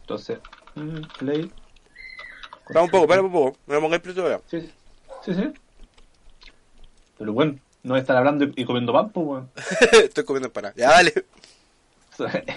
[0.00, 0.38] Entonces,
[0.74, 1.52] mm, play.
[2.60, 3.58] Espera un poco, espera un poco.
[3.66, 4.40] Me lo plito ya.
[4.46, 4.70] Sí,
[5.24, 5.52] sí, sí.
[7.18, 9.50] Pero bueno, no estar hablando y comiendo pan, pues, weón.
[9.92, 10.74] Estoy comiendo empanada.
[10.76, 11.12] Ya, dale.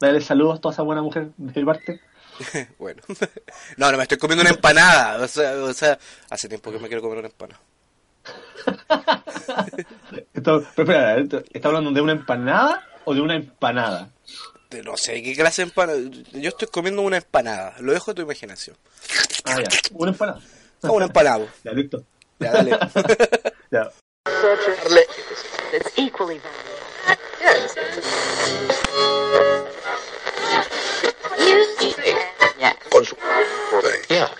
[0.00, 2.00] Dale saludos a toda esa buena mujer de parte.
[2.78, 3.02] bueno.
[3.76, 5.22] No, no, me estoy comiendo una empanada.
[5.22, 5.98] O sea, o sea,
[6.30, 7.60] hace tiempo que me quiero comer una empanada.
[10.32, 14.10] Esto, pero espera, ¿esto- ¿está hablando de una empanada o de una empanada?
[14.70, 15.98] De No sé qué clase de empanada.
[16.32, 17.74] Yo estoy comiendo una empanada.
[17.80, 18.76] Lo dejo a tu imaginación.
[19.44, 20.40] Ah, ya, una empanada.
[20.82, 21.46] O un empanado.
[21.64, 22.04] Ya, listo.
[22.38, 22.78] Ya, dale.
[23.70, 23.90] Ya.
[24.24, 25.06] Valuable.
[34.08, 34.30] Yeah.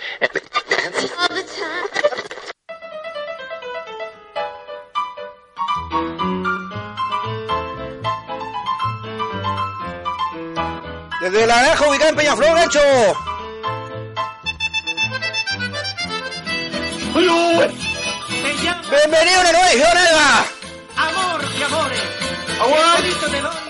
[11.31, 12.81] Desde la granja ubicada en Peñaflor, Gancho.
[18.91, 20.45] Bienvenido a una nueva edición, Eva.
[20.97, 22.01] Amor y amores.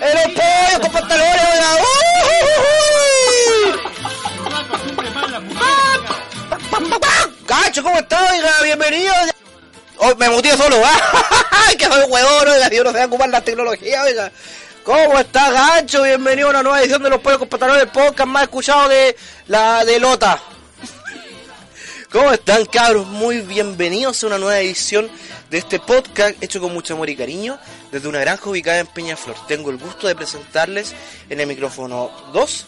[0.01, 1.69] En los pollos con pantalones, oiga.
[7.45, 8.61] Cacho, ¿cómo estás, oiga?
[8.63, 9.13] Bienvenido.
[9.97, 11.45] Oh, me motivo solo, ¿ah?
[11.67, 12.69] ¡Ay, que soy huevón, oiga!
[12.69, 14.31] Yo no sé ocupar la tecnología, oiga.
[14.91, 16.03] ¿Cómo está, Gancho?
[16.03, 19.15] Bienvenido a una nueva edición de Los Pollos con Pantalones, el podcast más escuchado de
[19.47, 20.37] la de Lota.
[22.11, 23.07] ¿Cómo están, cabros?
[23.07, 25.09] Muy bienvenidos a una nueva edición
[25.49, 27.57] de este podcast hecho con mucho amor y cariño
[27.89, 29.37] desde una granja ubicada en Peñaflor.
[29.47, 30.93] Tengo el gusto de presentarles
[31.29, 32.65] en el micrófono 2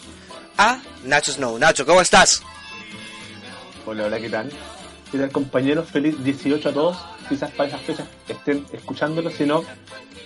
[0.56, 1.58] a Nacho Snow.
[1.58, 2.40] Nacho, ¿cómo estás?
[3.84, 4.50] Hola, hola, ¿qué tal?
[5.12, 5.90] ¿Qué tal, compañeros?
[5.90, 6.96] Feliz 18 a todos.
[7.28, 9.62] Quizás para esas fechas estén escuchándolo, si no,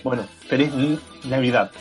[0.03, 0.69] bueno, feliz
[1.23, 1.71] Navidad.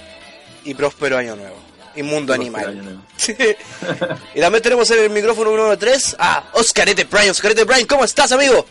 [0.64, 1.56] Y próspero año nuevo.
[1.94, 3.00] Y mundo animal.
[4.34, 7.30] y también tenemos en el micrófono número 3 a Oscarete Bryan.
[7.30, 8.64] Oscarete Bryan, ¿cómo estás, amigo?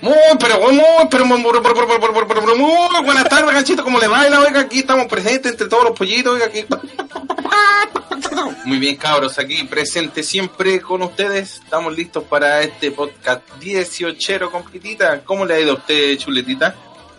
[0.00, 4.40] Muy, pero muy, pero muy, pero muy, buenas tardes, ganchito, ¿cómo le baila?
[4.40, 6.64] Oiga, aquí estamos presentes entre todos los pollitos, oiga, aquí.
[8.64, 11.60] Muy bien, cabros, aquí presente siempre con ustedes.
[11.64, 15.22] Estamos listos para este podcast 18 completita.
[15.24, 16.74] ¿Cómo le ha ido a usted, chuletita?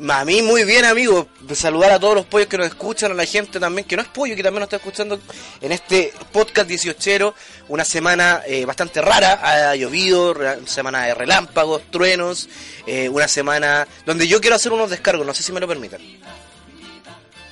[0.09, 1.28] A mí muy bien, amigo.
[1.53, 4.07] Saludar a todos los pollos que nos escuchan, a la gente también que no es
[4.07, 5.19] pollo, que también nos está escuchando
[5.59, 7.35] en este podcast 18.
[7.67, 10.34] Una semana eh, bastante rara, ha llovido,
[10.66, 12.50] semana de relámpagos, truenos,
[12.88, 16.01] eh, una semana donde yo quiero hacer unos descargos, no sé si me lo permiten.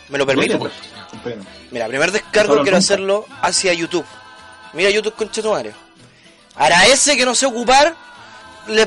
[0.07, 0.57] ¿Me lo permiten?
[0.57, 0.73] Pues.
[1.69, 2.77] Mira, primer descargo quiero nunca.
[2.77, 4.05] hacerlo hacia YouTube.
[4.73, 5.73] Mira YouTube con Chetumario.
[6.55, 7.95] Ahora ese que no sé ocupar,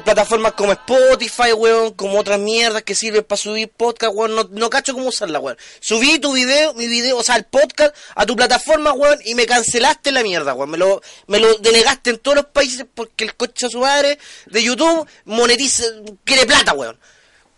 [0.04, 4.70] plataformas como Spotify, weón, como otras mierdas que sirven para subir podcast, weón, no, no
[4.70, 5.56] cacho cómo usarla, weón.
[5.80, 9.46] Subí tu video, mi video, o sea, el podcast a tu plataforma, weón, y me
[9.46, 10.70] cancelaste la mierda, weón.
[10.70, 14.18] Me lo, me lo denegaste en todos los países porque el coche a su madre
[14.46, 15.84] de YouTube monetiza,
[16.24, 16.98] quiere plata, weón.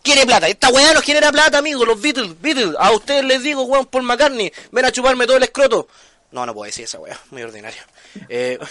[0.01, 0.47] Quiere plata.
[0.47, 1.83] Esta weá no genera plata, amigo.
[1.83, 2.75] Los Beatles, Beatles.
[2.77, 4.53] A ustedes les digo, weón, Paul McCartney.
[4.71, 5.87] Ven a chuparme todo el escroto.
[6.31, 7.19] No, no puedo decir esa weá.
[7.31, 7.81] Muy ordinario.
[8.29, 8.57] Eh,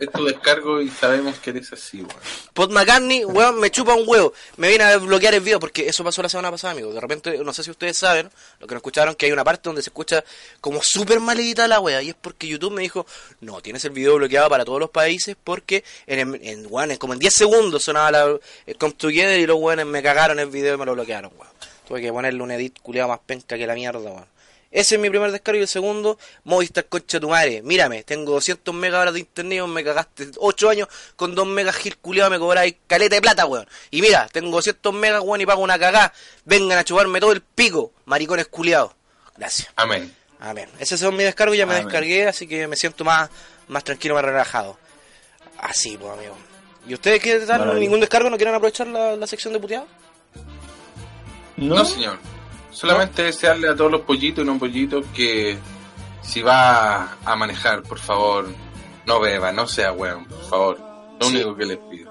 [0.00, 2.20] Es tu descargo y sabemos que eres así, weón.
[2.54, 4.32] Paul McCartney, weón, me chupa un huevo.
[4.56, 6.92] Me viene a bloquear el video porque eso pasó la semana pasada, amigo.
[6.92, 8.30] De repente, no sé si ustedes saben,
[8.60, 10.24] lo que no escucharon, que hay una parte donde se escucha
[10.60, 12.02] como súper mal editada la wea.
[12.02, 13.06] Y es porque YouTube me dijo,
[13.40, 16.96] no, tienes el video bloqueado para todos los países porque en, en, en, weón, en
[16.96, 20.48] como en 10 segundos sonaba la, el Come Together y los weones me cagaron el
[20.48, 21.52] video y me lo bloquearon, weón.
[21.86, 24.39] Tuve que ponerle un edit culiado más penca que la mierda, weón.
[24.70, 27.60] Ese es mi primer descargo y el segundo, Movistar concha tu madre.
[27.62, 31.96] Mírame, tengo 200 megas horas de internet, me cagaste 8 años con 2 megas gil
[31.98, 33.66] culiado, me cobráis caleta de plata, weón.
[33.90, 36.12] Y mira, tengo 200 megas, weón, y pago una cagá.
[36.44, 38.92] Vengan a chuparme todo el pico, maricones culiados.
[39.36, 39.68] Gracias.
[39.74, 40.14] Amén.
[40.38, 40.68] Amén.
[40.78, 41.86] Ese son mis descargos, ya me Amén.
[41.86, 43.28] descargué, así que me siento más,
[43.68, 44.78] más tranquilo, más relajado.
[45.58, 46.36] Así, pues, amigo.
[46.86, 47.58] ¿Y ustedes qué tal?
[47.58, 47.80] Maravilla.
[47.80, 48.30] ¿Ningún descargo?
[48.30, 49.86] ¿No quieren aprovechar la, la sección de puteado?
[51.56, 52.18] No, No, señor.
[52.70, 55.58] Solamente desearle a todos los pollitos y no pollitos que
[56.22, 58.46] si va a manejar, por favor,
[59.06, 60.78] no beba, no sea weón, por favor.
[61.20, 61.34] Lo Sí.
[61.36, 62.10] único que les pido.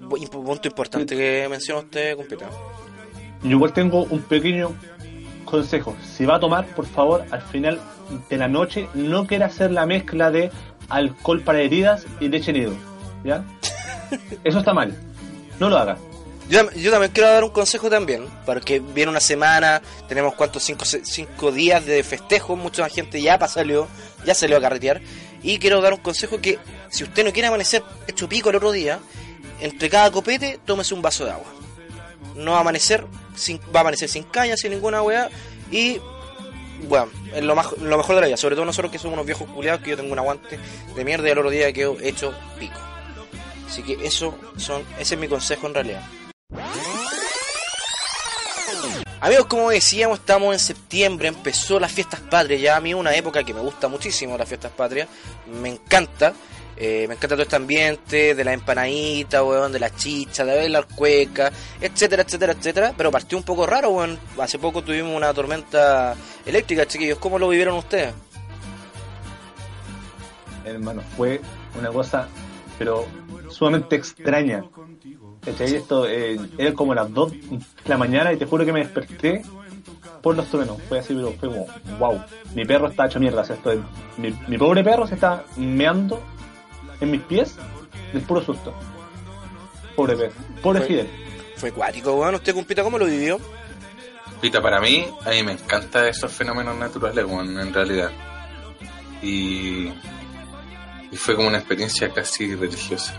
[0.00, 2.46] Bu- Punto importante que menciona usted, compita.
[3.42, 4.74] Yo igual tengo un pequeño
[5.44, 7.80] consejo, si va a tomar, por favor, al final
[8.28, 10.50] de la noche, no quiera hacer la mezcla de
[10.88, 12.72] alcohol para heridas y leche nido.
[13.24, 13.44] ¿Ya?
[14.44, 14.94] Eso está mal.
[15.58, 15.96] No lo haga.
[16.48, 20.84] Yo, yo también quiero dar un consejo también, porque viene una semana, tenemos cuántos, cinco,
[20.84, 23.86] cinco días de festejo, mucha gente ya salió,
[24.24, 25.02] ya salió a carretear,
[25.42, 26.58] y quiero dar un consejo que
[26.88, 28.98] si usted no quiere amanecer hecho pico el otro día,
[29.60, 31.52] entre cada copete tómese un vaso de agua.
[32.34, 33.04] No va a amanecer
[33.36, 35.28] sin, va a amanecer sin caña, sin ninguna weá,
[35.70, 36.00] y
[36.88, 39.26] bueno, es lo, más, lo mejor de la vida, sobre todo nosotros que somos unos
[39.26, 40.58] viejos culiados, que yo tengo un aguante
[40.94, 42.78] de mierda y el otro día quedo hecho pico.
[43.66, 46.02] Así que eso son, ese es mi consejo en realidad.
[49.20, 53.42] Amigos, como decíamos, estamos en septiembre, empezó las fiestas patrias, ya a mí una época
[53.42, 55.08] que me gusta muchísimo las fiestas patrias,
[55.60, 56.32] me encanta,
[56.76, 60.84] eh, me encanta todo este ambiente de la empanadita, weón, de la chicha, de la
[60.84, 61.50] cueca,
[61.80, 66.14] etcétera, etcétera, etcétera, pero partió un poco raro, weón, hace poco tuvimos una tormenta
[66.46, 68.14] eléctrica, chiquillos, ¿cómo lo vivieron ustedes?
[70.64, 71.40] hermano, fue
[71.78, 72.28] una cosa,
[72.78, 73.06] pero
[73.50, 74.62] sumamente extraña.
[75.44, 75.74] ¿Cachai?
[75.76, 77.38] Esto eh, era como las 2 de
[77.86, 79.42] la mañana y te juro que me desperté
[80.22, 80.76] por los truenos.
[80.88, 81.66] Fue así, pero fue como,
[81.98, 82.20] wow.
[82.54, 83.42] Mi perro está hecho mierda.
[83.42, 83.80] o sea, esto es-
[84.16, 86.20] mi, mi pobre perro se está meando
[87.00, 87.56] en mis pies
[88.12, 88.74] del puro susto.
[89.96, 90.34] Pobre perro.
[90.62, 91.08] Pobre Fue- Fidel.
[91.56, 93.40] Fue cuático, weón, ¿usted, compita, cómo lo vivió?
[94.40, 98.10] Pita, para mí, a mí me encantan esos fenómenos naturales, weón, en realidad.
[99.22, 99.88] Y,
[101.10, 103.14] y fue como una experiencia casi religiosa.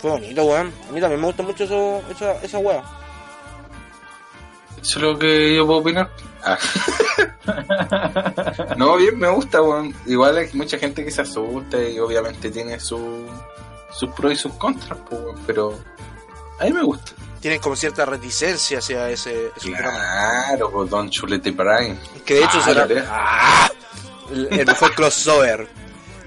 [0.00, 2.82] Fue bonito, weón, a mí también me gusta mucho eso, esa, esa weá.
[4.80, 6.10] Eso es lo que yo puedo opinar.
[6.42, 6.58] Ah.
[8.76, 9.94] no, bien, me gusta, weón.
[10.06, 13.26] Igual hay mucha gente que se asusta y obviamente tiene su,
[13.92, 15.78] sus pros y sus contras, pues, weón, pero
[16.58, 17.12] a mí me gusta.
[17.40, 19.50] Tienen como cierta reticencia hacia ese.
[19.62, 21.98] Claro, pues Don Chulete Prime.
[22.24, 22.88] Que de hecho Ah, será.
[23.08, 23.70] ¡Ah!
[24.30, 25.68] el, el mejor crossover.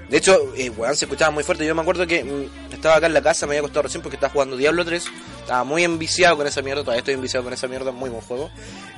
[0.08, 1.64] De hecho, eh, weón, se escuchaba muy fuerte.
[1.66, 4.16] Yo me acuerdo que mm, estaba acá en la casa, me había costado recién porque
[4.16, 5.06] estaba jugando Diablo 3.
[5.40, 8.50] Estaba muy enviciado con esa mierda, todavía estoy enviciado con esa mierda, muy buen juego.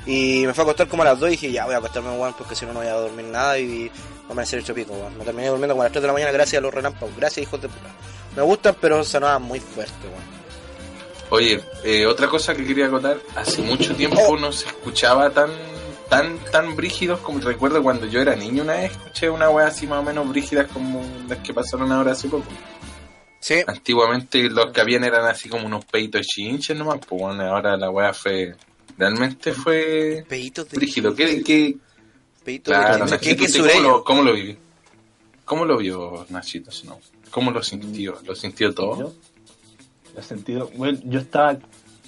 [0.05, 2.11] Y me fue a acostar como a las 2 y dije, ya voy a acostarme,
[2.11, 3.89] weón, porque si no, no voy a dormir nada y
[4.23, 5.17] vamos a hacer hecho pico, weón.
[5.17, 7.15] Me terminé durmiendo como a las 3 de la mañana gracias a los relámpagos.
[7.17, 7.95] Gracias, hijos de puta.
[8.35, 10.37] Me gustan, pero sonaban muy fuerte, weón.
[11.31, 15.51] Oye, eh, otra cosa que quería acotar, hace mucho tiempo no se escuchaba tan
[16.09, 19.89] tan tan brígidos como recuerdo cuando yo era niño una vez escuché una wea así
[19.89, 22.45] más o menos brígidas como las que pasaron ahora hace poco.
[23.47, 27.77] Sí, Antiguamente los que habían eran así como unos peitos chinches nomás, pues bueno, ahora
[27.77, 28.57] la wea fue
[28.99, 30.77] realmente fue peitos de.
[30.77, 31.15] brígido.
[31.15, 31.77] ¿Qué, qué,
[32.45, 33.19] Peitos claro, de.
[33.21, 34.57] ¿Qué, Nachito, qué ¿usted ¿cómo, lo, ¿Cómo lo vivió?
[35.45, 36.73] ¿Cómo lo vio Nachito?
[37.31, 38.19] ¿Cómo lo sintió?
[38.27, 38.99] ¿Lo sintió todo?
[38.99, 39.13] Yo,
[40.13, 40.69] lo he sentido.
[40.75, 41.57] Bueno, yo estaba.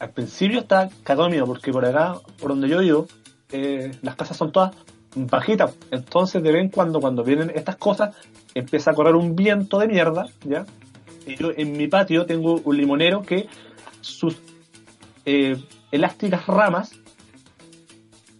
[0.01, 3.07] Al principio estaba cagado porque por acá, por donde yo vivo,
[3.53, 4.75] eh, las casas son todas
[5.15, 5.73] bajitas.
[5.93, 8.17] Entonces, de vez en cuando, cuando vienen estas cosas,
[8.55, 10.67] empieza a correr un viento de mierda, ¿ya?
[11.29, 13.47] Y yo en mi patio tengo un limonero que
[14.01, 14.37] sus
[15.27, 15.57] eh,
[15.93, 16.93] elásticas ramas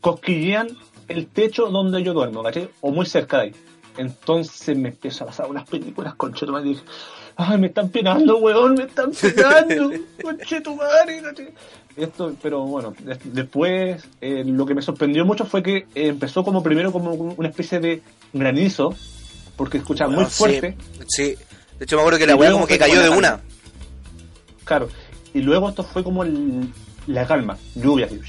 [0.01, 0.69] cosquillean
[1.09, 2.69] el techo donde yo duermo, ¿cachai?
[2.81, 3.53] O muy cerca de ahí.
[3.97, 6.83] Entonces me empiezo a pasar unas películas con y dije,
[7.37, 9.91] ay, me están penando, weón, me están penando,
[10.23, 11.49] conchetumare, ¿cachai?
[11.97, 16.45] Esto, pero bueno, des- después eh, lo que me sorprendió mucho fue que eh, empezó
[16.45, 18.95] como primero como una especie de granizo,
[19.57, 20.77] porque escuchaba muy Weón, sí, fuerte,
[21.09, 21.35] Sí,
[21.79, 23.41] de hecho me acuerdo que la Y weá como que cayó de una.
[24.65, 24.89] claro,
[25.35, 26.73] y luego esto fue como el-
[27.07, 28.21] la calma, lluvia, así,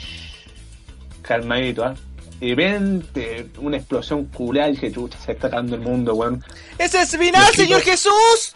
[1.21, 1.95] calmadito, ¿ah?
[2.41, 4.29] Y de repente, una explosión
[4.69, 6.41] y dije, chucha, se está acabando el mundo, weón.
[6.77, 8.53] ¡Ese es final, Los Señor chicos- Jesús!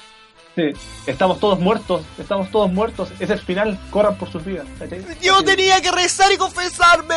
[0.55, 0.63] Sí,
[1.07, 4.65] estamos todos muertos, estamos todos muertos, es el final, corran por sus vidas.
[4.79, 5.03] ¿cachai?
[5.21, 7.15] Yo tenía que rezar y confesarme.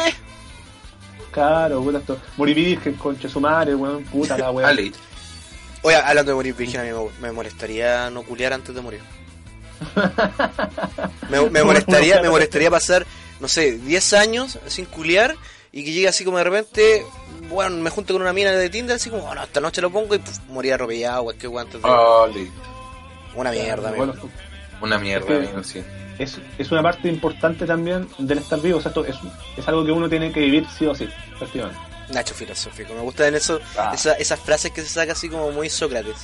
[1.30, 2.18] Claro, puta, esto.
[2.38, 4.68] Morí virgen, conche su madre, weón, puta la weón.
[5.86, 9.00] Oye, hablando de morir virgen, a mí me, me molestaría no culiar antes de morir.
[11.30, 13.06] Me, me molestaría, me molestaría pasar,
[13.40, 15.36] no sé, 10 años sin culiar
[15.72, 17.04] y que llegue así como de repente,
[17.50, 20.14] bueno, me junto con una mina de Tinder, así como, bueno, esta noche lo pongo
[20.14, 21.88] y puf, morir atropellado, cualquier weón antes de...
[21.88, 22.50] Ale.
[23.34, 24.06] Una mierda, amigo.
[24.06, 24.22] Bueno,
[24.80, 25.84] Una mierda, Es que- amigo, sí.
[26.18, 29.16] es, es una parte importante también del estar vivo, o sea, esto es,
[29.58, 31.78] es algo que uno tiene que vivir sí o sí, efectivamente.
[32.10, 33.92] Nacho filosófico, me gustan eso, Ah.
[33.94, 36.16] esa- esas frases que se saca así como muy Sócrates.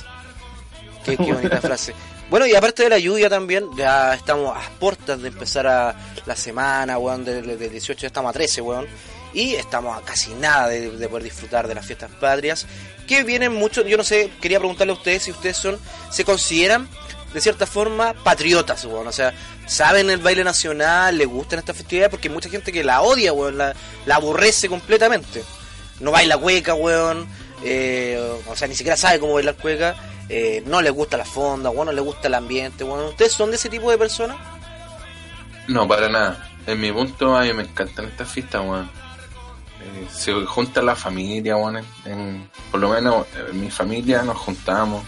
[1.03, 1.93] Qué, qué bonita frase.
[2.29, 6.35] Bueno, y aparte de la lluvia también, ya estamos a puertas de empezar a la
[6.35, 8.87] semana, weón, del, del 18 ya estamos a 13, weón.
[9.33, 12.65] Y estamos a casi nada de, de poder disfrutar de las fiestas patrias.
[13.07, 15.77] Que vienen mucho, yo no sé, quería preguntarle a ustedes si ustedes son,
[16.11, 16.87] se consideran
[17.33, 19.07] de cierta forma, patriotas, weón.
[19.07, 19.33] O sea,
[19.67, 23.33] saben el baile nacional, les gustan estas festividades, porque hay mucha gente que la odia,
[23.33, 23.75] weón, la,
[24.05, 25.43] la aborrece completamente.
[26.03, 27.27] No baila cueca, weón.
[27.63, 29.95] eh, o sea, ni siquiera sabe cómo bailar cueca.
[30.29, 33.05] eh, no les gusta la fonda, weón, no les gusta el ambiente, weón.
[33.07, 34.37] ¿Ustedes son de ese tipo de personas?
[35.67, 36.49] No, para nada.
[36.67, 38.89] En mi punto, a mí me encantan estas fiestas, weón.
[39.81, 41.83] Eh, se junta la familia, weón.
[42.05, 45.03] en- por lo menos en mi familia nos juntamos.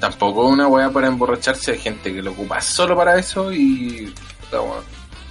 [0.00, 1.72] Tampoco una weá para emborracharse.
[1.72, 4.12] Hay gente que lo ocupa solo para eso y.
[4.40, 4.62] puta,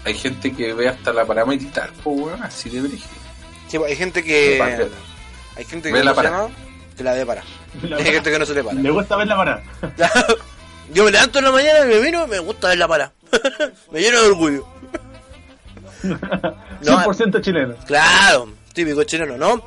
[0.05, 3.21] Hay gente que ve hasta la para meditar, pues, weón, así de brígido.
[3.71, 4.61] Sí, pues, hay gente que.
[5.55, 6.41] Hay gente que Ve la ¿cómo se para.
[6.43, 6.55] llama?
[6.97, 7.43] que la de para.
[7.83, 8.75] La Hay gente que no se le para.
[8.77, 9.63] Me gusta ver la parada.
[10.93, 13.13] Yo me levanto en la mañana y me miro y me gusta ver la para.
[13.91, 14.67] me lleno de orgullo.
[16.03, 17.75] 100% chileno.
[17.85, 19.63] Claro, típico chileno, ¿no?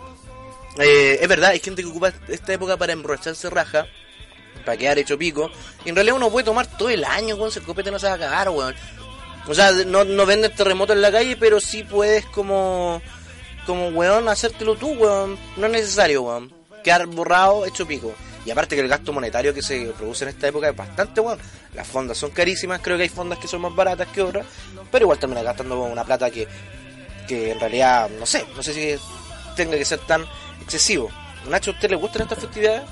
[0.78, 3.86] Eh, es verdad, hay gente que ocupa esta época para emborracharse raja,
[4.66, 5.50] para quedar hecho pico.
[5.84, 8.06] Y en realidad uno puede tomar todo el año, weón, si el copete no se
[8.08, 8.74] va a cagar, weón.
[9.46, 13.00] O sea, no, no venden terremoto en la calle, pero sí puedes como,
[13.66, 15.36] como, weón, hacértelo tú, weón.
[15.56, 16.52] No es necesario, weón.
[16.82, 18.14] Quedar borrado, hecho pico.
[18.46, 21.42] Y aparte que el gasto monetario que se produce en esta época es bastante bueno.
[21.74, 24.46] Las fondas son carísimas, creo que hay fondas que son más baratas que otras,
[24.90, 26.46] pero igual termina gastando una plata que,
[27.26, 29.02] que en realidad, no sé, no sé si
[29.56, 30.24] tenga que ser tan
[30.60, 31.10] excesivo.
[31.48, 32.82] Nacho, ¿a usted le gustan estas festividades?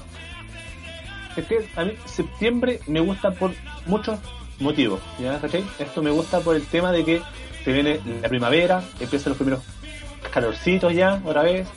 [1.37, 3.53] Es que a mí septiembre me gusta por
[3.87, 4.19] muchos
[4.59, 5.39] motivos, ¿ya?
[5.41, 5.65] ¿cachai?
[5.79, 7.23] Esto me gusta por el tema de que
[7.65, 9.63] se viene la primavera, empiezan los primeros
[10.33, 11.69] calorcitos ya, otra vez,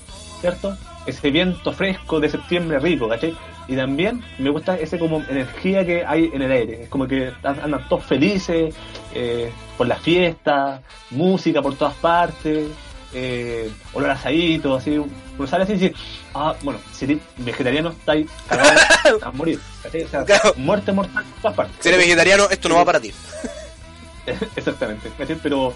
[0.42, 0.76] ¿cierto?
[1.06, 3.36] Ese viento fresco de septiembre rico, ¿cachai?
[3.68, 7.32] Y también me gusta ese como energía que hay en el aire, es como que
[7.44, 8.74] andan todos felices,
[9.14, 10.82] eh, por la fiesta,
[11.12, 12.68] música por todas partes,
[13.14, 15.94] eh, olor asadito, así, uno sale así y dice,
[16.36, 18.82] ah, bueno, si eres vegetariano estáis cagados
[19.24, 20.04] a morir, ¿cachai?
[20.04, 20.54] O sea, Claro.
[20.58, 21.76] muerte mortal por todas partes.
[21.80, 23.12] Si eres vegetariano, esto no va para ti.
[24.56, 25.38] Exactamente, ¿cachai?
[25.42, 25.74] Pero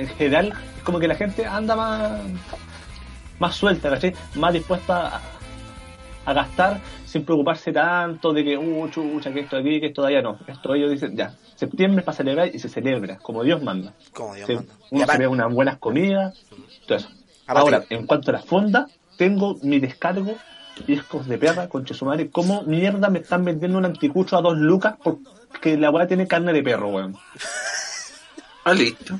[0.00, 2.12] en general es como que la gente anda más
[3.38, 4.14] más suelta, ¿cachai?
[4.34, 5.20] Más dispuesta a,
[6.26, 10.02] a gastar sin preocuparse tanto de que, uh, chucha, que esto de aquí, que esto
[10.02, 10.38] de allá, no.
[10.46, 13.94] Esto ellos dicen, ya, septiembre es para celebrar y se celebra, como Dios manda.
[14.12, 14.74] Como Dios Se- manda.
[14.90, 16.38] Uno se ve unas buenas comidas,
[16.86, 17.08] todo eso.
[17.46, 20.36] Aparte- Ahora, en cuanto a la fonda, tengo mi descargo,
[20.86, 24.58] hijos de perra, concha su madre, ¿cómo mierda me están vendiendo un anticucho a dos
[24.58, 27.16] lucas porque la weá tiene carne de perro, weón?
[28.64, 29.18] Ah, listo.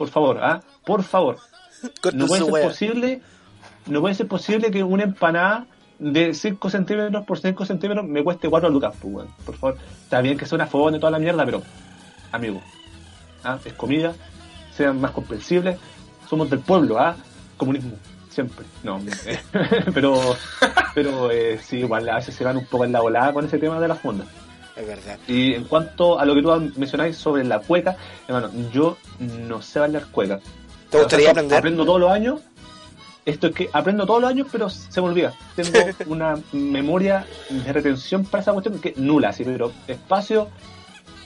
[0.00, 0.62] Por favor, ¿ah?
[0.86, 1.36] Por favor.
[2.14, 3.20] No puede ser posible,
[3.84, 5.66] no puede ser posible que una empanada
[5.98, 9.28] de 5 centímetros por 5 centímetros me cueste 4 lucas, pues, weón.
[9.44, 9.76] Por favor.
[10.02, 11.62] Está bien que sea una fogón de toda la mierda, pero,
[12.32, 12.62] amigo,
[13.44, 13.58] ¿ah?
[13.62, 14.14] es comida,
[14.74, 15.78] sean más comprensibles.
[16.30, 17.14] Somos del pueblo, ¿ah?
[17.58, 17.96] Comunismo,
[18.30, 18.64] siempre.
[18.82, 19.02] No,
[19.92, 20.34] pero,
[20.94, 23.58] pero eh, sí, igual a veces se van un poco en la volada con ese
[23.58, 24.28] tema de las fondas.
[24.76, 25.18] Es verdad.
[25.26, 27.96] Y en cuanto a lo que tú mencionáis sobre la cueca,
[28.26, 30.40] hermano, yo no sé bailar cueca.
[30.90, 31.58] ¿Te gustaría O sea, aprender?
[31.58, 32.40] Aprendo todos los años.
[33.26, 35.34] Esto es que aprendo todos los años, pero se me olvida.
[35.54, 40.48] Tengo una memoria de retención para esa cuestión que es nula, sí, pero espacio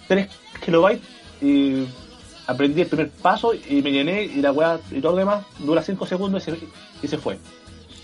[0.09, 0.29] 3
[0.65, 1.03] kilobytes
[1.41, 1.87] y
[2.47, 5.83] aprendí el primer paso y me llené y la weá y todo lo demás dura
[5.83, 6.59] 5 segundos y se,
[7.03, 7.39] y se fue.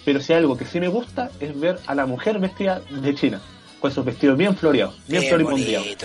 [0.05, 3.15] Pero si hay algo que sí me gusta es ver a la mujer vestida de
[3.15, 3.41] China,
[3.81, 5.97] con esos vestidos bien floreados, bien el vestido de.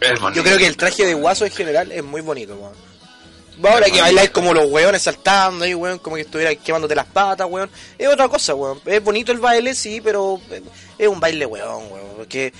[0.00, 0.32] Es bonito.
[0.34, 2.74] Yo creo que el traje de guaso en general es muy bonito, weón.
[3.64, 7.46] Ahora que bailáis como los weones saltando ahí, weón, como que estuvierais quemándote las patas,
[7.50, 7.70] weón.
[7.96, 8.80] Es otra cosa, weón.
[8.84, 10.62] Es bonito el baile, sí, pero eh,
[10.98, 12.06] es un baile, weón, weón.
[12.18, 12.52] Porque,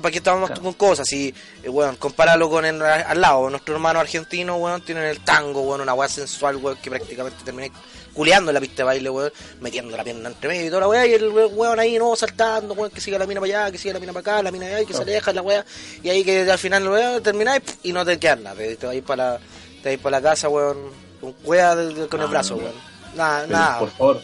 [0.00, 0.62] ¿para qué estamos Claro.
[0.62, 1.08] con cosas?
[1.08, 3.50] Si, eh, weón, compáralo con el, al lado.
[3.50, 7.72] Nuestro hermano argentino, weón, tienen el tango, weón, una weá sensual, weón, que prácticamente terminé
[8.16, 9.30] culeando en la pista de baile, weón,
[9.60, 12.74] metiendo la pierna entre medio y toda la weá, y el weón ahí, no, saltando,
[12.74, 14.66] weón, que siga la mina para allá, que siga la mina para acá, la mina
[14.66, 15.64] allá, y que se aleja la weá,
[16.02, 18.86] y ahí que al final, weón, termináis pf, y no te quedas nada, te, te
[18.86, 19.40] vas para la,
[19.82, 20.78] te vas para la casa, weón,
[21.20, 21.74] con weá
[22.08, 22.72] con el No, brazo, weón.
[23.14, 23.78] Nada, nada.
[23.78, 24.20] Por favor,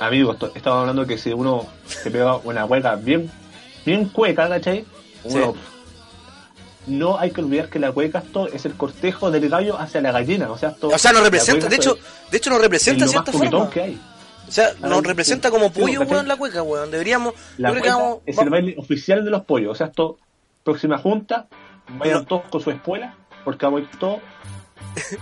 [0.00, 3.30] amigos, estamos hablando que si uno se pega una cueca bien,
[3.84, 4.84] bien cueca, ¿cachai?
[5.24, 5.54] Uno,
[6.86, 10.12] no hay que olvidar que la cueca esto es el cortejo del gallo hacia la
[10.12, 11.98] gallina, o sea, esto, O sea, la representa, de hecho,
[12.30, 13.70] de hecho es, representa cierta forma.
[13.70, 14.00] que hay.
[14.48, 16.90] O sea, nos representa sí, como pollo, weón, la cueca, weón.
[16.90, 20.18] Deberíamos, La cueca vamos, es el baile oficial de los pollos, o sea, esto,
[20.64, 21.46] próxima junta,
[21.98, 22.26] vayan No.
[22.26, 24.20] todos con su espuela, porque vamos a ir todos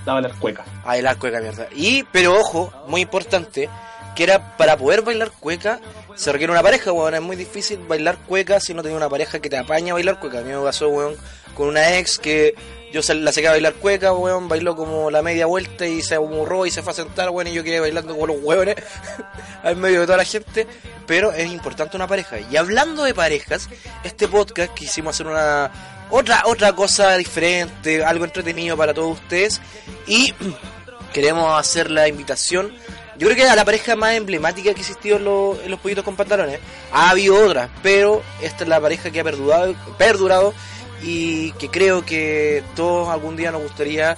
[0.06, 0.64] a bailar cueca.
[0.82, 1.68] a bailar cueca, mierda.
[1.74, 3.68] Y, pero ojo, muy importante,
[4.14, 5.80] que era para poder bailar cueca,
[6.14, 7.14] se requiere una pareja, weón.
[7.14, 10.18] Es muy difícil bailar cueca si no tenés una pareja que te apaña a bailar
[10.18, 10.38] cueca.
[10.38, 11.14] A mí me pasó, weón,
[11.54, 12.54] con una ex que
[12.92, 16.66] yo la saqué a bailar cueca, weón, bailó como la media vuelta y se amurró
[16.66, 18.76] y se fue a sentar, weón, y yo quedé bailando como los hueones
[19.62, 20.66] al medio de toda la gente.
[21.06, 22.38] pero es importante una pareja.
[22.40, 23.68] Y hablando de parejas,
[24.04, 25.70] este podcast quisimos hacer una
[26.10, 29.60] otra otra cosa diferente, algo entretenido para todos ustedes
[30.06, 30.32] y
[31.12, 32.72] queremos hacer la invitación.
[33.18, 35.80] Yo creo que a la pareja más emblemática que ha existido en, los- en los
[35.80, 36.60] pollitos con pantalones.
[36.92, 40.54] Ha habido otras, pero esta es la pareja que ha perdurado, perdurado
[41.02, 44.16] y que creo que todos algún día nos gustaría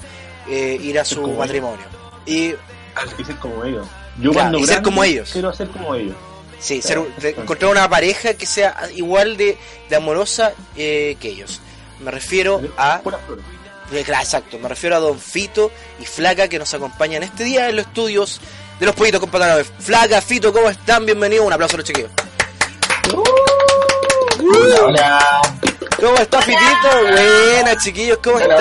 [0.49, 1.85] eh, ir a su matrimonio.
[2.27, 2.55] Y
[3.19, 3.87] Y ser como ellos.
[4.21, 5.31] Yo Claro, cuando y ser como ellos.
[5.33, 6.15] Quiero ser como ellos.
[6.59, 9.57] Sí, Claro, ser- encontrar una pareja que sea igual de,
[9.89, 11.63] de amorosa eh, que ellos.
[12.01, 13.01] Me refiero a...
[13.93, 17.77] Eh, Exacto, me refiero a Don Fito y Flaca que nos acompañan este día en
[17.77, 18.41] los estudios
[18.79, 19.31] de los pollitos con.
[19.81, 21.05] Flaca, Fito, ¿cómo están?
[21.05, 22.11] Bienvenidos, un aplauso a los chiquillos.
[24.39, 25.43] Hola, hola.
[26.01, 26.89] ¿Cómo está Fitito?
[27.03, 28.59] Buenas chiquillos, ¿cómo están?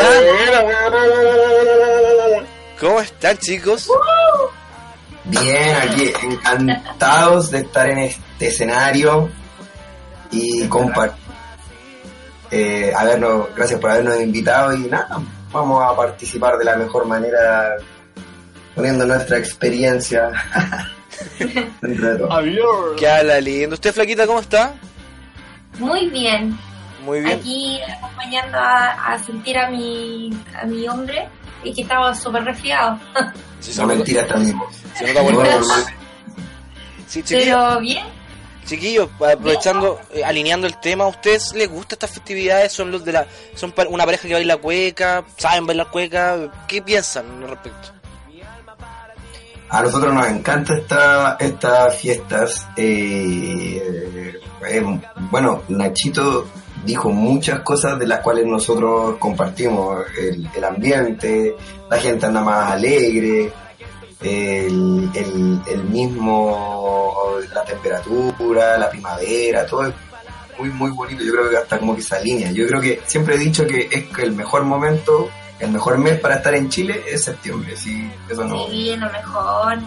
[2.79, 3.87] ¿Cómo están chicos?
[5.25, 9.29] Bien, aquí encantados de estar en este escenario
[10.31, 11.28] y compartir.
[12.51, 15.19] Eh, habernos, gracias por habernos invitado y nada,
[15.51, 17.75] vamos a participar de la mejor manera
[18.75, 20.31] poniendo nuestra experiencia
[21.81, 22.95] dentro de todo.
[22.97, 23.75] ¿Qué habla lindo?
[23.75, 24.73] ¿Usted Flaquita cómo está?
[25.77, 26.57] Muy bien.
[27.05, 27.39] Muy bien.
[27.39, 30.29] Aquí acompañando a, a sentir a mi,
[30.61, 31.27] a mi hombre
[31.63, 32.97] y que estaba súper resfriado.
[33.59, 34.67] Sí, se No nota- mentira hasta mismo.
[34.97, 35.43] se nota bueno.
[37.07, 37.23] Sí.
[37.27, 38.05] Pero bien,
[38.69, 42.71] Chiquillos, aprovechando, eh, alineando el tema, ¿a ustedes les gustan estas festividades?
[42.71, 45.23] ¿Son los de la, son una pareja que baila cueca?
[45.37, 46.65] ¿Saben bailar cueca?
[46.67, 47.89] ¿Qué piensan al respecto?
[49.69, 52.67] A nosotros nos encantan esta, estas fiestas.
[52.77, 54.99] eh, eh,
[55.31, 56.47] bueno, Nachito
[56.85, 60.05] dijo muchas cosas de las cuales nosotros compartimos.
[60.15, 61.55] El, el ambiente,
[61.89, 63.51] la gente anda más alegre,
[64.21, 69.93] el, el, el mismo, la temperatura, la primavera, todo es
[70.57, 71.23] muy, muy bonito.
[71.23, 72.51] Yo creo que hasta como que se alinea.
[72.51, 76.19] Yo creo que siempre he dicho que es que el mejor momento, el mejor mes
[76.19, 77.75] para estar en Chile es septiembre.
[77.77, 78.67] Sí, eso no.
[78.67, 79.77] sí, lo mejor.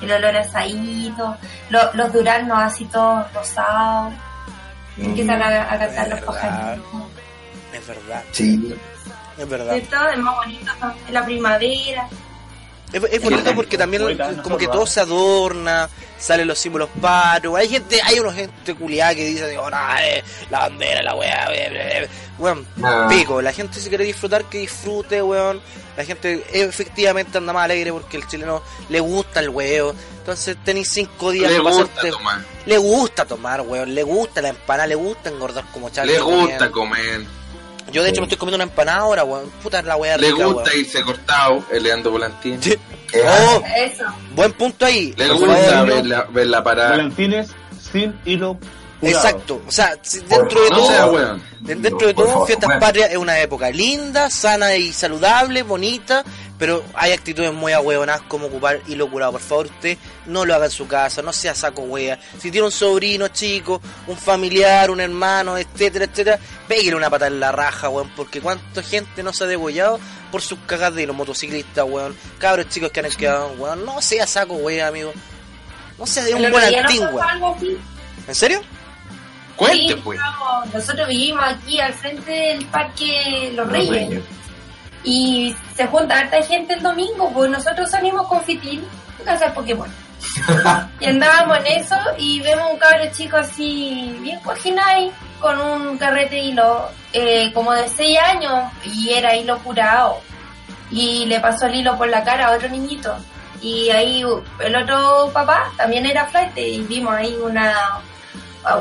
[0.00, 1.36] El olor a asadito,
[1.68, 4.12] lo- los duraznos así todos rosados.
[4.96, 6.86] Mm, Empiezan a, a cantar los pajaritos.
[7.72, 8.74] Es verdad, Sí,
[9.36, 9.72] es verdad.
[9.74, 10.08] ¿Cierto?
[10.08, 10.72] Es más bonito
[11.08, 12.08] en la primavera.
[12.92, 14.86] Es, es bonito porque también como que todo ¿ah?
[14.86, 17.54] se adorna, salen los símbolos patrios.
[17.56, 21.46] Hay gente, hay una gente culiada que dice, oh, no, eh, la bandera, la weá,
[21.52, 22.08] eh, eh, eh".
[22.38, 23.08] weón, Nah.
[23.08, 23.40] pico.
[23.40, 25.60] La gente si quiere disfrutar, que disfrute, weón.
[25.96, 29.94] La gente efectivamente anda más alegre porque el chileno le gusta el huevo.
[30.18, 32.40] Entonces tenéis cinco días Le para gusta hacerte- tomar.
[32.66, 33.94] Le gusta tomar, weón.
[33.94, 36.12] Le gusta la empanada, le gusta engordar como charla.
[36.12, 37.20] Le gusta comer.
[37.92, 39.50] Yo de hecho me estoy comiendo una empanada ahora, weón.
[39.62, 40.78] Puta la weá Le rica, gusta weón.
[40.80, 42.62] irse cortado, el Leandro Volantín.
[42.62, 42.76] Sí.
[43.12, 44.04] Eh, Oh, Eso.
[44.36, 45.12] buen punto ahí.
[45.16, 46.90] Le gusta ver la, ver la parada.
[46.90, 47.48] Valentines
[47.92, 48.56] sin hilo.
[49.00, 49.28] Curado.
[49.28, 49.96] Exacto, o sea,
[50.28, 52.80] dentro de No todo, dentro de todo, favor, Fiestas bueno.
[52.80, 56.24] Patrias es una época linda, sana y saludable, bonita,
[56.58, 59.32] pero hay actitudes muy ahueonadas como ocupar hilo curado.
[59.32, 62.20] Por favor, usted no lo haga en su casa, no sea saco wea.
[62.38, 67.40] Si tiene un sobrino chico, un familiar, un hermano, etcétera, etcétera, pégale una pata en
[67.40, 69.98] la raja, weón, porque cuánta gente no se ha degollado
[70.30, 72.14] por sus cagas de los motociclistas, weón.
[72.38, 75.12] Cabros chicos que han quedado, weón, no sea saco wea, amigo.
[75.98, 77.00] No sea de un buen así.
[78.28, 78.60] ¿En serio?
[79.56, 80.20] Cuente, Sí, pues.
[80.72, 84.22] nosotros vivimos aquí al frente del Parque Los Los Reyes.
[85.02, 88.84] Y se junta harta gente el domingo, pues nosotros salimos con Fitil
[89.20, 89.88] a cazar Pokémon.
[91.00, 95.10] y andábamos en eso y vemos un cabro chico así, bien cojinay,
[95.40, 100.20] con un carrete de hilo, eh, como de 6 años, y era hilo curado.
[100.90, 103.16] Y le pasó el hilo por la cara a otro niñito.
[103.62, 104.24] Y ahí
[104.60, 108.00] el otro papá también era flight y vimos ahí una,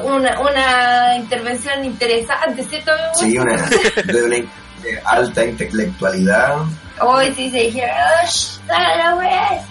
[0.03, 2.91] una, una intervención interesante, ¿cierto?
[3.13, 3.55] Sí, una,
[4.05, 6.57] de una de alta intelectualidad.
[7.01, 8.57] Hoy sí se dijeron, ¡Ush!
[8.67, 9.65] ¡Dale la wea!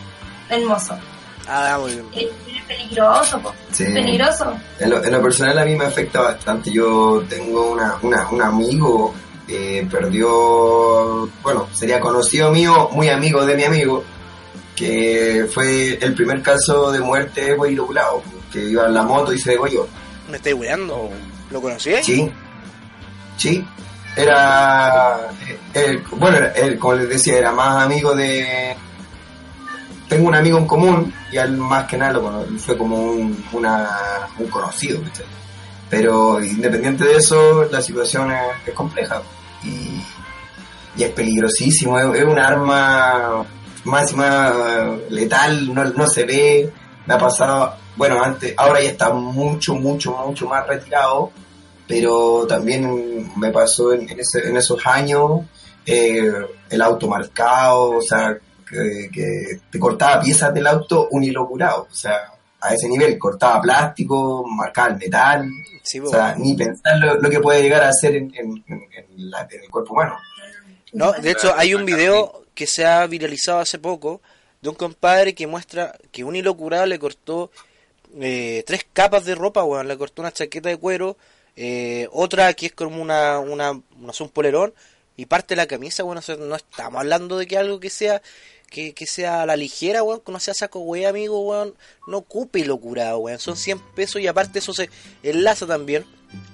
[0.48, 0.98] Hermoso.
[1.46, 2.06] Ah, muy bien.
[2.12, 3.54] Es es peligroso, po.
[3.72, 3.84] Sí.
[3.84, 4.54] Es peligroso.
[4.78, 6.70] En lo, en lo personal a mí me afecta bastante.
[6.70, 9.14] Yo tengo una, una, un amigo
[9.46, 14.04] que perdió, bueno, sería conocido mío, muy amigo de mi amigo,
[14.76, 17.68] que fue el primer caso de muerte por
[18.52, 19.86] que iba en la moto y se degolló.
[20.30, 21.10] Me estoy weando.
[21.50, 21.92] ¿Lo conocí?
[22.02, 22.30] Sí,
[23.36, 23.64] sí.
[24.16, 25.30] Era,
[25.74, 28.76] eh, bueno, él, como les decía, era más amigo de...
[30.08, 33.88] Tengo un amigo en común y él más que nada lo fue como un, una,
[34.38, 35.22] un conocido, ¿viste?
[35.90, 39.22] Pero independiente de eso, la situación es, es compleja
[39.62, 40.02] y,
[40.96, 43.44] y es peligrosísimo, es, es un arma
[43.84, 44.54] más, más
[45.10, 46.72] letal, no, no se ve,
[47.08, 51.30] me ha pasado, bueno, antes, ahora ya está mucho, mucho, mucho más retirado,
[51.86, 55.40] pero también me pasó en, en ese- en esos años
[55.86, 56.30] eh,
[56.68, 58.36] el auto marcado, o sea,
[58.68, 63.16] que, que te cortaba piezas del auto un hilo curado, o sea, a ese nivel,
[63.18, 65.48] cortaba plástico, marcaba el metal,
[65.82, 68.82] Sí, o sea, ni pensar lo, lo que puede llegar a hacer en, en- en-
[68.92, 70.18] en la- en el cuerpo humano.
[70.92, 74.20] No, de hecho hay un video que se ha viralizado hace poco
[74.60, 77.50] de un compadre que muestra que un hilo curado le cortó
[78.20, 81.16] eh, tres capas de ropa, weón, le cortó una chaqueta de cuero,
[81.56, 84.74] eh, otra que es como una, una, un polerón
[85.16, 88.22] y parte de la camisa, bueno, no estamos hablando de que algo que sea
[88.70, 91.74] que, que sea a la ligera, weón, que no sea saco weón, amigo, weón,
[92.06, 94.90] no ocupe hilo curado, weón, son 100 pesos y aparte eso se
[95.22, 96.04] enlaza también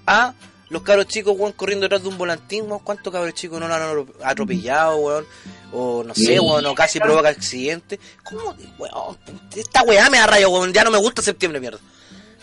[0.07, 0.35] a
[0.71, 3.75] los cabros chicos, weón, corriendo detrás de un volantín, weón, ¿cuántos cabros chicos no lo
[3.75, 5.27] han atropellado, weón?
[5.73, 7.99] O no sé, weón, o casi provoca accidente.
[8.23, 9.19] ¿Cómo, weón?
[9.55, 11.79] Esta weá me da rayo, weón, ya no me gusta septiembre, mierda.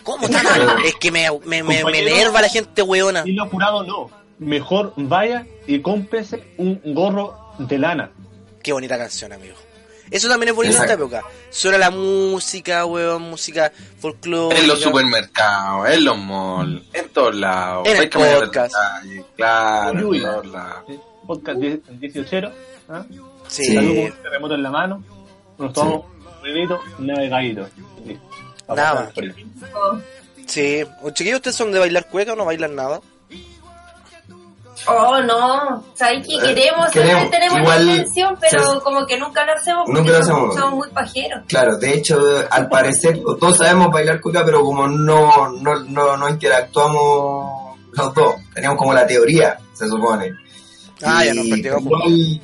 [0.02, 0.44] ¿Cómo tan
[0.84, 3.22] Es que me, me, me, me enerva la gente, weona.
[3.24, 4.10] Y lo curado no.
[4.38, 8.10] Mejor vaya y cómprese un gorro de lana.
[8.62, 9.56] Qué bonita canción, amigo.
[10.12, 11.22] Eso también es bonito en esta época.
[11.50, 14.60] Suena la música, weón, música folclórica.
[14.60, 17.88] En los supermercados, en los malls, en todos lados.
[17.88, 18.74] En el podcast.
[18.74, 20.84] detalles, Claro, en todos lados.
[20.86, 21.00] ¿sí?
[21.26, 22.52] Podcast 10 18
[22.90, 23.04] ¿ah?
[23.48, 23.64] Sí.
[23.64, 23.74] Sí.
[23.74, 25.04] Salud con un terremoto en la mano.
[25.58, 27.68] Nos tomamos un vinito navegadito.
[28.04, 28.28] Listo.
[28.68, 29.12] A Nada más.
[30.46, 30.84] Sí.
[31.14, 33.00] Chiquillos, ¿ustedes son de bailar cueca o no bailan nada?
[34.86, 35.84] Oh, no.
[35.94, 36.90] ¿Sabes qué Eh, queremos?
[36.90, 40.54] tenemos igual, la intención, pero como que nunca lo hacemos porque Nunca lo somos, hacemos.
[40.56, 41.42] somos muy pajeros.
[41.48, 42.18] Claro, de hecho,
[42.50, 48.34] al parecer, todos sabemos bailar cueca, pero como no, no, no, no interactuamos los dos,
[48.54, 50.30] teníamos como la teoría, se supone.
[51.04, 51.82] Ah, ya nos practicamos.
[51.84, 52.40] igual,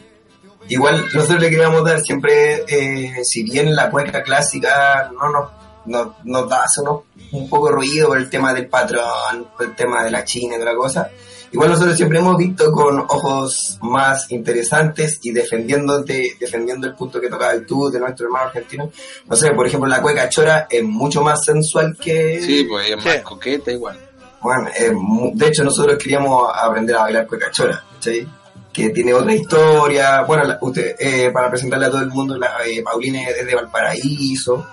[0.68, 5.50] igual nosotros le queríamos dar siempre, eh, si bien la cueca clásica no nos,
[5.86, 9.66] nos, nos da hace unos- un poco de ruido por el tema del patrón, por
[9.66, 11.10] el tema de la china y de la cosa,
[11.52, 17.28] igual nosotros siempre hemos visto con ojos más interesantes y defendiéndote, defendiendo el punto que
[17.28, 18.90] tocaba el tú de nuestro hermano argentino.
[19.26, 22.40] No sé, por ejemplo, la cueca chora es mucho más sensual que...
[22.42, 23.08] Sí, pues es Sí.
[23.08, 23.98] más coqueta igual.
[24.40, 24.92] Bueno, eh,
[25.34, 28.26] de hecho nosotros queríamos aprender a bailar cueca chora, ¿cachai?
[28.72, 30.22] Que tiene otra historia.
[30.22, 33.54] Bueno, la- usted, eh, para presentarle a todo el mundo, la, eh, Paulina es de
[33.54, 34.64] Valparaíso,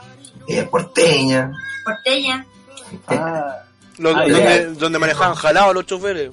[0.47, 1.51] es porteña.
[1.83, 2.45] Porteña.
[3.07, 3.61] Ah,
[3.97, 6.29] Lo- Ah, donde, donde manejaban jalado los choferes.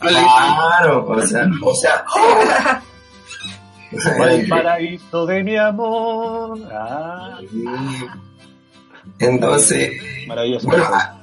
[0.00, 2.04] Claro, o sea, o sea...
[4.18, 6.58] Valparaíso de mi amor.
[6.72, 7.38] Ah,
[9.18, 10.66] Entonces, maravilloso.
[10.68, 11.20] bueno, a,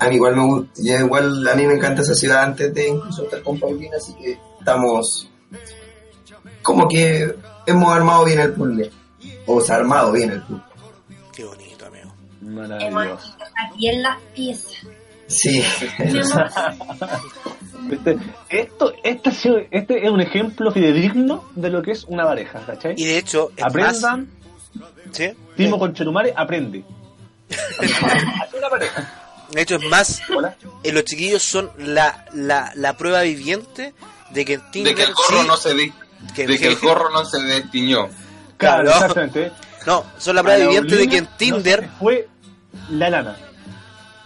[0.00, 2.88] a mí igual me gusta, ya igual a mí me encanta esa ciudad antes de
[2.88, 5.30] incluso estar con Paulina, así que estamos
[6.62, 8.90] como que hemos armado bien el puzzle,
[9.46, 10.64] o se ha armado bien el puzzle.
[11.32, 12.12] Qué bonito, amigo.
[12.42, 13.36] Hemos Maravilloso.
[13.70, 14.86] aquí en las piezas.
[15.28, 15.62] Sí,
[17.90, 22.24] Este, esto, este, ha sido- este es un ejemplo fidedigno de lo que es una
[22.24, 22.94] pareja, ¿cachai?
[22.96, 24.28] Y de hecho, Aprendan,
[24.74, 25.30] más- ¿sí?
[25.56, 26.82] Timo con Chetumare, aprende.
[28.58, 29.12] Una pareja.
[29.52, 30.56] De hecho, es más, Hola.
[30.82, 33.94] eh, los chiquillos son la, la, la prueba viviente
[34.30, 35.92] de que en Tinder De que el gorro sí- no se di-
[36.34, 38.08] que- de que el gorro no se destiñó.
[38.56, 38.88] Claro, Claro.
[39.06, 39.52] exactamente.
[39.86, 42.28] No, son la prueba viviente de que en Tinder fue
[42.90, 43.36] la lana.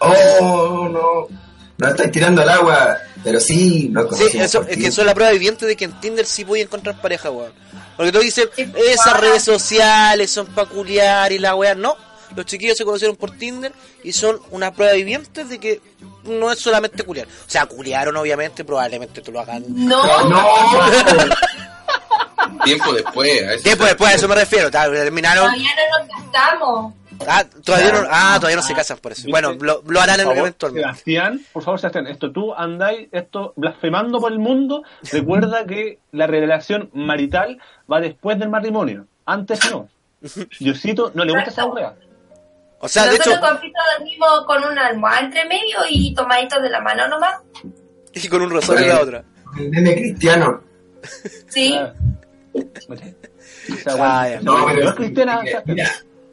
[0.01, 1.37] Oh, no.
[1.77, 2.97] No estáis tirando al agua.
[3.23, 6.25] Pero sí, lo Sí, eso, es que son la prueba viviente de que en Tinder
[6.25, 7.53] sí voy a encontrar pareja, weón.
[7.95, 11.95] Porque tú dices, Sí, esas redes sociales son peculiares y la weá, no.
[12.35, 15.81] Los chiquillos se conocieron por Tinder y son una prueba viviente de que
[16.23, 17.27] no es solamente culiar.
[17.27, 19.63] O sea, culiaron obviamente, probablemente te lo hagan.
[19.67, 20.47] No, No,
[22.63, 23.43] Tiempo después.
[23.43, 24.71] a eso Tiempo después, a eso me refiero.
[24.71, 25.45] Terminaron.
[25.45, 26.93] todavía no nos gastamos.
[27.27, 29.27] Ah, todavía no, ah, todavía no se casan por eso.
[29.29, 30.87] Bueno, lo, lo harán favor, eventualmente.
[30.87, 34.83] Sebastián, por favor, Sebastián, esto tú andáis esto blasfemando por el mundo.
[35.11, 37.59] Recuerda que la revelación marital
[37.91, 39.05] va después del matrimonio.
[39.25, 39.89] Antes no.
[40.59, 41.93] Diosito no le gusta esa hueá.
[42.79, 46.61] O sea, de Nosotros hecho, con Pito dormimos con una almohada entre medio y tomaditos
[46.63, 47.35] de la mano nomás.
[48.13, 49.23] y con un rosario en la otra.
[49.59, 50.61] el nene cristiano.
[51.47, 51.75] Sí.
[51.79, 51.93] Ah.
[53.67, 55.41] Esa Ah, esa No, pero no es es cristiana.
[55.65, 55.91] mira,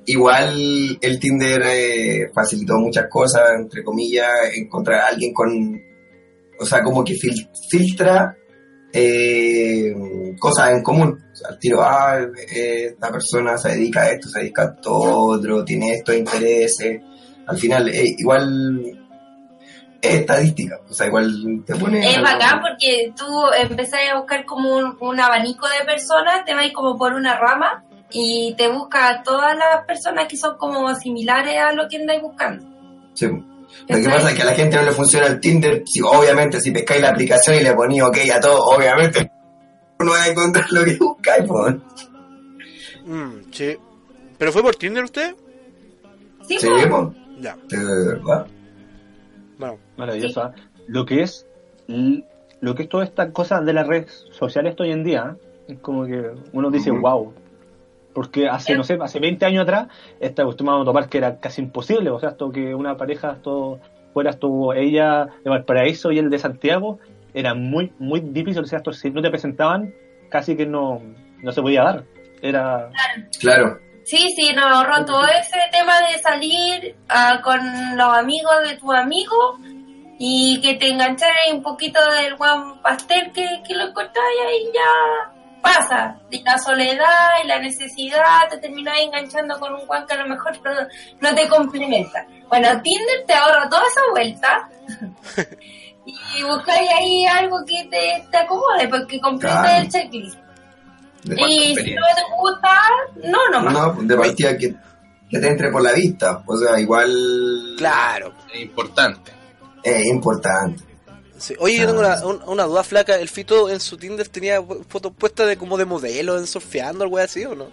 [0.09, 5.81] igual el Tinder eh, facilitó muchas cosas, entre comillas, encontrar a alguien con,
[6.59, 8.37] o sea, como que fil- filtra
[8.93, 9.95] eh,
[10.39, 11.19] cosas en común.
[11.33, 12.19] O sea, al tiro, ah,
[12.53, 17.01] eh, esta persona se dedica a esto, se dedica a esto otro, tiene estos intereses.
[17.47, 18.83] Al final, eh, igual
[20.01, 21.99] es estadística, o sea, igual te pone...
[22.09, 23.27] Es bacán porque tú
[23.61, 27.85] empezás a buscar como un, un abanico de personas, te vas como por una rama
[28.11, 32.23] y te busca a todas las personas que son como similares a lo que andáis
[32.23, 32.65] buscando.
[33.15, 33.27] Sí.
[33.27, 35.83] Lo que pasa es que a la gente no le funciona el Tinder.
[35.87, 39.31] Si, obviamente, si pescáis la aplicación y le ponéis OK a todo, obviamente
[39.99, 41.69] no va a encontrar lo que buscáis, po.
[43.05, 43.77] Mm, sí.
[44.39, 45.35] ¿Pero fue por Tinder usted?
[46.47, 47.11] Sí, Sí, po.
[47.11, 47.15] po.
[47.41, 47.57] Ya.
[47.69, 48.47] De verdad.
[49.59, 50.43] Bueno, Maravilloso.
[50.43, 50.55] ¿ah?
[50.87, 51.47] Lo que es
[52.61, 55.37] lo que es toda esta cosa de las redes sociales hoy en día,
[55.69, 55.73] ¿eh?
[55.75, 57.33] es como que uno dice, wow.
[58.19, 59.87] Porque hace, no sé, hace 20 años atrás,
[60.19, 62.11] esta cuestión vamos a topar que era casi imposible.
[62.11, 63.79] O sea, esto que una pareja esto,
[64.13, 66.99] fuera esto, ella de Valparaíso y él de Santiago,
[67.33, 68.65] era muy, muy difícil.
[68.65, 69.95] O sea, esto, si no te presentaban,
[70.31, 71.01] casi que no,
[71.45, 72.05] no se podía dar.
[72.43, 72.91] Era.
[73.39, 73.79] Claro.
[74.03, 77.61] Sí, sí, nos ahorró todo ese tema de salir ah, con
[77.97, 79.61] los amigos de tu amigo
[80.19, 85.38] y que te engancharas un poquito del buen pastel que, que lo encontráis ahí ya
[85.63, 86.19] pasa.
[86.31, 90.29] Y la soledad y la necesidad te terminas enganchando con un guan que a lo
[90.29, 90.71] mejor no,
[91.21, 92.27] no te complementa.
[92.49, 94.69] Bueno, Tinder te ahorra toda esa vuelta
[96.07, 99.83] y buscáis ahí algo que te, te acomode porque complete Claro.
[99.83, 100.39] el checklist.
[101.25, 102.81] Y si no te gusta,
[103.25, 103.73] no, nomás.
[103.75, 104.75] No, de partida que,
[105.29, 106.43] que te entre por la vista.
[106.47, 107.11] O sea, igual
[107.77, 108.33] claro.
[108.55, 109.33] Es importante.
[109.83, 110.85] es importante.
[111.39, 111.55] Sí.
[111.61, 113.15] Oye, yo tengo una, un- una duda flaca.
[113.17, 117.19] ¿El Fito en su Tinder tenía fotos puestas de como de modelo, en surfeando, algo
[117.19, 117.69] así o no?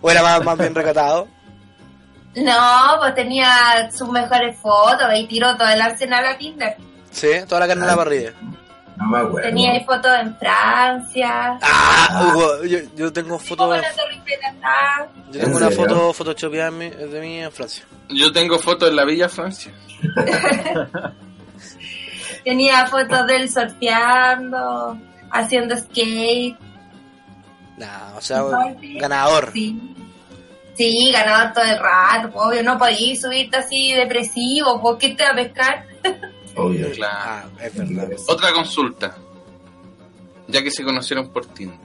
[0.00, 1.28] ¿O era más, más bien recatado?
[2.34, 6.78] No, pues tenía sus mejores fotos y tiró todo el arsenal a Tinder.
[7.10, 8.32] Sí, toda la carne en la parrilla.
[8.96, 9.48] No me acuerdo.
[9.50, 11.58] Tenía ahí fotos en Francia.
[11.60, 13.76] Ah, Hugo, yo, yo tengo fotos.
[13.78, 13.88] acá.
[15.30, 15.84] Yo tengo ¿En una serio?
[15.88, 17.84] foto photoshopeada en mi- de mí en Francia.
[18.08, 19.70] Yo tengo fotos en la Villa Francia.
[22.44, 24.98] Tenía fotos de él surfeando,
[25.30, 26.56] haciendo skate.
[27.76, 28.42] Nah, o sea,
[29.00, 29.50] ganador.
[29.52, 29.94] Sí.
[30.74, 32.62] Sí, ganador todo el rato, obvio.
[32.62, 35.86] No podías subirte así depresivo, ¿por qué te va a pescar?
[36.56, 36.90] Obvio.
[36.92, 37.50] Claro.
[37.58, 38.10] Ah, es verdad.
[38.28, 39.16] Otra consulta.
[40.48, 41.78] Ya que se conocieron por Tinder.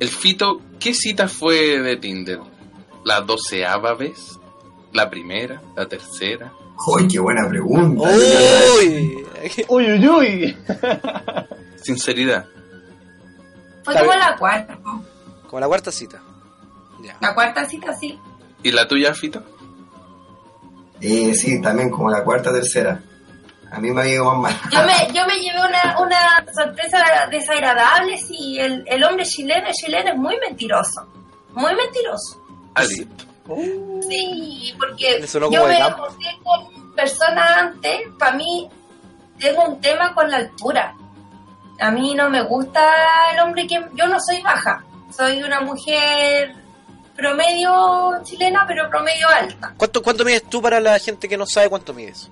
[0.00, 2.40] El Fito, ¿qué cita fue de Tinder?
[3.04, 4.38] ¿La doceava vez?
[4.92, 5.60] ¿La primera?
[5.74, 6.52] ¿La tercera?
[6.86, 8.08] Uy, qué buena pregunta.
[8.08, 9.24] Uy,
[9.68, 10.56] ¡Uy, uy, uy!
[11.82, 12.46] Sinceridad.
[13.84, 14.78] Fue como la cuarta.
[15.46, 16.20] como la cuarta cita.
[17.02, 17.16] Ya.
[17.20, 18.18] La cuarta cita, sí.
[18.62, 19.42] ¿Y la tuya, Fito?
[21.00, 23.00] Eh, sí, también como la cuarta tercera.
[23.70, 24.70] A mí me ha ido más mal.
[24.70, 26.98] Yo me, yo me llevé una, una sorpresa
[27.30, 28.58] desagradable, sí.
[28.58, 31.06] El, el hombre chileno, el chileno es muy mentiroso.
[31.52, 32.42] Muy mentiroso.
[34.08, 38.68] Sí, porque Le sonó yo me junté con personas antes, para mí
[39.38, 40.94] tengo un tema con la altura.
[41.78, 42.90] A mí no me gusta
[43.34, 43.84] el hombre que...
[43.94, 44.82] Yo no soy baja,
[45.14, 46.54] soy una mujer
[47.14, 49.74] promedio chilena, pero promedio alta.
[49.76, 52.30] ¿Cuánto, ¿Cuánto mides tú para la gente que no sabe cuánto mides?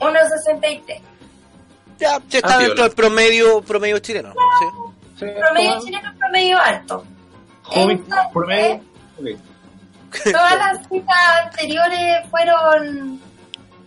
[0.00, 1.00] 1,63.
[1.98, 4.32] Ya, ya está Ah, dentro del promedio, promedio chileno.
[4.32, 4.66] ¿sí?
[5.20, 7.04] Sí, Promedio chileno, promedio alto.
[7.62, 8.80] Joven, Entonces, promedio.
[10.24, 13.20] Todas las citas anteriores fueron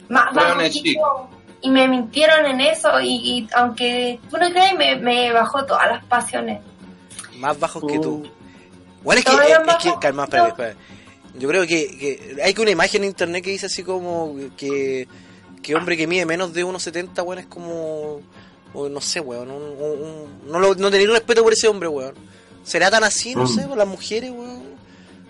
[0.09, 0.61] más Fueron.
[1.61, 2.99] Y me mintieron en eso.
[3.01, 6.61] Y, y aunque tú no creas, me, me bajó todas las pasiones.
[7.37, 8.23] Más bajos que tú.
[8.25, 8.27] Uh.
[9.03, 10.47] Bueno, es que, es, es que calma, que espérate, yo.
[10.49, 10.77] espérate.
[11.39, 15.07] Yo creo que, que hay que una imagen en internet que dice así como que,
[15.61, 18.21] que hombre que mide menos de 1,70, weón, es como...
[18.73, 19.49] o no sé, weón.
[19.51, 22.15] un- un- un- no, lo- no tenía respeto por ese hombre, weón.
[22.63, 23.47] ¿Será tan así, no Mm.
[23.47, 24.66] sé, por las mujeres, weón?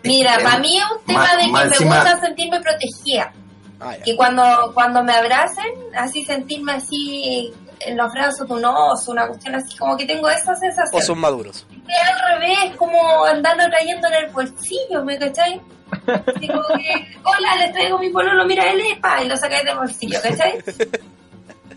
[0.07, 3.33] Mira, Eh, para mí es un tema de que me encima- gusta sentirme protegida.
[3.79, 3.93] Ah.
[4.03, 5.65] Que cuando, cuando me abracen,
[5.95, 10.27] así sentirme así en los brazos de un oso, una cuestión así, como que tengo
[10.29, 11.01] esa O sensación.
[11.03, 11.67] son maduros.
[11.87, 15.61] Es al revés, como andando trayendo en el bolsillo, ¿me cachai?
[16.35, 19.63] Así como que, hola, les traigo mi pololo, mira, él es pa, y lo sacáis
[19.63, 20.57] del bolsillo, ¿cachai?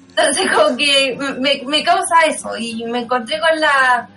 [0.08, 4.08] Entonces como que me, me causa eso, y me encontré con la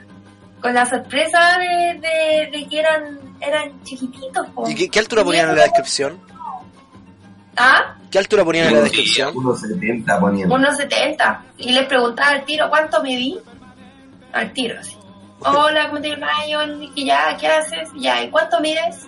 [0.62, 4.48] con la sorpresa de, de, de que eran eran chiquititos.
[4.56, 4.68] po.
[4.70, 6.20] ¿Y qué, qué altura ponían en la descripción?
[7.58, 7.96] ¿Ah?
[8.10, 9.36] ¿Qué altura ponían en la descripción?
[9.38, 10.56] Unos 70 poniendo.
[10.56, 11.44] Unos 70.
[11.58, 13.40] Y les preguntaba al tiro, ¿cuánto medí?
[14.32, 14.98] Al tiro, así.
[15.40, 16.32] Hola, ¿cómo te llamas?
[16.50, 16.60] Yo,
[16.96, 17.90] que ya, ¿qué haces?
[17.98, 19.08] Ya, ¿y cuánto mides?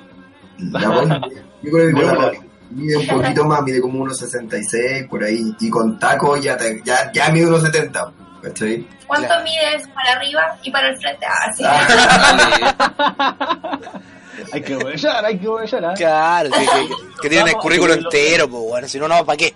[0.57, 0.79] La
[1.63, 2.31] yo creo que la
[2.71, 5.55] mide un poquito más, mide como unos 66 por ahí.
[5.59, 8.11] Y con taco ya, te- ya, ya mide unos 70.
[8.43, 8.85] ¿Cachai?
[9.07, 9.43] ¿Cuánto Claro.
[9.43, 11.25] mides para arriba y para el frente?
[11.25, 11.63] Ah, sí.
[14.51, 15.85] Hay que aprovechar, hay que aprovechar.
[15.85, 15.93] ¿ah?
[15.95, 19.37] Claro, que, que, que tienen el currículo lo- entero, pues bueno, si no, no, ¿para
[19.37, 19.55] qué?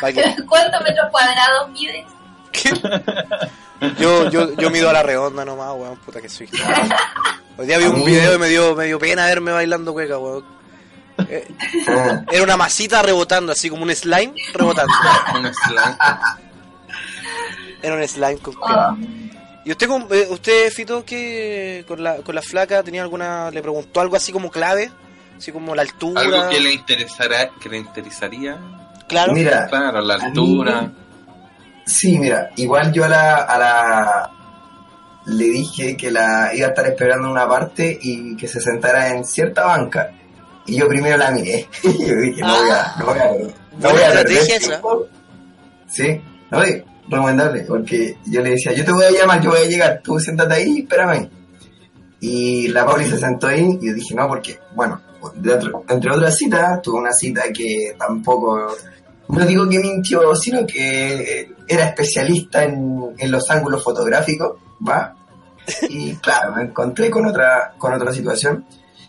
[0.00, 0.36] ¿Para qué?
[0.48, 2.04] ¿Cuántos metros cuadrados mides?
[3.98, 6.48] Yo, yo, yo mido a la redonda nomás, weón, puta que soy.
[7.56, 10.44] Hoy día vi un video y me dio, me dio pena verme bailando cueca, weón.
[11.28, 11.48] Eh,
[12.30, 14.92] Era una masita rebotando, así como un slime rebotando.
[15.34, 15.96] Un slang.
[17.82, 18.96] Era un slime con Ah.
[19.64, 23.60] ¿Y usted, con- eh, usted Fito, que con la, con la flaca tenía alguna, le
[23.60, 24.90] preguntó algo así como clave?
[25.36, 26.20] Así como la altura.
[26.22, 28.58] Algo que le interesará, que le interesaría.
[29.08, 29.32] Claro.
[29.34, 30.90] Mira, Claro, la mí- altura.
[31.86, 34.30] Sí, mira, igual yo a la, a la
[35.26, 39.08] le dije que la iba a estar esperando en una parte y que se sentara
[39.08, 40.10] en cierta banca.
[40.66, 41.66] Y yo primero la miré.
[41.82, 44.56] y yo dije, no voy a, no voy a, no voy Buena a perder estrategia
[44.56, 44.66] esa.
[44.68, 45.06] tiempo.
[45.88, 46.58] Sí, no,
[47.10, 50.18] recomendable, porque yo le decía, yo te voy a llamar, yo voy a llegar, tú
[50.18, 51.28] siéntate ahí, espérame.
[52.20, 56.36] Y la Pauli se sentó ahí y yo dije, no, porque, bueno, otro- entre otras
[56.36, 58.74] citas, tuve una cita que tampoco,
[59.28, 65.14] no digo que mintió, sino que era especialista en, en los ángulos fotográficos, ¿va?
[65.90, 68.64] Y claro, me encontré con otra, con otra situación.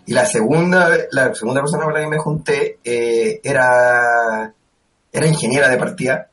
[0.05, 4.53] Y la segunda, la segunda persona con la que me junté eh, era,
[5.11, 6.29] era ingeniera de partida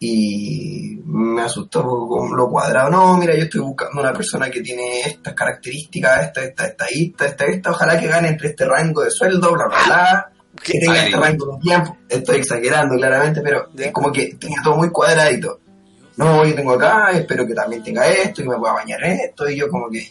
[0.00, 2.90] y me asustó con lo cuadrado.
[2.90, 7.26] No, mira, yo estoy buscando una persona que tiene estas características, esta, esta, esta, esta,
[7.26, 10.32] esta, esta, ojalá que gane entre este rango de sueldo, bla, bla, bla,
[10.62, 11.96] que tenga este rango de tiempo.
[12.08, 15.60] Estoy exagerando claramente, pero es como que tenía todo muy cuadradito.
[16.16, 19.56] No, yo tengo acá, espero que también tenga esto, y me pueda bañar esto, y
[19.56, 20.04] yo como que,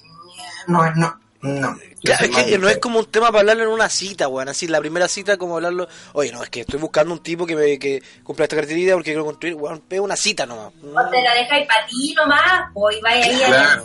[0.68, 1.76] no, no, no.
[2.08, 4.50] Claro, es que no es como un tema para hablarlo en una cita, weón.
[4.50, 5.88] Así, la primera cita, como hablarlo.
[6.14, 9.12] Oye, no, es que estoy buscando un tipo que me que cumpla esta característica porque
[9.12, 9.56] quiero construir.
[9.56, 10.68] Weón, pega una cita nomás.
[10.84, 13.84] O te la dejáis para ti nomás, pues, y vaya ahí a Claro.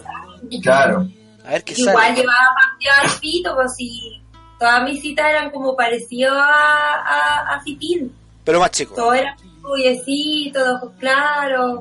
[0.62, 1.08] Claro.
[1.44, 2.16] A ver qué Igual sale.
[2.20, 4.22] llevaba partido al pito, pues si
[4.58, 7.62] todas mis citas eran como parecido a, a.
[8.44, 8.94] Pero más chico.
[8.94, 11.80] Todo era rubiecito, de ojos claros.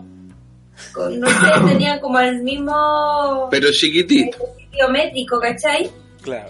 [0.93, 1.36] Con, no sé,
[1.67, 4.38] tenían como el mismo Pero chiquitito.
[4.71, 5.91] biométrico, ¿cachai?
[6.21, 6.49] Claro.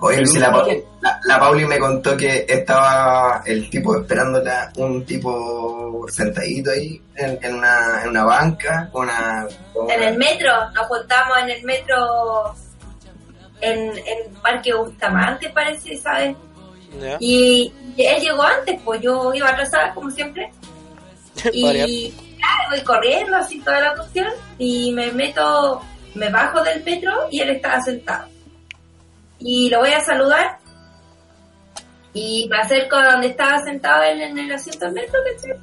[0.00, 5.04] Oye, si la, Pauli, la, la Pauli me contó que estaba el tipo esperándola, un
[5.04, 9.44] tipo sentadito ahí en, en una, en una banca, con una...
[9.74, 11.96] con En una- el metro, nos juntamos en el metro
[13.60, 16.36] en, en Parque Bustamante, parece, ¿sabes?
[17.18, 20.50] Y él llegó antes, pues yo iba atrasada como siempre.
[21.52, 25.80] Y claro, voy corriendo así toda la cuestión y me meto,
[26.14, 28.28] me bajo del metro y él estaba sentado.
[29.38, 30.58] Y lo voy a saludar
[32.12, 35.56] y me acerco a donde estaba sentado él en el asiento del metro, ¿cachai?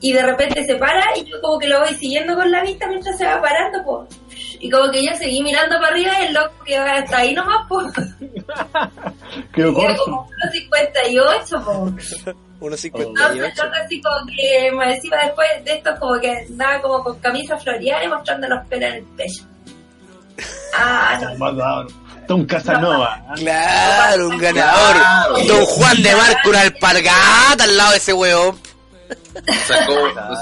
[0.00, 2.86] Y de repente se para y yo como que lo voy siguiendo con la vista
[2.86, 4.20] mientras se va parando, pues.
[4.60, 7.34] Y como que yo seguí mirando para arriba y el loco que va hasta ahí
[7.34, 7.86] nomás, pues.
[9.56, 10.04] Era corto.
[10.04, 12.26] como 1.58, pues.
[12.58, 13.08] Unos No, pero
[13.46, 13.64] 58.
[13.64, 17.56] loco así como que me encima después de esto como que andaba como con camisa
[17.56, 19.44] floreada y mostrando los pelos en el pecho.
[20.78, 21.86] Ah, no.
[22.28, 23.22] Don Casanova.
[23.36, 24.96] Claro, un ganador.
[25.46, 28.58] Don Juan de Marco, una alpargata al lado de ese weón.
[29.66, 29.94] Sacó,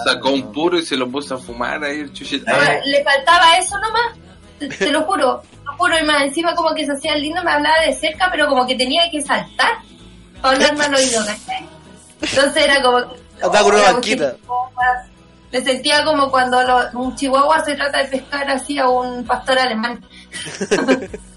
[0.05, 2.47] sacó un puro y se lo puso a fumar ahí el chuchito.
[2.49, 4.19] Ah, le faltaba eso nomás.
[4.59, 5.99] Te, te lo juro, te lo juro.
[5.99, 8.77] Y más encima como que se hacía lindo, me hablaba de cerca, pero como que
[8.77, 9.73] tenía que saltar
[10.41, 11.67] para hablarme al oído, ¿cachai?
[12.23, 12.99] Entonces era como...
[12.99, 14.37] Andaba con una Hola, banquita.
[15.53, 19.59] Me sentía como cuando lo- un chihuahua se trata de pescar así a un pastor
[19.59, 20.05] alemán.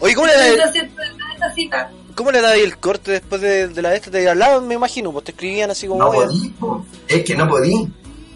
[0.00, 1.90] Oye, ¿cómo le da cita.
[2.14, 4.10] cómo le da ahí el corte después de, de la de esta?
[4.10, 6.02] Te hablaban, me imagino, pues te escribían así como.
[6.04, 6.84] No podí, po.
[7.08, 7.88] es que no podí.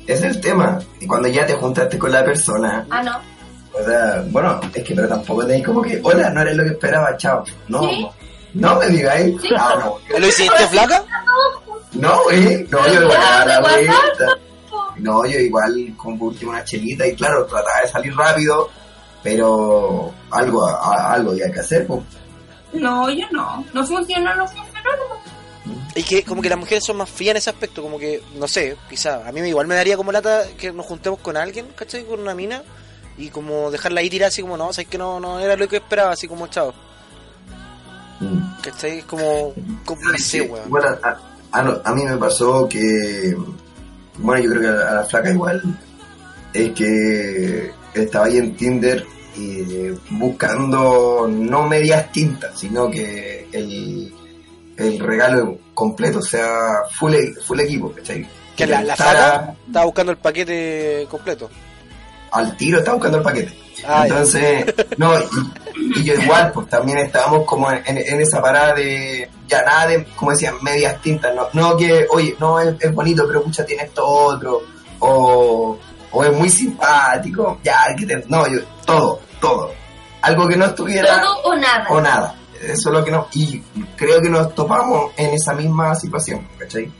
[0.07, 0.79] Ese es el tema.
[1.01, 3.19] Y cuando ya te juntaste con la persona, Ah, no.
[3.79, 6.71] o sea, bueno, es que pero tampoco tenéis como que, hola, no eres lo que
[6.71, 7.45] esperaba, chao.
[7.69, 8.09] No, ¿Sí?
[8.55, 9.35] no me digáis.
[9.43, 9.49] Sí.
[9.57, 9.99] Ah, no.
[10.19, 11.05] ¿Lo hiciste flaca?
[11.93, 14.03] No, güey, no, yo le voy a dar la ¿De WhatsApp?
[14.17, 14.39] vuelta.
[14.99, 18.69] No, yo igual con última una chelita y claro, trataba de salir rápido,
[19.31, 22.01] pero algo, a- algo había que hacer, pues.
[22.73, 23.65] No, yo no.
[23.73, 24.91] No funcionó, no funcionó.
[25.65, 25.75] no.
[25.95, 28.47] Y que como que las mujeres son más frías en ese aspecto, como que, no
[28.49, 32.05] sé, quizá, a mí igual me daría como lata que nos juntemos con alguien, ¿cachai?
[32.05, 32.63] Con una mina,
[33.19, 35.77] y como dejarla ahí tirada así como, no, sabes que no, no era lo que
[35.79, 36.73] esperaba, así como, chao,
[38.21, 38.61] Mm.
[38.63, 38.99] ¿cachai?
[38.99, 40.69] Es como, como no sé, Sí, weón.
[40.71, 41.19] Bueno, a,
[41.53, 43.37] a a mí me pasó que,
[44.19, 45.63] bueno, yo creo que a la, a la flaca igual,
[46.53, 49.07] es que estaba ahí en Tinder
[49.39, 54.13] y buscando no medias tintas, sino que el,
[54.77, 56.49] el regalo completo, o sea,
[56.99, 57.15] full,
[57.47, 58.27] full equipo, ¿cachai?
[58.57, 61.49] Que la, la Estaba- buscando el paquete completo.
[62.33, 63.59] al tiro estaba buscando el paquete.
[63.87, 64.03] Ah.
[64.09, 64.65] Entonces,
[64.97, 65.13] no,
[65.77, 69.87] y, y yo igual, pues también estábamos como en, en esa parada de, ya nada
[69.87, 73.65] de, como decían, medias tintas, no, no que, oye, no, es, es bonito, pero pucha,
[73.65, 74.63] tiene esto otro,
[74.99, 75.79] o,
[76.11, 79.73] o es muy simpático, ya, que tener, no, yo, todo, todo.
[80.23, 81.87] algo que no estuviera Todo o nada.
[81.91, 82.35] o nada.
[82.61, 83.29] Eso es lo que no.
[83.35, 83.61] Y
[83.97, 86.91] creo que nos topamos en esa misma situación, ¿cachai?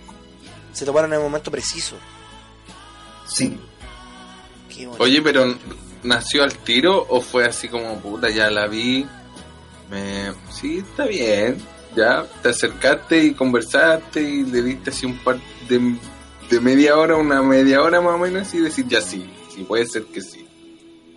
[0.73, 1.97] Se toparon en el momento preciso.
[3.27, 3.59] Sí.
[4.99, 5.55] Oye, pero
[6.05, 9.05] ¿nació al tiro o fue así como puta, ya la vi?
[9.91, 10.33] Me...
[10.51, 11.61] Sí, está bien.
[11.97, 15.97] Ya te acercaste y conversaste y le diste así un par de,
[16.51, 19.87] de media hora, una media hora más o menos y decir ya sí, sí, puede
[19.87, 20.48] ser que sí.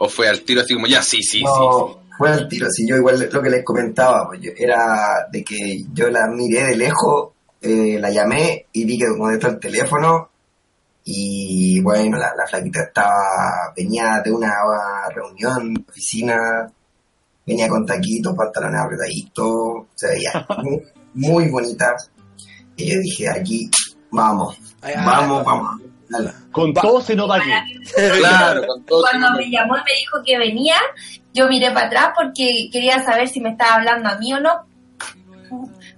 [0.03, 2.15] O fue al tiro así como ya sí, sí, sí, sí.
[2.17, 2.67] fue al tiro.
[2.71, 6.63] Si yo igual lo que les comentaba, pues yo- era de que yo la miré
[6.69, 7.29] de lejos,
[7.61, 10.29] eh, la llamé y vi que conectó el teléfono
[11.03, 14.51] y bueno, la, la flaquita estaba, venía de una
[15.13, 16.71] reunión, oficina,
[17.45, 20.81] venía con taquitos, pantalones apretaditos, se veía muy,
[21.13, 21.95] muy bonita.
[22.75, 23.69] Y yo dije, aquí,
[24.11, 25.45] vamos, Ay, ay, vamos, ay.
[25.45, 25.81] vamos.
[26.09, 26.31] dale.
[26.51, 27.49] Con todo se nota aquí.
[28.19, 29.01] Claro, con todo.
[29.03, 30.75] Cuando me llamó y me dijo que venía,
[31.33, 34.65] yo miré para atrás porque quería saber si me estaba hablando a mí o no.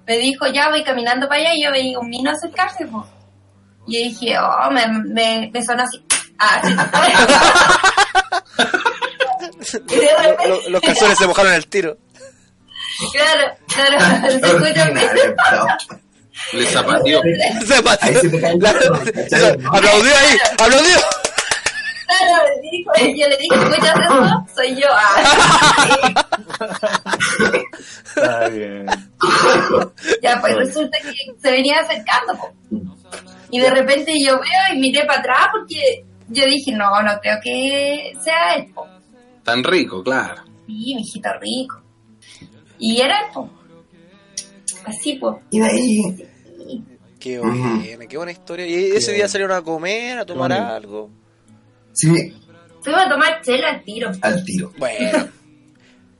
[0.06, 2.86] Me dijo, ya voy caminando para allá y yo veía un mino acercarse.
[2.88, 3.06] po.
[3.88, 6.04] Y yo dije, oh, me, me, me sonó así.
[6.39, 6.74] Ah, sí.
[9.89, 11.97] y de Lo- repente, lo- los calzones se mojaron al tiro.
[13.12, 14.39] claro, claro, se
[16.54, 17.22] Le zapateó.
[18.02, 18.70] Ahí se te La-.
[19.72, 20.98] Aplaudió ahí, aplaudió.
[22.06, 24.46] Claro, dijo, yo le dije, ¿escuchas eso?
[24.56, 24.88] Soy yo.
[24.92, 26.24] Ah,
[28.16, 28.86] Está bien.
[30.22, 32.36] ya, pues resulta que se venía acercando.
[32.36, 32.54] po.
[33.50, 37.38] Y de repente yo veo y miré para atrás porque yo dije, no, no creo
[37.44, 38.72] que sea él.
[38.74, 38.88] po.
[39.44, 40.44] Tan rico, claro.
[40.68, 41.82] Sí, mijito rico.
[42.80, 43.26] Y era él.
[43.34, 43.50] po.
[44.86, 45.36] Así, pues.
[45.50, 46.28] Y de ahí,
[47.20, 48.68] Qué buena, qué buena historia.
[48.68, 51.10] Y ese día salieron a comer, a tomar algo.
[51.94, 52.10] sí,
[52.82, 54.12] Fuimos a tomar chela al tiro.
[54.22, 54.74] al tiro.
[54.78, 55.30] Bueno.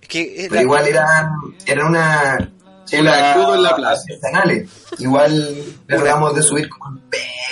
[0.02, 1.30] Es que es Pero igual era,
[1.66, 2.52] era una
[2.86, 4.04] Chela de crudo en la plaza.
[4.98, 5.56] Igual
[5.88, 7.02] le tratamos de subir como el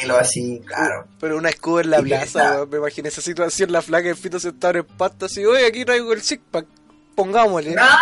[0.01, 1.07] pelo, así, claro.
[1.19, 4.39] Pero una escudo en la Y plaza, me imaginé esa situación, la flaca el fito
[4.39, 6.65] sentado en pasta así, oye, aquí traigo el six pack,
[7.15, 7.75] pongámosle.
[7.79, 7.99] ¡Ah!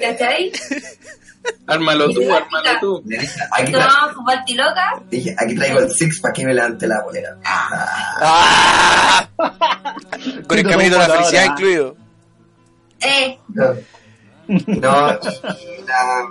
[0.00, 0.52] ¿Cachai?
[1.66, 3.04] Ármalo tú, ármalo tú.
[3.52, 4.14] Aquí, tra- Tomamos
[4.54, 5.02] loca.
[5.10, 7.36] dije, aquí traigo el six para que me levante la bolera.
[7.44, 7.68] Ah,
[8.20, 9.28] ¡Ah!
[10.46, 11.96] Con el caminito de la felicidad incluido.
[13.00, 13.74] Eh, no,
[14.48, 16.28] No, y la-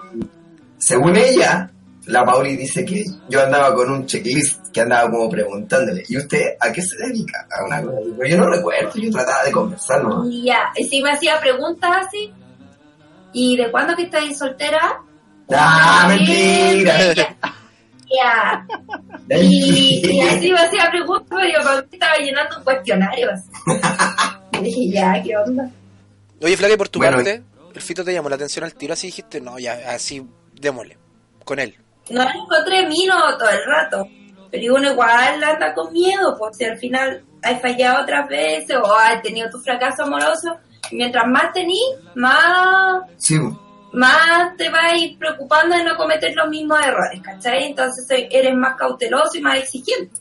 [0.77, 1.71] según ella,
[2.05, 6.55] la Pauli dice que yo andaba con un checklist que andaba como preguntándole, ¿y usted
[6.59, 7.47] a qué se dedica?
[7.51, 7.97] A una cosa
[8.27, 10.29] yo no recuerdo, yo trataba de conversar, ¿no?
[10.29, 10.69] y ya.
[10.75, 12.31] Y si me hacía preguntas así.
[13.33, 14.99] ¿Y de cuándo que estáis soltera?
[15.51, 17.15] ¡Ah, mentira!
[18.11, 18.65] Ya.
[19.39, 23.29] Y, y así me hacía preguntas, pero yo estaba llenando un cuestionario.
[23.31, 23.49] así.
[24.59, 25.69] Y dije, ya, ¿qué onda?
[26.41, 27.41] Oye, flaca, y por tu Bueno, parte,
[27.73, 30.21] el fito te llamó la atención al tiro, así dijiste, no, ya, así,
[30.53, 30.97] démosle,
[31.45, 31.77] con él.
[32.09, 34.05] No encontré mino todo el rato.
[34.51, 38.93] Pero uno igual anda con miedo, pues si al final has fallado otras veces o
[38.93, 40.57] has tenido tu fracaso amoroso.
[40.91, 41.83] Mientras más tenís,
[42.15, 43.37] más, Sí,
[43.93, 47.65] más te vas a ir preocupando de no cometer los mismos errores, ¿cachai?
[47.67, 50.11] Entonces eres más cauteloso y más exigente.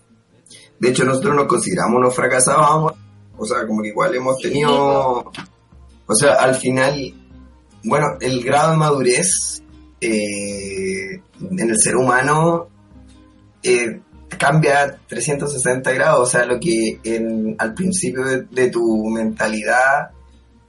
[0.78, 2.92] de hecho nosotros nos consideramos unos fracasados,
[3.36, 5.30] o sea, como que igual hemos tenido,
[6.06, 7.14] o sea, al final,
[7.84, 9.62] bueno, el grado de madurez
[10.00, 12.68] eh, en el ser humano
[13.62, 14.00] eh,
[14.38, 20.10] cambia 360 grados, o sea, lo que en, al principio de, de tu mentalidad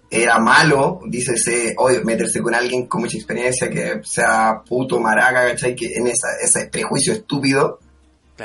[0.10, 5.76] era malo, dícese, oye, meterse con alguien con mucha experiencia, que sea puto, maraca, ¿cachai?
[5.76, 7.80] Que en esa, ese prejuicio estúpido,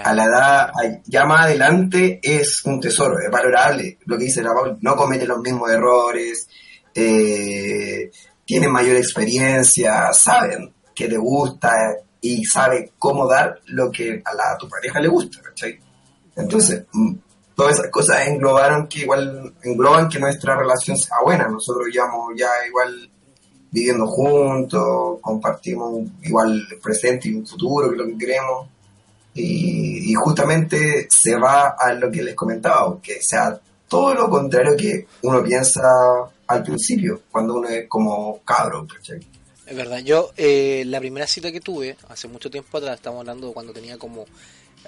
[0.03, 0.73] a la edad
[1.07, 3.99] ya más adelante es un tesoro, es valorable.
[4.07, 6.49] Lo que dice la Paul, no comete los mismos errores,
[6.95, 8.11] eh,
[8.45, 11.71] tienen mayor experiencia, saben que te gusta
[12.21, 15.79] y sabe cómo dar lo que a, la, a tu pareja le gusta, ¿cachai?
[16.37, 17.15] Entonces, mm,
[17.55, 21.49] todas esas cosas englobaron que igual, engloban que nuestra relación sea buena.
[21.49, 23.11] Nosotros llevamos ya igual
[23.71, 28.69] viviendo juntos, compartimos igual el presente y un futuro, que es lo que queremos.
[29.35, 35.07] Y, justamente se va a lo que les comentaba, que sea todo lo contrario que
[35.23, 35.83] uno piensa
[36.47, 38.87] al principio, cuando uno es como cabro.
[39.67, 43.53] Es verdad, yo eh, la primera cita que tuve, hace mucho tiempo atrás, estamos hablando
[43.53, 44.25] cuando tenía como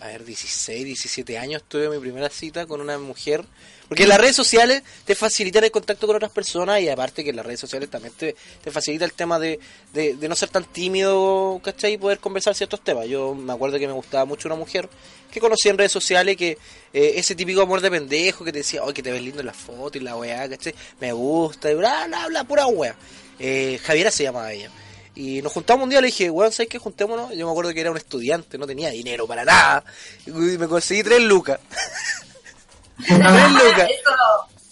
[0.01, 3.45] a ver, 16, 17 años tuve mi primera cita con una mujer.
[3.89, 7.47] Porque las redes sociales te facilitan el contacto con otras personas y aparte que las
[7.47, 9.61] redes sociales también te, te facilita el tema de,
[9.93, 11.93] de, de no ser tan tímido, ¿cachai?
[11.93, 13.07] Y poder conversar ciertos temas.
[13.07, 14.89] Yo me acuerdo que me gustaba mucho una mujer
[15.31, 16.59] que conocí en redes sociales que
[16.93, 19.47] eh, ese típico amor de pendejo que te decía, oye, que te ves lindo en
[19.47, 20.75] la foto y la weá, ¿cachai?
[21.01, 22.97] Me gusta y bla, bla, bla, pura weá.
[23.39, 24.71] Eh, Javiera se llamaba ella.
[25.17, 26.79] Y nos juntamos un día, le dije, weón, ¿sabes qué?
[26.79, 27.35] Juntémonos.
[27.35, 29.83] Yo me acuerdo que era un estudiante, no tenía dinero para nada.
[30.27, 31.59] Y me conseguí tres lucas.
[33.07, 33.91] tres lucas.
[33.91, 34.13] Eso,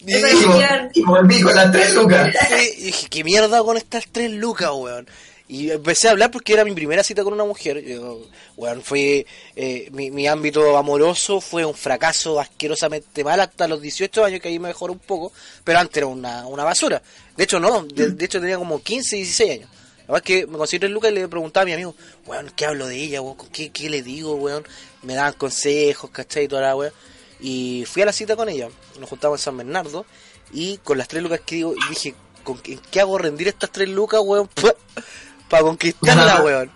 [0.01, 0.91] Y es bien.
[0.93, 2.35] Y volví con las tres lucas.
[2.77, 5.09] Y dije, ¿qué mierda con estas tres lucas, weón?
[5.49, 7.83] Y empecé a hablar porque era mi primera cita con una mujer.
[7.83, 8.21] Yo,
[8.59, 9.25] weón, fue
[9.57, 14.49] eh, mi, mi ámbito amoroso fue un fracaso asquerosamente mal hasta los 18 años, que
[14.49, 15.33] ahí me mejoró un poco,
[15.63, 17.01] pero antes era una, una basura.
[17.35, 19.71] De hecho, no, de, de hecho tenía como 15, 16 años.
[20.07, 21.95] Es que me conseguí tres lucas y le preguntaba a mi amigo,
[22.27, 23.37] weón, ¿qué hablo de ella, weón?
[23.53, 24.65] ¿Qué, qué le digo, weón?
[25.03, 26.45] Me daban consejos, ¿cachai?
[26.45, 26.93] Y toda la weón.
[27.41, 28.69] Y fui a la cita con ella,
[29.01, 30.07] nos juntamos en San Bernardo,
[30.53, 33.89] y con las tres lucas que digo, dije, ¿con qué, qué hago rendir estas tres
[33.89, 34.49] lucas, weón?
[35.49, 36.71] Para conquistarla, weón.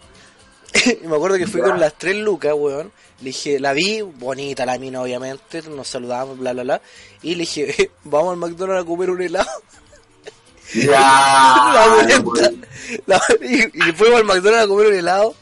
[1.03, 2.93] y me acuerdo que fui con las tres lucas, weón.
[3.21, 6.83] Le dije, la vi, bonita la mina, obviamente, nos saludamos, bla, bla, bla.
[7.23, 9.49] Y le dije, vamos al McDonald's a comer un helado.
[10.75, 10.91] Ya.
[12.09, 12.51] la vuelta.
[13.07, 15.35] La- y, y fuimos al McDonald's a comer un helado.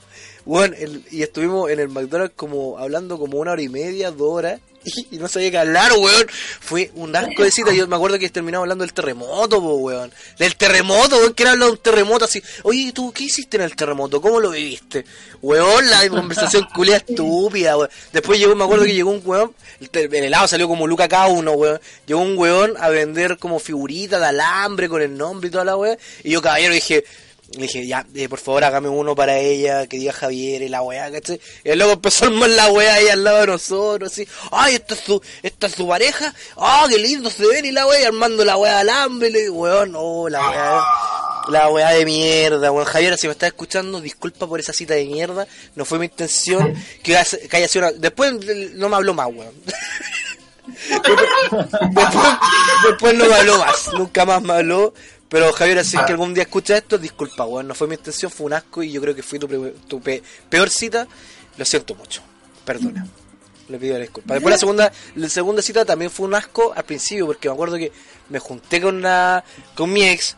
[0.45, 4.33] Bueno, el- y estuvimos en el McDonald's como hablando como una hora y media, dos
[4.33, 4.61] horas.
[5.11, 6.27] Y, no sabía qué hablar, weón.
[6.61, 7.73] Fue un asco de cita.
[7.73, 10.13] Yo me acuerdo que terminamos hablando del terremoto, po, weón.
[10.39, 11.35] Del terremoto, weón.
[11.35, 12.43] Que era hablar de un terremoto así.
[12.63, 14.21] Oye, ¿tú qué hiciste en el terremoto?
[14.21, 15.05] ¿Cómo lo viviste?
[15.43, 17.91] Weón, la conversación culia estúpida, weón.
[18.13, 19.55] Después llegó, me acuerdo que llegó un weón.
[19.81, 21.81] El, el helado salió como Luca cada uno, weón.
[22.07, 25.77] Llegó un weón a vender como figuritas de alambre con el nombre y toda la
[25.77, 25.99] weón.
[26.23, 27.05] Y yo, caballero, dije,
[27.53, 30.83] le dije, ya, eh, por favor, hágame uno para ella, que diga Javier y la
[30.83, 31.41] weá, ¿cachai?
[31.65, 35.01] Y luego empezó armar la weá ahí al lado de nosotros, así, ay, esta es
[35.01, 38.57] su, esta es su pareja, ah, qué lindo se ven y la weá, armando la
[38.57, 40.85] weá de alambre, y le digo, weón, oh, la weá,
[41.49, 42.85] la weá de mierda, weón.
[42.87, 46.75] Javier, si me estás escuchando, disculpa por esa cita de mierda, no fue mi intención
[47.03, 47.17] que,
[47.49, 47.97] que haya sido una...
[47.97, 48.33] Después
[48.75, 49.55] no me habló más, weón.
[50.91, 52.35] después,
[52.89, 54.93] después no me habló más, nunca más me habló.
[55.29, 58.31] Pero Javier, si es que algún día escuchas esto, disculpa, weón, no fue mi intención,
[58.31, 61.07] fue un asco y yo creo que fui tu, pre- tu pe- peor cita.
[61.57, 62.23] Lo siento mucho,
[62.65, 63.07] perdona.
[63.69, 64.35] Le pido disculpas.
[64.37, 67.77] Después la segunda, la segunda cita también fue un asco al principio, porque me acuerdo
[67.77, 67.91] que
[68.29, 69.43] me junté con una,
[69.75, 70.37] con mi ex,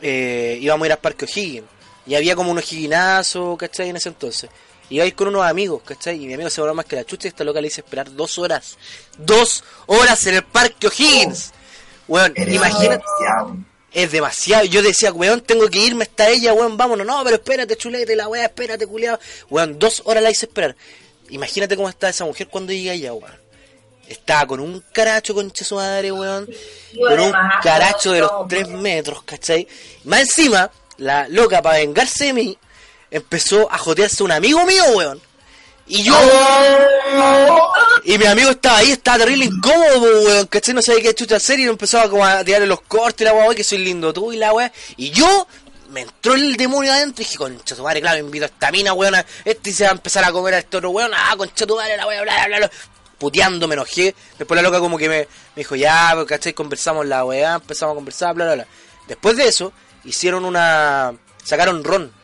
[0.00, 1.66] eh, íbamos a ir al Parque O'Higgins,
[2.06, 3.90] y había como unos higuinazos, ¿cachai?
[3.90, 4.48] En ese entonces.
[4.88, 6.16] Iba a ir con unos amigos, ¿cachai?
[6.22, 8.10] Y mi amigo se volvió más que la chucha y esta loca le hice esperar
[8.14, 8.78] dos horas.
[9.18, 11.52] ¡Dos horas en el Parque O'Higgins!
[12.08, 13.04] Weón, Eres imagínate.
[13.04, 13.56] demasiado.
[13.92, 14.64] Es demasiado.
[14.64, 17.06] Yo decía, weón, tengo que irme hasta ella, weón, vámonos.
[17.06, 19.18] No, pero espérate, chulete, la weá, espérate, culiado.
[19.48, 20.76] Weón, dos horas la hice esperar.
[21.30, 23.38] Imagínate cómo está esa mujer cuando llega ella, weón.
[24.08, 26.48] Estaba con un caracho, concha su madre, weón.
[26.98, 27.32] Con un
[27.62, 29.66] caracho de los tres metros, ¿cachai?
[30.04, 32.58] Más encima, la loca, para vengarse de mí,
[33.10, 35.20] empezó a jotearse un amigo mío, weón.
[35.90, 36.14] Y yo...
[38.04, 40.72] Y mi amigo estaba ahí, estaba terrible incómodo, weón, ¿cachai?
[40.72, 43.64] No sabía qué chucha hacer y empezaba como a tirarle los cortes la weá, que
[43.64, 44.72] soy lindo tú y la weá.
[44.96, 45.48] Y yo,
[45.90, 48.92] me entró el demonio adentro y dije, concha tu madre, claro, invito a esta mina,
[48.92, 51.74] weón, este se va a empezar a comer a este otro weón, ah, concha tu
[51.74, 52.70] madre, la bla, bla, bla, bla.
[53.18, 54.14] Puteando, me enojé.
[54.38, 56.54] Después la loca como que me, me dijo, ya, pues, ¿cachai?
[56.54, 58.66] Conversamos la weá, empezamos a conversar, bla, bla, bla.
[59.08, 59.72] Después de eso,
[60.04, 61.12] hicieron una...
[61.44, 62.19] sacaron ron.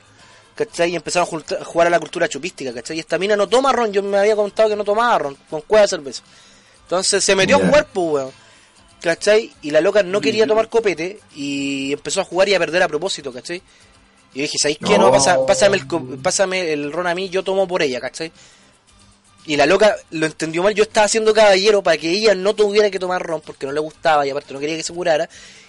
[0.57, 0.90] ¿Cachai?
[0.92, 2.96] Y empezaron a a jugar a la cultura chupística, ¿cachai?
[2.96, 5.61] Y esta mina no toma ron, yo me había contado que no tomaba ron, con
[5.61, 6.22] cueva de cerveza.
[6.82, 7.66] Entonces se metió a Ya.
[7.66, 8.32] jugar, pues, weón.
[9.00, 9.52] ¿Cachai?
[9.62, 12.88] Y la loca no quería tomar copete y empezó a jugar y a perder a
[12.88, 13.59] propósito, ¿cachai?
[14.34, 14.98] Y yo dije, ¿sabéis qué?
[14.98, 15.11] No, No.
[15.12, 15.86] pasa, pásame, el,
[16.18, 18.32] pásame el ron a mí, yo tomo por ella, ¿cachai?
[19.46, 22.90] Y la loca lo entendió mal, yo estaba haciendo caballero para que ella no tuviera
[22.90, 25.28] que tomar ron porque no le gustaba y aparte no quería que se curara.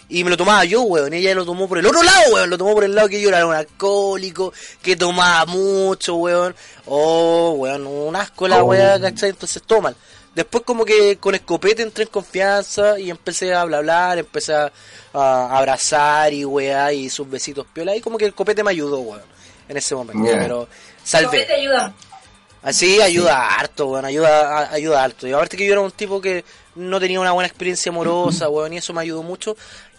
[0.09, 1.13] Y me lo tomaba yo, weón.
[1.13, 2.49] Y ella lo tomó por el otro lado, weón.
[2.49, 6.55] Lo tomó por el lado que yo era un alcohólico, que tomaba mucho, weón.
[6.85, 8.67] Oh, weón, un asco la Oh.
[8.67, 9.29] weá, ¿cachai?
[9.31, 9.95] Entonces toman.
[10.33, 14.71] Después como que con escopete entré en confianza y empecé a hablar, hablar, empecé a,
[15.13, 17.95] a abrazar y weá y sus besitos piola.
[17.95, 19.23] Y como que el copete me ayudó, weón,
[19.67, 20.23] en ese momento.
[20.23, 20.39] Yeah.
[20.39, 20.67] Pero
[21.03, 21.43] salvé.
[21.43, 21.93] te ayuda.
[22.61, 25.27] Así ayuda harto, weón, ayuda, a- ayuda harto.
[25.27, 26.43] Y aparte que yo era un tipo que
[26.75, 29.55] no tenía una buena experiencia amorosa, weón, y eso me ayudó mucho.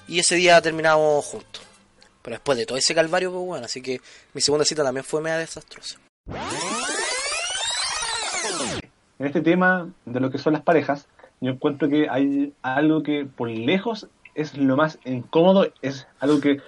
[0.09, 1.63] Y ese día terminamos juntos.
[2.23, 4.01] Pero después de todo ese calvario, pues bueno, así que
[4.33, 5.99] mi segunda cita también fue media desastrosa.
[9.19, 11.07] En este tema de lo que son las parejas,
[11.41, 16.61] yo encuentro que hay algo que por lejos es lo más incómodo, es algo que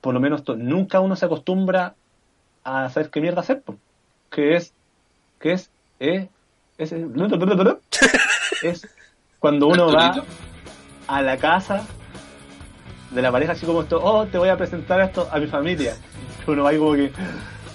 [0.00, 1.94] por lo menos nunca uno se acostumbra
[2.62, 3.62] a saber qué mierda hacer,
[4.30, 4.72] que es,
[5.40, 5.70] que es
[6.00, 6.28] eh,
[6.78, 7.06] Ese
[8.62, 8.88] es
[9.38, 10.24] cuando uno va
[11.06, 11.86] a la casa
[13.14, 15.96] de la pareja así como esto, oh, te voy a presentar esto a mi familia.
[16.46, 17.12] Uno va ahí como que,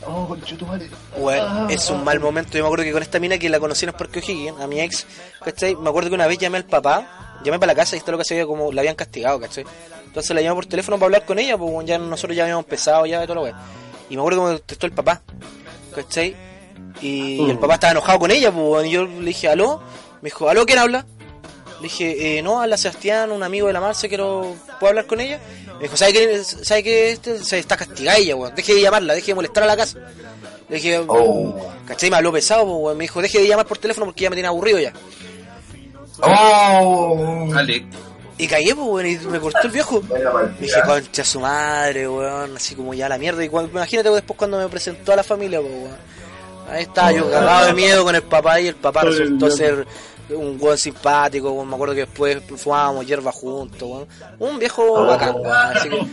[0.06, 0.90] oh, conchetumare.
[1.18, 1.68] Weón, Ah.
[1.70, 2.58] es un mal momento.
[2.58, 4.80] Yo me acuerdo que con esta mina que la conocí en Parque O'Higgins, a mi
[4.82, 5.06] ex,
[5.44, 5.76] ¿cachai?
[5.76, 8.18] Me acuerdo que una vez llamé al papá, llamé para la casa y esto lo
[8.18, 9.64] que se veía como la habían castigado, ¿cachai?
[10.06, 13.06] Entonces la llamé por teléfono para hablar con ella, pues ya nosotros ya habíamos empezado
[13.06, 13.56] ya de todo lo weón.
[14.10, 15.22] Y me acuerdo que me contestó el papá,
[15.96, 16.36] ¿cachai?
[17.02, 17.52] Y Uh.
[17.52, 19.80] el papá estaba enojado con ella, pues y yo le dije, ¿aló?
[20.22, 20.66] Me dijo, ¿aló?
[20.66, 21.06] ¿Quién habla?
[21.78, 25.20] Le dije, eh, no, habla Sebastián, un amigo de la Marce, quiero, ¿puedo hablar con
[25.20, 25.40] ella?
[25.78, 28.54] Me dijo, ¿sabe que, sabe que este, se está castigada ella, weón?
[28.56, 30.00] Deje de llamarla, deje de molestar a la casa.
[30.68, 31.56] Le dije, Oh.
[31.88, 32.10] ¿cachai?
[32.10, 32.98] Me habló pesado, pues, weón.
[32.98, 34.94] Me dijo, deje de llamar por teléfono porque ya me tiene aburrido ya.
[36.22, 37.48] ¡Oh!
[37.54, 37.86] Dale.
[38.38, 40.02] Y caí, pues, weón, y me cortó el viejo.
[40.60, 43.44] Me dije, concha su madre, weón, así como ya la mierda.
[43.44, 45.98] Y cuando, imagínate después cuando me presentó a la familia, pues, weón.
[46.72, 49.88] Ahí estaba yo cagado de miedo con el papá y el papá resultó ser
[50.36, 51.68] un weón simpático, weón.
[51.70, 54.08] Me acuerdo que después fumábamos hierba juntos, weón.
[54.40, 55.48] Un viejo bacán, weón.
[55.56, 56.08] Así que,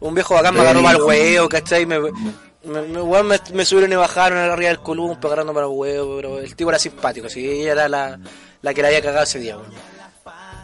[0.00, 1.86] un viejo bacán me agarró para el huevo, ¿cachai?
[1.86, 2.10] Me, me,
[2.64, 6.38] me, weón, me, me subieron y bajaron arriba del columpio agarrando para el huevo, pero
[6.38, 8.18] el tipo era simpático, así que ella era la,
[8.62, 9.70] la que la había cagado ese día, weón.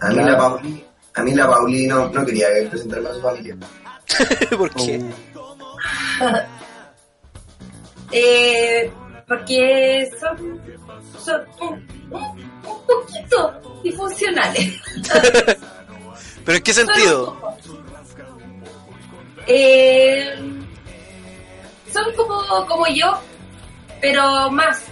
[0.01, 0.85] A mí la Pauli,
[1.15, 3.57] a mí la Pauli no, no quería presentarme a su familia.
[4.59, 5.03] ¿Por qué?
[8.13, 8.91] Eh,
[9.27, 10.61] porque son,
[11.19, 14.75] son un, un- un poquito disfuncionales.
[16.45, 17.37] ¿Pero en qué sentido?
[19.47, 20.35] Eh,
[21.93, 23.19] son como, como yo,
[24.01, 24.83] pero más.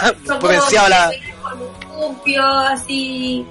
[0.26, 1.12] Son Potenciaba la...
[1.42, 3.46] columpio, así,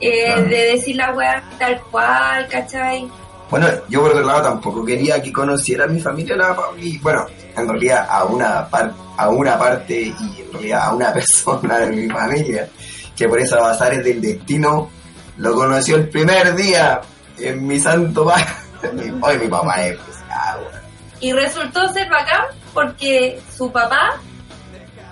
[0.00, 3.08] eh, de decir la weá tal cual, ¿cachai?
[3.50, 6.98] Bueno, yo por otro lado tampoco quería que conociera a mi familia la Pauli.
[6.98, 7.26] Bueno,
[7.56, 11.86] en realidad a una, par- a una parte y en realidad a una persona de
[11.92, 12.68] mi familia
[13.16, 14.90] que por esas bazares del destino
[15.38, 17.00] lo conoció el primer día
[17.38, 18.46] en mi santo padre.
[19.22, 20.80] Hoy mi papá es pesado, weón.
[21.20, 22.44] Y resultó ser bacán
[22.74, 24.16] porque su papá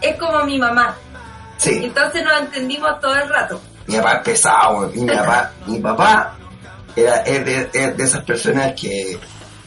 [0.02, 0.94] es como mi mamá.
[1.56, 3.60] Sí, Entonces nos entendimos todo el rato.
[3.86, 6.36] mi papá es pesado, mi papá, mi papá
[6.96, 9.18] era, es, de, es de esas personas que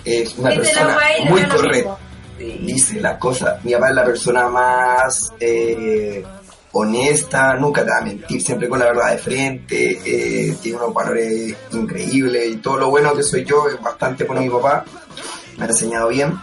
[0.06, 0.98] es una persona
[1.30, 1.98] muy correcta.
[2.38, 2.60] Sí.
[2.62, 3.64] dice las cosas.
[3.66, 6.24] Mi papá es la persona más eh,
[6.72, 10.94] honesta, nunca te va a mentir, siempre con la verdad de frente, eh, tiene unos
[10.94, 14.86] valores increíbles y todo lo bueno que soy yo es bastante por mi papá,
[15.58, 16.38] me ha enseñado bien.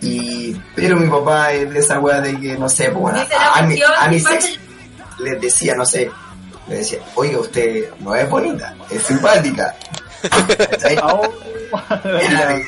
[0.00, 3.62] Y, pero mi papá es de esa weá de que, no sé, pues, la a,
[3.62, 4.58] mi, a mis pasa- ex
[5.20, 6.10] les decía, no sé,
[6.68, 9.74] le decía, oiga, usted no es bonita, es simpática.
[11.02, 11.28] Oh,
[12.04, 12.66] de,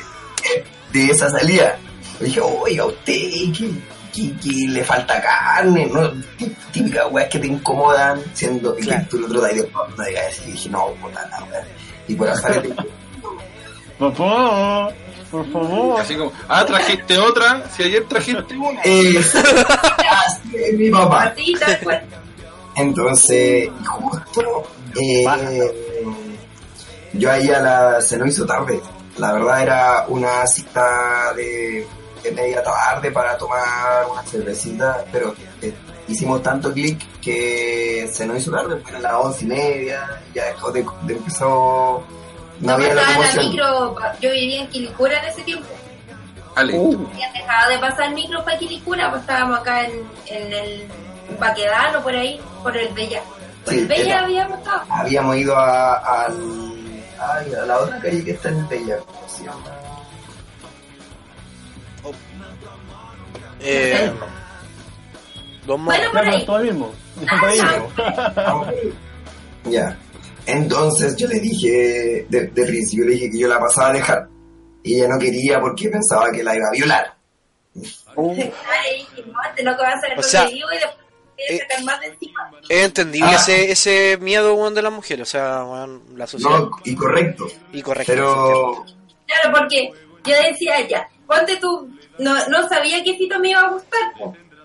[0.93, 1.77] de esa salida.
[2.19, 3.71] Le dije, oiga, usted, que,
[4.13, 6.11] que, que le falta carne, ¿no?
[6.37, 9.03] Tí- Típica weá que te incomodan, siendo y Claro.
[9.03, 10.43] que tú lo tratas y después no digas eso.
[10.47, 11.63] Y dije, no, puta la weá.
[12.07, 12.69] Y por azar te
[13.99, 14.89] Papá,
[15.31, 15.99] por favor.
[16.01, 18.81] Así como, ah, trajiste otra, si ayer trajiste una.
[18.83, 21.33] es, así es mi papá.
[22.75, 24.63] Entonces, justo,
[24.99, 25.23] eh,
[27.17, 28.81] yo ahí a la, se nos hizo tarde.
[29.17, 31.85] La verdad era una cita de,
[32.23, 35.73] de media tarde para tomar una cervecita, pero eh,
[36.07, 40.71] hicimos tanto clic que se nos hizo tarde, fueron las once y media, ya dejó
[40.71, 42.03] de, de empezó,
[42.59, 43.01] no había la
[43.41, 45.67] micro, yo vivía en Quilicura en ese tiempo.
[46.55, 46.73] Ale.
[46.77, 50.87] Uh, Habían dejado de pasar micro para Quilicura, pues estábamos acá en, en el
[51.39, 53.21] Baquedano, por ahí, por el Bella.
[53.63, 54.81] Por Sí, el Bella era- habíamos estado.
[54.89, 55.93] Habíamos ido a,
[56.23, 56.76] al,
[57.19, 59.63] ay, a la otra calle que está en Bella, ¿cómo se llama?
[63.59, 64.11] Eh,
[65.65, 65.97] dos más.
[65.97, 66.45] Bueno, por claro, ahí.
[66.45, 66.91] todo el mismo.
[67.19, 67.91] Mismo.
[69.69, 69.97] Ya.
[70.45, 74.29] Entonces yo le dije, de, de principio le dije que yo la pasaba a dejar.
[74.81, 77.17] Y ella no quería porque pensaba que la iba a violar.
[78.15, 80.47] No, este loco va a hacer el O sea,
[81.37, 81.59] eh.
[82.69, 83.35] Es entendible Ah.
[83.35, 85.65] ese, ese miedo weón, de las mujeres, o sea,
[86.15, 86.59] la sociedad.
[86.59, 87.47] No, y correcto.
[87.71, 88.11] Y correcto.
[88.13, 88.85] Pero
[89.25, 89.91] Claro, porque
[90.25, 94.11] yo decía ya, ponte tú, no, no sabía que Fito me iba a gustar,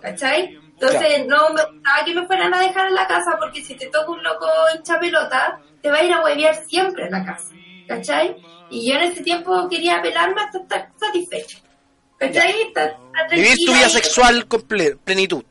[0.00, 0.58] ¿cachai?
[0.80, 3.86] Entonces no me gustaba que me fueran a dejar en la casa porque si te
[3.86, 4.46] toca un loco
[4.76, 7.48] hincha pelota, te va a ir a huevear siempre en la casa,
[7.86, 8.36] ¿cachai?
[8.70, 11.58] Y yo en ese tiempo quería pelarme hasta estar satisfecha,
[12.18, 12.52] ¿cachai?
[12.68, 15.44] Estar- estar Vivir tu vida y- sexual con ple- plenitud.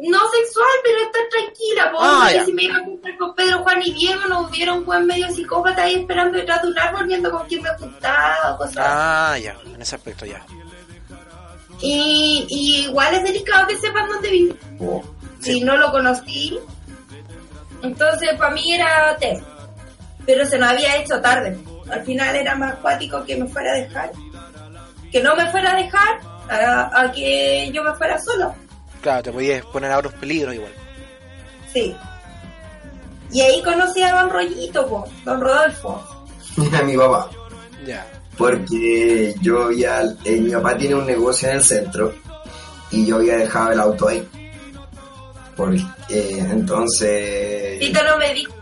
[0.00, 2.44] No sexual, pero estar tranquila, po, Ah, porque ya.
[2.44, 5.30] si me iba a juntar con Pedro, Juan y Diego, no hubiera un buen medio
[5.30, 8.76] psicópata ahí esperando detrás de un árbol viendo con quién me juntaba o cosas.
[8.78, 10.44] Ah, ya, en ese aspecto ya.
[11.80, 14.58] Y, y igual es delicado que sepan dónde viven.
[15.44, 16.58] y no lo conocí.
[17.82, 19.42] Entonces para mí era test.
[20.26, 21.56] Pero se nos había hecho tarde.
[21.90, 24.10] Al final era más cuático que me fuera a dejar.
[25.12, 28.54] Que no me fuera a dejar a, a que yo me fuera solo.
[29.04, 30.72] Claro, te podías poner a otros peligros igual.
[31.74, 31.94] Sí.
[33.30, 36.02] Y ahí conocí a Don Rollito, po, Don Rodolfo.
[36.72, 37.28] A mi papá.
[37.84, 38.06] Ya.
[38.38, 42.14] Porque yo había, eh, mi papá tiene un negocio en el centro
[42.90, 44.26] y yo había dejado el auto ahí.
[45.54, 47.78] Porque, eh, entonces...
[47.80, 48.54] Tito no me dijo,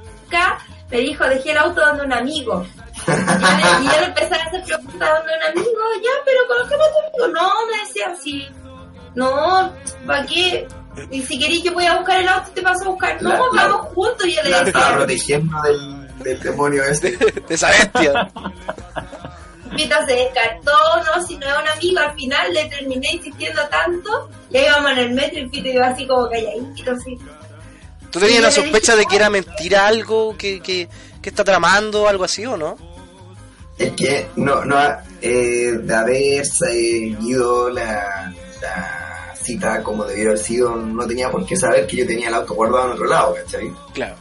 [0.90, 2.66] me dijo, dejé el auto donde un amigo.
[3.06, 6.38] Y yo le- y yo le empecé a hacer preguntas donde un amigo, ya, pero
[6.48, 7.40] conozcame a tu amigo.
[7.40, 8.48] No, me decía así.
[9.14, 9.72] No,
[10.06, 10.66] ¿para qué?
[11.10, 13.22] Y si querés yo voy a buscar el auto y te paso a buscar.
[13.22, 14.26] No, La- la- vamos juntos.
[14.26, 17.10] Y yo le La estaba decía, protegiendo del, del demonio este.
[17.48, 18.30] De esa bestia.
[19.74, 20.70] Pito se descartó,
[21.06, 24.28] no, si no es un amigo, al final le terminé insistiendo tanto.
[24.50, 27.18] Y ahí íbamos en el metro y Pito iba así como calladito, así.
[28.10, 30.86] ¿Tú tenías la sospecha dije, de que era mentira algo, que, que,
[31.22, 32.76] que está tramando, algo así o no?
[33.78, 34.78] Es que no, no
[35.22, 39.01] eh, de haber seguido la, la
[39.42, 42.54] cita como debió haber sido, no tenía por qué saber que yo tenía el auto
[42.54, 43.72] guardado en otro lado, ¿cachai?
[43.92, 44.14] Claro.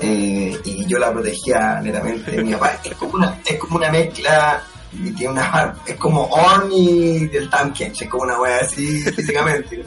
[0.00, 2.78] Eh, y yo la protegía netamente de mi papá.
[2.84, 4.62] Es como una, es como una mezcla,
[4.92, 9.84] y tiene una, es como Orn y del tanque, es como una wea así físicamente.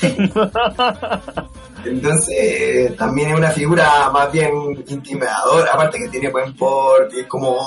[1.84, 4.52] Entonces, también es una figura más bien
[4.86, 7.58] intimidadora, aparte que tiene buen porte, es como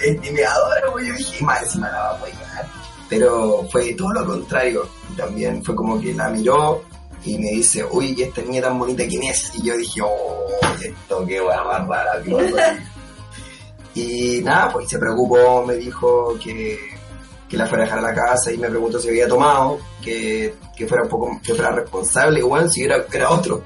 [0.00, 2.81] es intimidadora, pues yo dije, más encima la va a apoyar.
[3.12, 4.88] Pero fue todo lo contrario,
[5.18, 6.82] también fue como que la miró
[7.26, 9.52] y me dice, uy, ¿y esta niña tan bonita quién es?
[9.54, 10.46] Y yo dije, oh,
[10.82, 12.22] esto qué wea más rara.
[12.24, 12.82] qué pasó aquí".
[14.40, 16.78] y nada, pues se preocupó, me dijo que,
[17.50, 20.54] que la fuera a dejar a la casa y me preguntó si había tomado, que,
[20.74, 23.62] que fuera un poco, que fuera responsable, igual si era, era otro.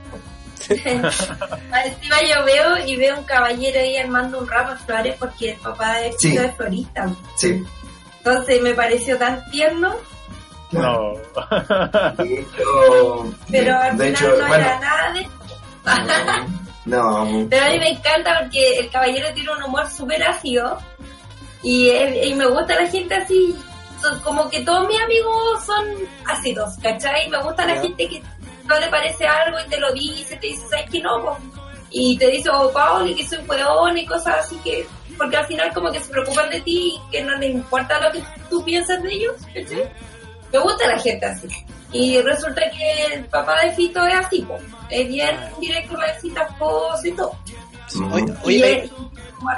[0.68, 5.58] Encima yo veo y veo un caballero ahí armando un ramo de flores porque el
[5.58, 6.36] papá de Sí.
[6.36, 7.14] Es florista.
[7.36, 7.64] Sí.
[8.26, 9.94] Entonces me pareció tan tierno,
[10.72, 11.12] No.
[13.50, 15.28] Pero al de final hecho, no bueno, era nada de...
[16.86, 20.76] no, Pero a mí me encanta porque el caballero tiene un humor súper ácido
[21.62, 23.54] y, es- y me gusta la gente así.
[24.02, 25.84] Son como que todos mis amigos son
[26.26, 27.28] ácidos, ¿cachai?
[27.30, 28.22] Me gusta la gente que
[28.64, 31.22] no le parece algo y te lo dice, te dice, ¿sabes qué no?
[31.22, 31.38] po?".
[31.90, 34.86] Y te dice, oh, Pauli, que soy hueón y cosas así que...
[35.16, 38.12] Porque al final como que se preocupan de ti y que no les importa lo
[38.12, 39.90] que tú piensas de ellos, ¿cachai?
[40.52, 41.48] Me gusta la gente así.
[41.92, 44.58] Y resulta que el papá de Fito es así, po.
[44.90, 47.38] Es bien directo, le decir las cosas y todo.
[48.12, 48.90] Oye, Y oye, es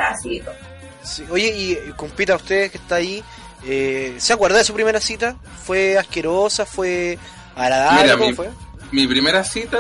[0.01, 0.55] así y todo.
[1.03, 3.23] sí, oye, y compita usted que está ahí,
[3.67, 5.37] eh, ¿se acuerda de su primera cita?
[5.65, 6.65] ¿Fue asquerosa?
[6.67, 7.19] ¿Fue
[7.57, 8.03] agradable?
[8.03, 8.51] Mira, ¿Cómo mi, fue?
[8.93, 9.79] mi primera cita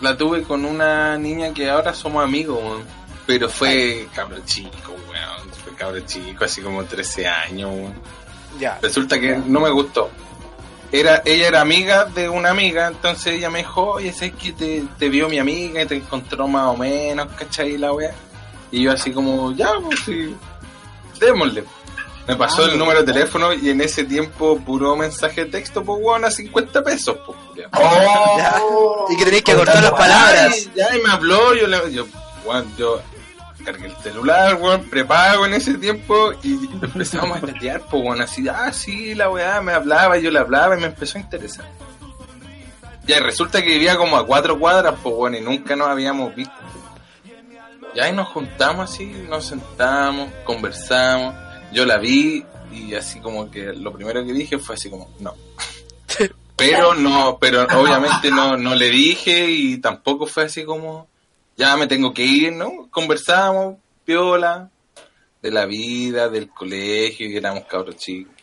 [0.00, 2.84] la tuve con una niña que ahora somos amigos, weón.
[3.26, 5.50] Pero fue cabro chico, weón.
[5.64, 7.94] Fue cabro chico, así como 13 años, weón.
[8.58, 8.78] Ya.
[8.80, 10.10] Resulta que no me gustó.
[10.92, 14.84] Era, ella era amiga de una amiga, entonces ella me dijo, oye, ¿sabes que te,
[14.98, 17.76] te vio mi amiga y te encontró más o menos, ¿cachai?
[17.76, 18.14] La wea.
[18.70, 20.34] Y yo así como, ya, pues sí,
[21.18, 21.64] démosle.
[22.28, 25.82] Me pasó Ah, el número de teléfono y en ese tiempo puro mensaje de texto,
[25.84, 27.38] pues weón, a 50 pesos, pues.
[27.56, 28.62] Ya.
[29.10, 30.68] Y que tenéis que cortar las palabras.
[30.74, 32.06] Ya, y me habló, yo le, yo,
[32.44, 33.00] weón, yo
[33.66, 38.46] cargué el celular, weón, prepago en ese tiempo y empezamos a chatear, pues weón, así,
[38.48, 41.66] ah, sí, la weá, me hablaba, yo le hablaba y me empezó a interesar.
[43.06, 46.54] Ya, resulta que vivía como a cuatro cuadras, pues weón, y nunca nos habíamos visto.
[47.94, 51.34] Y ahí nos juntamos así, nos sentamos, conversamos,
[51.72, 55.34] yo la vi y así como que lo primero que dije fue así como, no.
[56.56, 61.06] Pero no, pero obviamente no, no le dije y tampoco fue así como,
[61.56, 62.88] ya me tengo que ir, ¿no?
[62.90, 64.70] Conversamos, piola,
[65.42, 68.34] de la vida, del colegio, y éramos cabros chicos.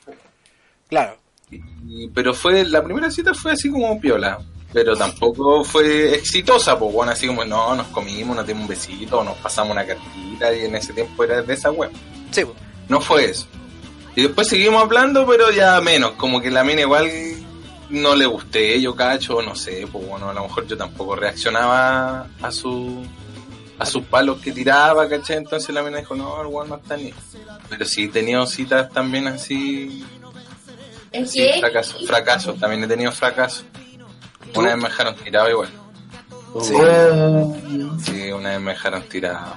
[0.89, 1.17] Claro.
[1.51, 4.39] Y- pero fue, la primera cita fue así como piola,
[4.71, 9.23] pero tampoco fue exitosa, pues bueno, así como, no, nos comimos, nos dimos un besito,
[9.23, 11.91] nos pasamos una cartita, y en ese tiempo era de esa web.
[12.31, 12.57] Sí, pues.
[12.89, 13.47] No fue eso.
[14.15, 17.09] Y después seguimos hablando, pero ya menos, como que la mina igual
[17.93, 22.27] no le gusté, yo cacho, no sé, pues bueno, a lo mejor yo tampoco reaccionaba
[22.41, 23.05] a su
[23.79, 25.37] a sus palos que tiraba, ¿cachai?
[25.37, 27.13] Entonces la mina dijo, no, el weón no está ni.
[27.69, 30.03] Pero sí he tenido citas también así,
[31.11, 31.59] ¿En sí, qué?
[31.59, 33.65] fracasos, fracasos, también he tenido fracasos.
[34.55, 35.69] Una vez me dejaron tirado igual.
[36.61, 36.75] Sí.
[38.03, 39.55] Sí, una vez me dejaron tirado.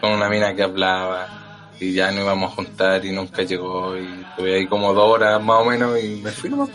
[0.00, 4.06] Con una mina que hablaba y ya no íbamos a juntar y nunca llegó y
[4.30, 6.68] estuve ahí como dos horas más o menos y me fui nomás.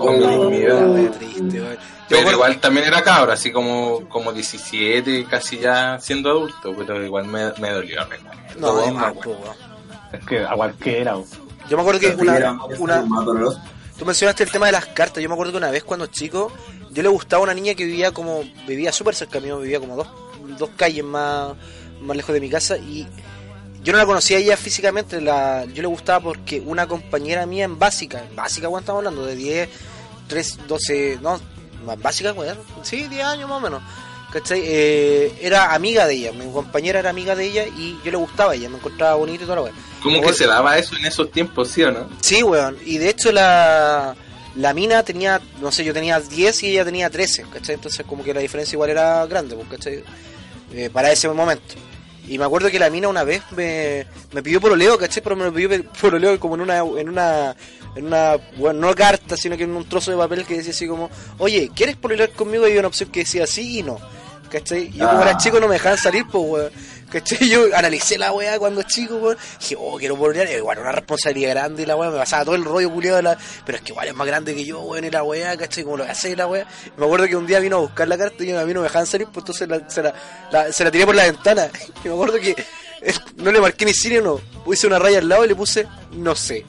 [0.00, 0.78] Oh, mi vida.
[0.94, 1.78] Qué triste, weón.
[2.08, 6.74] Yo me Pero igual también era cabro, así como, como 17, casi ya siendo adulto,
[6.76, 8.00] pero igual me, me dolió.
[8.58, 9.22] No, Todo es más, mal, weón.
[9.22, 9.56] po, weón.
[10.12, 11.16] Es que a cualquiera.
[11.68, 13.62] Yo me acuerdo que Era una, una.
[13.96, 15.22] Tú mencionaste el tema de las cartas.
[15.22, 16.50] Yo me acuerdo que una vez cuando chico,
[16.90, 19.94] yo le gustaba a una niña que vivía como, vivía súper cerca mío, vivía como
[19.94, 20.08] dos,
[20.58, 21.52] dos calles más,
[22.00, 23.06] más lejos de mi casa y
[23.82, 27.64] yo no la conocía a ella físicamente, la, yo le gustaba porque una compañera mía
[27.64, 29.68] en básica, en básica cuando estamos hablando, de 10,
[30.30, 31.38] 3, 12, no,
[31.84, 33.82] más básica, weón, sí, 10 años más o menos.
[34.32, 34.62] ¿Cachai?
[34.64, 38.52] Eh, era amiga de ella, mi compañera era amiga de ella y yo le gustaba
[38.52, 39.72] a ella, me encontraba bonito y toda la weá.
[40.02, 42.08] ¿Cómo que se daba eso en esos tiempos, sí o no?
[42.20, 42.78] Sí, weón.
[42.86, 44.14] Y de hecho la,
[44.54, 47.74] la mina tenía, no sé, yo tenía 10 y ella tenía 13, ¿cachai?
[47.74, 50.04] Entonces como que la diferencia igual era grande, pues, ¿cachai?
[50.72, 51.74] Eh, para ese momento.
[52.28, 55.22] Y me acuerdo que la mina una vez me, me pidió pololeo, ¿cachai?
[55.22, 57.56] Pero me lo pidió pololeo como en una, en una,
[57.96, 60.86] en una, bueno, no carta, sino que en un trozo de papel que decía así
[60.86, 62.64] como, oye, ¿quieres pololear conmigo?
[62.64, 63.98] Y había una opción que decía sí y no,
[64.50, 64.84] ¿cachai?
[64.94, 65.30] Y yo como Ah.
[65.30, 66.72] era chico no me dejaban salir, pues, weón.
[67.10, 67.38] ¿Cachai?
[67.48, 69.36] Yo analicé la weá cuando chico, weón.
[69.58, 70.18] Dije, oh, quiero.
[70.32, 72.10] Y igual, una responsabilidad grande y la weá.
[72.10, 73.38] Me pasaba todo el rollo culiado de la...
[73.66, 75.84] Pero es que igual es más grande que yo, weón, y la weá, ¿cachai?
[75.84, 76.66] Como lo que hace la weá.
[76.96, 78.84] Me acuerdo que un día vino a buscar la carta y a mí no me
[78.84, 81.68] dejaban salir, pues entonces la- se, la, se la tiré por la ventana.
[82.04, 82.50] Y me acuerdo que
[83.02, 84.40] eh, no le marqué ni ni no.
[84.64, 86.64] Puse una raya al lado y le puse, no sé.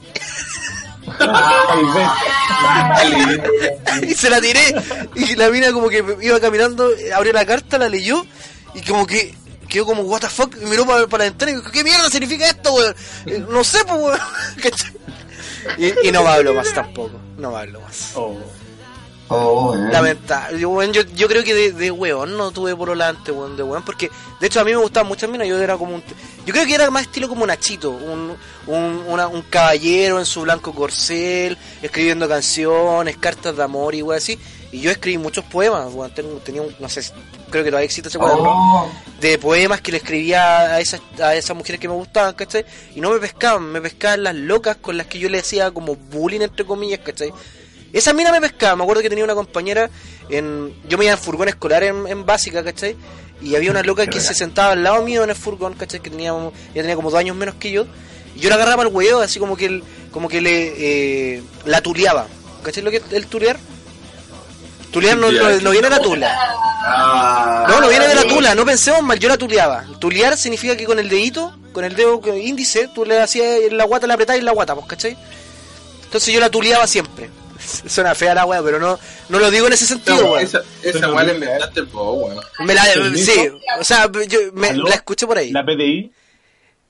[4.02, 4.74] y se la tiré.
[5.14, 8.26] Y la mina como que iba caminando, abrió la carta, la leyó
[8.74, 9.34] y como que
[9.72, 12.08] quedó como, what the fuck, y miró para, para la ventana y dijo, ¿qué mierda
[12.10, 12.94] significa esto, weón?
[13.26, 14.18] Eh, No sé, pues, weón.
[15.78, 18.12] Y, y no me hablo más tampoco, no me hablo más.
[18.16, 18.36] Oh.
[19.28, 19.74] Oh.
[19.76, 20.58] Lamentable.
[20.60, 23.82] Yo, yo, yo creo que de, de weón no tuve por volante, weón, de weón,
[23.84, 24.10] porque
[24.40, 26.02] de hecho a mí me gustaban muchas minas, yo era como un...
[26.44, 30.42] Yo creo que era más estilo como Nachito, un, un, una- un caballero en su
[30.42, 34.38] blanco corcel, escribiendo canciones, cartas de amor y weón así.
[34.72, 37.02] Y yo escribí muchos poemas, weón, tengo- tenía un, no sé,
[37.50, 41.34] creo que todavía existe ese cuaderno Oh, de poemas que le escribía a esas, a
[41.36, 42.64] esas mujeres que me gustaban, ¿cachai?
[42.94, 45.94] Y no me pescaban, me pescaban las locas con las que yo le hacía como
[45.94, 47.30] bullying, entre comillas, ¿cachai?
[47.92, 49.90] Esa mina me pescaba, me acuerdo que tenía una compañera,
[50.30, 52.96] en yo me iba en furgón escolar en, en básica, ¿cachai?
[53.42, 56.00] Y había una loca que se sentaba al lado mío en el furgón, ¿cachai?
[56.00, 56.50] Que tenía, ella
[56.82, 57.86] tenía como dos años menos que yo.
[58.34, 60.72] Y yo la agarraba al huevo, así como que, el- como que le
[61.36, 62.26] eh, la tuleaba.
[62.62, 63.58] ¿Cachai lo que es el tulear?
[64.92, 66.36] Tulear no, no, no viene de la tula.
[66.84, 69.84] ah, No, no viene de la tula, no pensemos mal, yo la tuleaba.
[69.98, 73.84] Tulear significa que con el dedito, con el dedo índice, tú le hacías en la
[73.84, 75.16] guata, la apretabas en la guata, pues, ¿cachai?
[76.04, 77.30] Entonces yo la tuleaba siempre.
[77.86, 78.98] Suena fea la weá, pero no,
[79.30, 80.40] no lo digo en ese sentido, weón.
[80.40, 82.44] esa esa weá la inventaste vos, weón.
[82.66, 82.84] Me la,
[83.14, 85.52] sí, o sea, yo me, la escuché por ahí.
[85.52, 86.12] La PDI.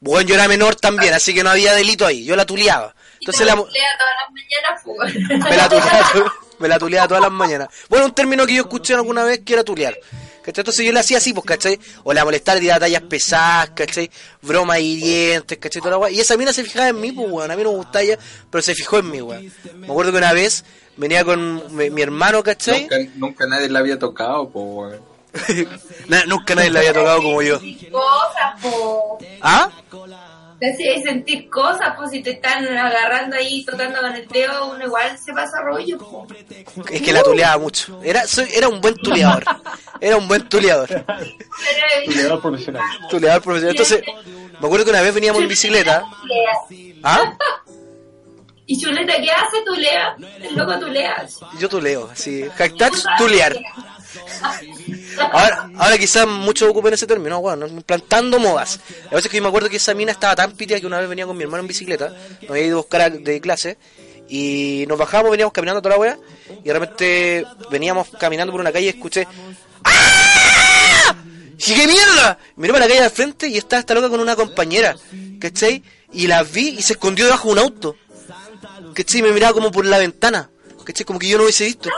[0.00, 2.92] Bueno, yo era menor también, así que no había delito ahí, yo la tuleaba.
[3.20, 3.64] Entonces la, Lea
[4.00, 5.44] todas las mañanas, pues.
[5.50, 6.32] me la tuleaba,
[6.62, 7.68] me la tuleaba todas las mañanas.
[7.88, 9.94] Bueno, un término que yo escuché alguna vez que era tulear.
[10.42, 10.62] ¿Cachai?
[10.62, 11.78] Entonces yo le hacía así, pues, ¿cachai?
[12.02, 14.10] O la molestar, tiraba tallas pesadas, ¿cachai?
[14.40, 15.80] Bromas hirientes, ¿cachai?
[15.82, 16.10] Toda la.
[16.10, 17.50] Y esa mina se fijaba en mí, pues, weón.
[17.50, 18.18] A mí no me gustaba ella,
[18.50, 19.52] pero se fijó en mí, weón.
[19.76, 20.64] Me acuerdo que una vez
[20.96, 22.82] venía con mi, mi hermano, ¿cachai?
[22.82, 25.12] Nunca, nunca nadie la había tocado, po, weón.
[26.28, 27.58] Nunca nadie la había tocado como yo.
[29.40, 29.70] ¿Ah?
[30.62, 34.84] Te hacía sentir cosas, pues si te están agarrando ahí, tocando con el dedo, uno
[34.84, 36.24] igual se pasa rollo, po.
[36.88, 38.00] Es que la tuleaba mucho.
[38.00, 39.42] Era, soy, era un buen tuleador.
[40.00, 41.04] Era un buen tuleador.
[42.06, 42.82] Jugador profesional.
[43.10, 43.72] Tuleador profesional.
[43.72, 44.02] Entonces,
[44.60, 46.04] me acuerdo que una vez veníamos en bicicleta.
[47.02, 47.36] ¿Ah?
[48.66, 49.62] ¿Y Chuleta qué hace?
[49.66, 50.16] ¿Tú leas?
[50.48, 51.40] El loco tú leas.
[51.58, 52.44] Yo tuleo, así.
[52.56, 53.58] Hashtag tulear.
[55.30, 58.80] Ahora, ahora quizás muchos ocupen ese término, bueno, plantando modas.
[59.04, 60.98] La verdad es que yo me acuerdo que esa mina estaba tan pitia que una
[61.00, 62.08] vez venía con mi hermano en bicicleta,
[62.42, 63.78] nos había ido a buscar a- de clase,
[64.28, 66.18] y nos bajamos, veníamos caminando toda la wea,
[66.62, 69.26] y de repente veníamos caminando por una calle y escuché
[69.84, 71.14] ¡Ah!
[71.56, 72.38] Dije, ¿qué mierda?
[72.56, 74.96] Miré para la calle al frente y estaba esta loca con una compañera,
[75.40, 75.82] ¿cachai?
[76.12, 77.96] Y la vi y se escondió debajo de un auto.
[78.94, 79.20] ¿cachai?
[79.20, 80.50] Y me miraba como por la ventana,
[80.84, 81.04] ¿cachai?
[81.06, 81.88] Como que yo no hubiese visto.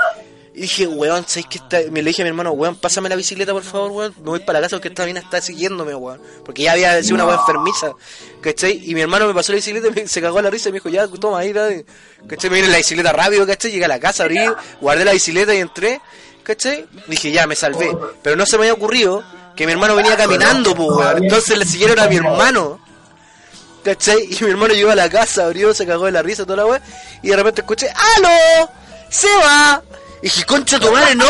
[0.57, 1.79] Y dije, weón, ¿sabes qué está?
[1.91, 4.15] Me le dije a mi hermano, weón, pásame la bicicleta, por favor, weón.
[4.19, 6.21] Me voy para la casa porque esta mina está siguiéndome, weón.
[6.45, 7.93] Porque ya había sido una weón enfermiza,
[8.41, 8.81] ¿cachai?
[8.89, 10.73] Y mi hermano me pasó la bicicleta y me- se cagó a la risa y
[10.73, 11.85] me dijo, ya, toma ahí, dale.
[12.29, 12.51] ¿cachai?
[12.51, 13.73] Me vine la bicicleta rápido, ¿cachai?
[13.73, 14.39] Llegué a la casa, abrí,
[14.81, 16.01] guardé la bicicleta y entré,
[16.45, 16.87] ¿cachai?
[17.09, 17.91] Dije, ya, me salvé.
[18.23, 19.25] Pero no se me había ocurrido
[19.57, 21.25] que mi hermano venía caminando, pues, weón.
[21.25, 22.79] Entonces le siguieron a mi hermano.
[23.83, 24.29] ¿Cachai?
[24.31, 26.67] Y mi hermano llegó a la casa, abrió, se cagó de la risa, toda la
[26.67, 26.81] weá.
[27.23, 28.71] Y de repente escuché, ¡Aló!
[29.11, 29.83] ¡Se va!
[30.21, 31.27] Y dije, concha tu madre, no.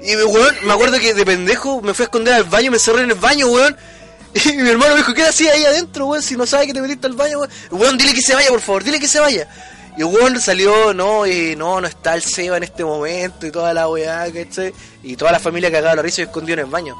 [0.00, 3.02] Y weón, me acuerdo que de pendejo me fui a esconder al baño, me cerré
[3.02, 3.76] en el baño, weón.
[4.34, 6.22] Y mi hermano me dijo, ¿qué hacía ahí adentro, weón?
[6.22, 7.50] Si no sabe que te metiste al baño, weón.
[7.70, 9.48] Weón, dile que se vaya, por favor, dile que se vaya.
[9.96, 13.74] Y weón salió, no, y no, no está el Seba en este momento y toda
[13.74, 14.72] la weá, ¿cachai?
[15.02, 16.96] Y toda la familia cagaba la risa y escondió en el baño.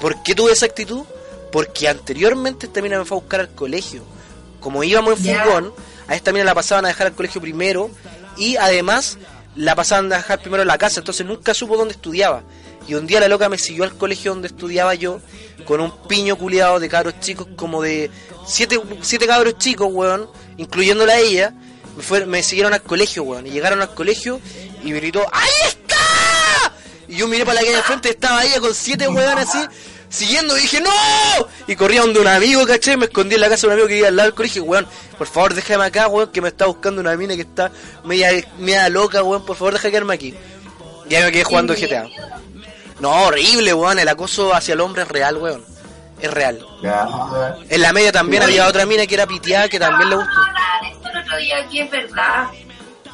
[0.00, 1.04] ¿Por qué tuve esa actitud?
[1.50, 4.04] Porque anteriormente esta mina me fue a buscar al colegio.
[4.60, 5.72] Como íbamos en furgón,
[6.06, 7.90] a esta mina la pasaban a dejar al colegio primero
[8.36, 9.18] y además
[9.56, 12.42] la pasaban a dejar primero en la casa, entonces nunca supo dónde estudiaba.
[12.86, 15.20] Y un día la loca me siguió al colegio donde estudiaba yo
[15.64, 18.10] con un piño culiado de cabros chicos, como de
[18.46, 21.52] siete, siete cabros chicos, weón, incluyéndola a ella.
[21.96, 24.40] Me, fue- me siguieron al colegio, weón, y llegaron al colegio
[24.84, 25.96] y me gritó, ¡Ahí está!
[27.08, 29.58] Y yo miré para la calle de frente, estaba ella con siete weón así,
[30.08, 30.90] siguiendo, y dije, ¡No!
[31.66, 33.98] Y corría donde un amigo, caché, me escondí en la casa de un amigo que
[33.98, 34.86] iba al lado del colegio, weón,
[35.18, 37.70] por favor déjame acá, weón, que me está buscando una mina que está
[38.04, 40.34] media, media loca, weón, por favor déjame quedarme aquí.
[41.08, 42.06] Ya me quedé jugando GTA.
[42.98, 45.64] No, horrible, weón, el acoso hacia el hombre es real, weón.
[46.20, 46.64] Es real.
[46.82, 47.06] Ya.
[47.68, 50.30] En la media también había otra mina que era piteada que también le gustó.
[50.90, 52.48] Esto el otro día aquí es verdad.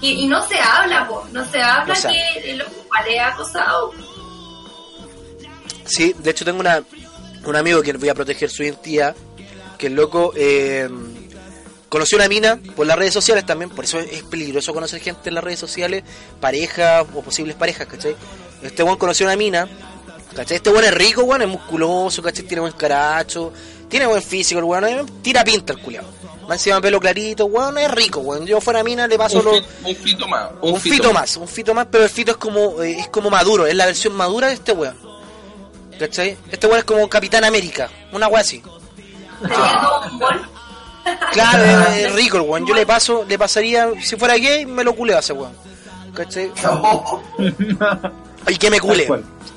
[0.00, 1.26] Y, y no se habla, po.
[1.32, 3.92] no se habla No que el hombre igual es acosado.
[5.84, 6.82] Sí, de hecho tengo una,
[7.44, 9.14] un amigo que voy a proteger su identidad,
[9.78, 10.88] que el loco eh,
[11.88, 15.34] conoció una mina por las redes sociales también, por eso es peligroso conocer gente en
[15.34, 16.04] las redes sociales,
[16.40, 18.16] parejas o posibles parejas, ¿cachai?
[18.62, 19.68] Este weón conoció una mina,
[20.34, 20.56] ¿cachai?
[20.56, 22.44] Este weón es rico, weón, es musculoso, ¿cachai?
[22.44, 23.52] Tiene buen caracho,
[23.88, 26.04] tiene buen físico, el weón, tira pinta el culiao.
[26.48, 28.46] Más encima pelo clarito, weón, es rico, weón.
[28.46, 29.62] Yo fuera mina le paso Un, los...
[29.84, 30.50] un fito más.
[30.60, 33.66] Un, fito, más, un fito más, pero el fito es como eh, es como maduro,
[33.66, 34.96] es la versión madura de este weón.
[35.98, 36.36] ¿Cachai?
[36.50, 38.60] Este weón es como Capitán América, una weá así.
[38.60, 40.48] Gol.
[41.32, 42.66] Claro, es, es rico el weón.
[42.66, 45.52] Yo le paso, le pasaría, si fuera gay, me lo culeo a ese weón.
[46.14, 46.50] ¿Cachai?
[48.48, 49.06] Y que me cule.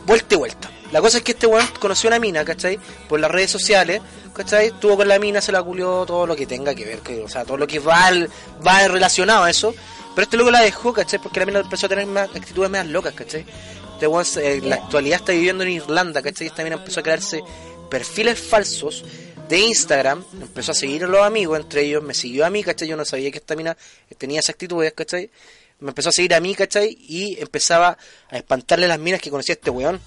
[0.05, 0.69] Vuelta y vuelta.
[0.91, 2.79] La cosa es que este weón conoció a una mina, ¿cachai?
[3.09, 4.01] Por las redes sociales,
[4.33, 4.67] ¿cachai?
[4.67, 7.27] Estuvo con la mina, se la culió todo lo que tenga que ver, que, o
[7.27, 8.29] sea, todo lo que va, al-
[8.65, 9.73] va relacionado a eso.
[10.13, 11.19] Pero este loco la dejó, ¿cachai?
[11.19, 13.45] Porque la mina empezó a tener más actitudes más locas, ¿cachai?
[13.95, 16.47] Este weón eh, en la actualidad está viviendo en Irlanda, ¿cachai?
[16.47, 17.41] Esta mina empezó a crearse
[17.89, 19.05] perfiles falsos
[19.47, 22.89] de Instagram, empezó a seguir a los amigos, entre ellos me siguió a mí, ¿cachai?
[22.89, 23.77] Yo no sabía que esta mina
[24.17, 25.29] tenía esas actitudes, ¿cachai?
[25.79, 26.97] Me empezó a seguir a mí, ¿cachai?
[27.07, 27.97] Y empezaba
[28.29, 30.01] a espantarle las minas que conocía este weón.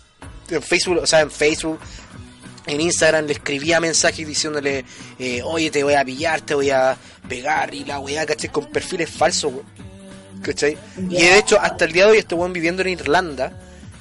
[0.51, 1.79] En Facebook, o sea, en Facebook,
[2.67, 4.85] en Instagram le escribía mensajes diciéndole,
[5.19, 6.95] eh, oye, te voy a pillar, te voy a
[7.27, 8.51] pegar y la weá, ¿cachai?
[8.51, 9.89] Con perfiles falsos, weón.
[10.43, 10.77] ¿Cachai?
[11.09, 13.53] Y de hecho, hasta el día de hoy, este weón viviendo en Irlanda,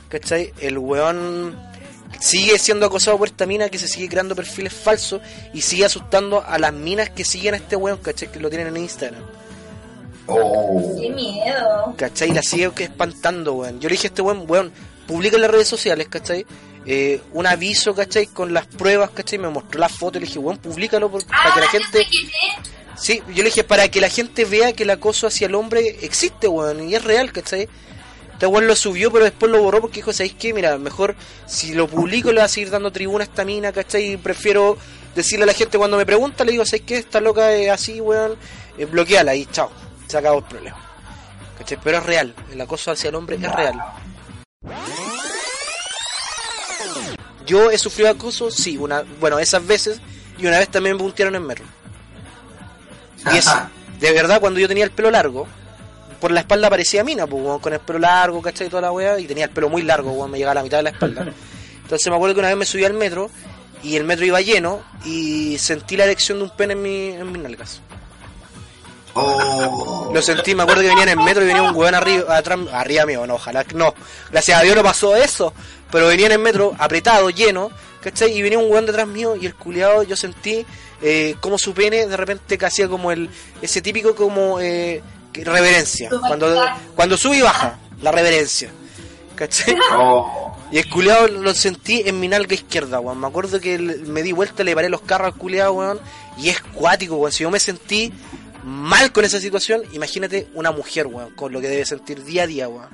[0.10, 0.54] ¿cachai?
[0.60, 1.58] El weón
[2.20, 5.22] sigue siendo acosado por esta mina que se sigue creando perfiles falsos
[5.54, 8.32] y sigue asustando a las minas que siguen a este weón, ¿cachai?
[8.32, 9.22] Que lo tienen en Instagram.
[10.28, 10.96] Oh.
[11.00, 11.94] Qué miedo.
[11.98, 12.30] ¿cachai?
[12.30, 13.80] Y la sigue que espantando, weón.
[13.80, 14.72] Yo le dije a este weón, weón,
[15.08, 16.46] publica en las redes sociales, ¿cachai?
[16.86, 18.28] Eh, un aviso, ¿cachai?
[18.28, 19.40] Con las pruebas, ¿cachai?
[19.40, 22.06] Me mostró la foto y le dije, weón, públicalo por- para que la Ah, gente...
[23.00, 25.98] Sí, yo le dije, para que la gente vea que el acoso hacia el hombre
[26.02, 27.70] existe, weón, y es real, ¿cachai?
[28.38, 30.54] Este weón lo subió, pero después lo borró porque dijo, ¿sabéis qué?
[30.54, 31.16] Mira, mejor
[31.48, 34.12] si lo publico le va a seguir dando tribuna a esta mina, ¿cachai?
[34.12, 34.78] Y prefiero
[35.16, 36.98] decirle a la gente cuando me pregunta, le digo, ¿sabéis qué?
[36.98, 38.38] Esta loca es así, weón,
[38.78, 39.72] eh, bloqueala y chao,
[40.06, 40.78] se acabó el problema.
[41.58, 41.80] ¿Cachai?
[41.84, 43.82] Pero es real, el acoso hacia el hombre es real.
[47.48, 50.00] Yo he sufrido acoso, sí, una, bueno, esas veces,
[50.38, 51.66] y una vez también me puntearon en metro.
[53.34, 53.50] Y es,
[54.00, 55.48] de verdad, cuando yo tenía el pelo largo,
[56.20, 58.68] por la espalda parecía mina, pues, weón, con el pelo largo, ¿cachai?
[58.68, 60.64] Y toda la weá, y tenía el pelo muy largo, weón, me llegaba a la
[60.64, 61.26] mitad de la espalda.
[61.84, 63.30] Entonces me acuerdo que una vez me subí al metro,
[63.84, 67.32] y el metro iba lleno, y sentí la erección de un pene en, mi, en
[67.32, 67.82] mis nalgas.
[69.20, 70.12] Oh.
[70.14, 72.60] Lo sentí, me acuerdo que venía en el metro y venía un weón arriba, atrás,
[72.72, 73.94] arriba mío, no, ojalá que no.
[74.32, 75.54] Gracias a Dios no pasó eso.
[75.92, 78.38] Pero venía en el metro, apretado, lleno, ¿cachai?
[78.38, 80.66] Y venía un weón detrás mío y el culiado yo sentí
[81.02, 83.30] eh, como su pene de repente que hacía como el,
[83.62, 85.02] ese típico como eh,
[85.44, 86.10] reverencia.
[86.10, 86.66] Cuando,
[86.96, 88.70] cuando sube y baja, la reverencia.
[89.36, 89.76] ¿Cachai?
[89.94, 90.56] Oh.
[90.70, 93.20] Y el culiado lo sentí en mi nalga izquierda, weón.
[93.22, 96.00] Me acuerdo que me di vuelta, le paré los carros al culiado, weón.
[96.38, 97.32] Y es cuático, weón.
[97.32, 98.12] Si yo me sentí
[98.64, 102.48] mal con esa situación, imagínate una mujer, weón, con lo que debe sentir día a
[102.48, 102.90] día, weón.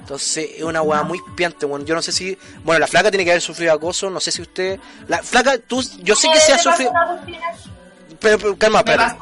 [0.00, 1.86] Entonces es una weá muy piante, weón.
[1.86, 2.36] Yo no sé si.
[2.64, 4.78] Bueno, la flaca tiene que haber sufrido acoso, no sé si usted.
[5.08, 5.82] La flaca, tú.
[6.02, 6.92] Yo sé que Eh, se ha sufrido.
[8.20, 9.14] Pero, pero, calma, Me espérate.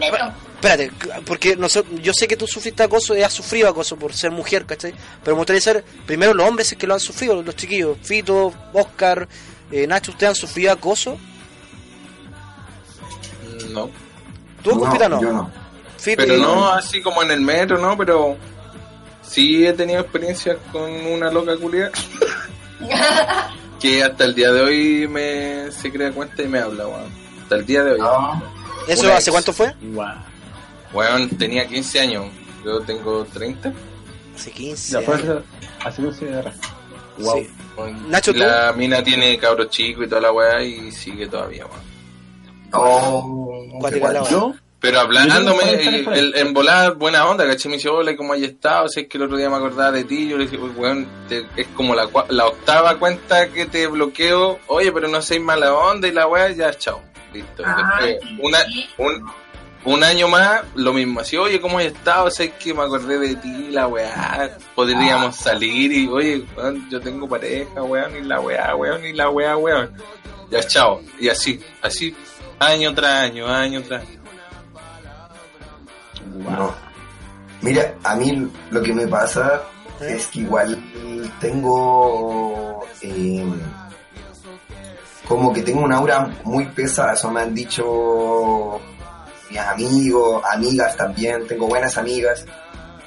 [0.00, 0.34] pasó.
[0.66, 1.56] Espérate, porque
[2.02, 4.92] yo sé que tú sufriste acoso y has sufrido acoso por ser mujer, ¿cachai?
[5.22, 8.52] Pero me gustaría saber, primero los hombres es que lo han sufrido, los chiquillos, Fito,
[8.72, 9.28] Oscar,
[9.70, 11.18] eh, Nacho, ¿ustedes han sufrido acoso?
[13.70, 13.90] No.
[14.64, 15.20] ¿Tú, compita, no?
[15.20, 15.50] Yo no.
[15.98, 17.96] Fito, Pero no así como en el metro, ¿no?
[17.96, 18.36] Pero
[19.22, 21.92] sí he tenido experiencias con una loca culia
[23.80, 27.12] que hasta el día de hoy me se crea cuenta y me habla, weón.
[27.42, 28.00] Hasta el día de hoy.
[28.00, 28.42] No.
[28.88, 29.30] ¿Eso hace ex.
[29.30, 29.72] cuánto fue?
[29.80, 30.35] Guau.
[30.96, 32.24] Weón, tenía 15 años.
[32.64, 33.72] Yo tengo 30.
[34.34, 35.42] Hace 15 Ya, fue años.
[35.80, 36.54] hace- hace 11 años.
[37.18, 37.38] Wow.
[37.38, 37.50] Sí.
[38.08, 38.38] Nacho, ¿tú?
[38.40, 41.80] La mina tiene cabros chicos y toda la weá y sigue todavía, weón.
[42.72, 47.70] Oh, la Yo, Pero hablándome, tengo el, en volar buena onda, ¿cachai?
[47.70, 48.88] Me dice, hola, ¿cómo hay estado?
[48.88, 51.08] Si es que el otro día me acordaba de ti, yo le dije, "Uy, weón,
[51.28, 55.40] te- es como la, cua- la octava cuenta que te bloqueo, oye, pero no seas
[55.42, 57.00] mala onda y la weá, ya, chao.
[57.32, 57.62] Listo.
[57.66, 58.58] Ay, Después, una,
[58.98, 59.32] un,
[59.84, 62.28] un año más, lo mismo, así, oye, ¿cómo hay estado?
[62.28, 67.28] Es que me acordé de ti, la weá, podríamos salir y, oye, weón, yo tengo
[67.28, 69.90] pareja, weón, y la weá, weón, y la weá, weón.
[70.50, 71.00] Ya, chao.
[71.18, 72.14] Y así, así,
[72.58, 74.20] año tras año, año tras año.
[76.50, 76.74] No.
[77.62, 79.62] Mira, a mí lo que me pasa
[80.00, 80.78] es que igual
[81.40, 83.44] tengo eh,
[85.26, 88.80] como que tengo una aura muy pesada, eso me han dicho
[89.50, 92.44] mis amigos, amigas también, tengo buenas amigas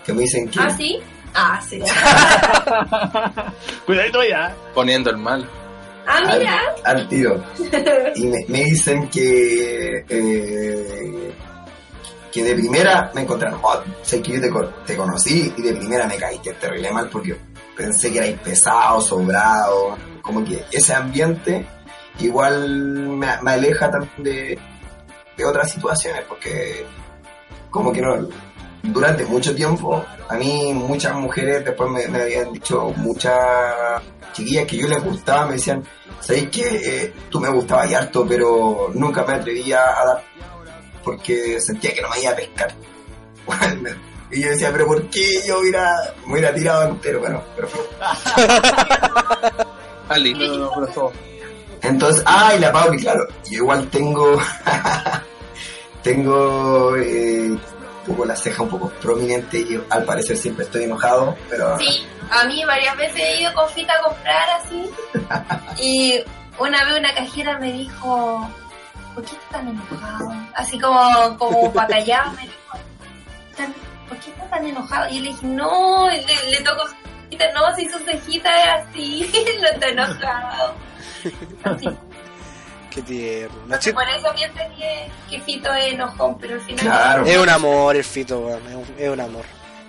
[0.06, 1.00] que me dicen que ¿Ah, sí?
[1.34, 1.80] Ah, sí.
[3.86, 4.56] cuidadito ya.
[4.74, 5.48] Poniendo el mal.
[6.08, 6.60] Ah, al, mira.
[6.86, 7.44] al tiro
[8.16, 11.34] y me, me dicen que eh,
[12.32, 15.74] que de primera me encontraron, oh, sé que yo te, co- te conocí y de
[15.74, 17.38] primera me caíste terrible mal porque
[17.78, 21.64] pensé que erais pesado, sobrado, como que ese ambiente
[22.20, 24.60] igual me, me aleja también de,
[25.40, 26.86] de otras situaciones porque
[27.70, 28.28] como que no,
[28.84, 34.02] durante mucho tiempo a mí muchas mujeres después me, me habían dicho muchas
[34.34, 35.84] chiquillas que yo les gustaba me decían
[36.20, 40.24] sabéis que eh, tú me gustabas y harto pero nunca me atrevía a dar
[41.04, 42.74] porque sentía que no me iba a pescar
[44.32, 47.70] y yo decía pero por qué yo hubiera me hubiera tirado entero bueno pero.
[50.10, 50.34] Ali.
[50.40, 51.12] No, no, no, pero
[51.82, 54.38] Entonces, ah, y la Pau, que claro, yo igual tengo,
[56.04, 57.62] tengo eh, un
[58.06, 62.46] poco la ceja un poco prominente y al parecer siempre estoy enojado, pero Sí, a
[62.46, 64.90] mí varias veces he ido con Fita a comprar así.
[65.82, 66.22] Y
[66.58, 68.50] una vez una cajera me dijo,
[69.14, 70.34] ¿por qué estás tan enojado?
[70.56, 72.54] Así como, como para callar, me dijo,
[73.56, 73.74] "Tan-
[74.08, 75.10] ¿por qué estás tan enojado?
[75.10, 76.84] Y yo le dije, no, le, le toco
[77.30, 80.74] cejita, no, si su cejita es así, no está enojado.
[82.89, 83.55] Qué tierno.
[83.67, 86.86] Por eso pienso que, que Fito es enojón, pero al final...
[86.86, 87.26] claro.
[87.26, 88.49] es un amor el fito.
[88.49, 89.43] Es un, es un amor.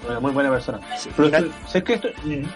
[0.06, 0.80] Una muy buena persona.
[0.98, 1.08] Sí.
[1.16, 2.08] Pero esto- sé que esto,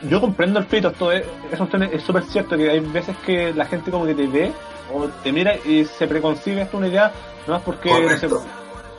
[0.08, 3.64] yo comprendo el frito, esto es, eso es súper cierto, que hay veces que la
[3.64, 4.52] gente como que te ve
[4.92, 7.10] o te mira y se preconcibe hasta una idea,
[7.46, 8.44] no es porque no sé, Correcto.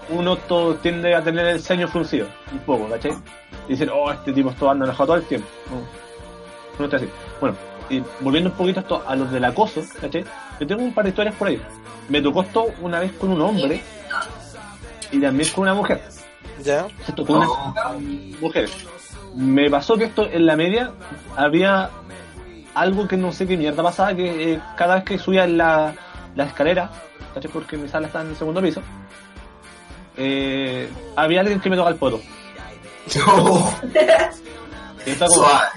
[0.09, 3.13] uno todo tiende a tener el ceño fruncido, un poco, ¿cachai?
[3.67, 5.47] Y dicen, oh, este tipo está andando enojado todo el tiempo.
[5.71, 5.81] No,
[6.79, 7.09] no está así.
[7.39, 7.55] Bueno,
[7.89, 10.25] y volviendo un poquito esto a los del acoso, ¿cachai?
[10.59, 11.61] Yo tengo un par de historias por ahí.
[12.09, 13.81] Me tocó esto una vez con un hombre
[15.11, 16.01] y también con una mujer.
[16.63, 16.87] ¿Ya?
[17.05, 17.47] Se tocó una
[18.39, 18.69] mujer.
[19.35, 20.91] Me pasó que esto en la media
[21.35, 21.89] había
[22.73, 25.93] algo que no sé qué mierda pasaba, que eh, cada vez que subía la,
[26.35, 26.89] la escalera,
[27.33, 27.51] ¿cachai?
[27.51, 28.81] porque mi sala está en el segundo piso,
[30.17, 32.21] eh, había alguien que me tocaba el poto.
[33.27, 33.71] Oh,
[35.29, 35.69] suave.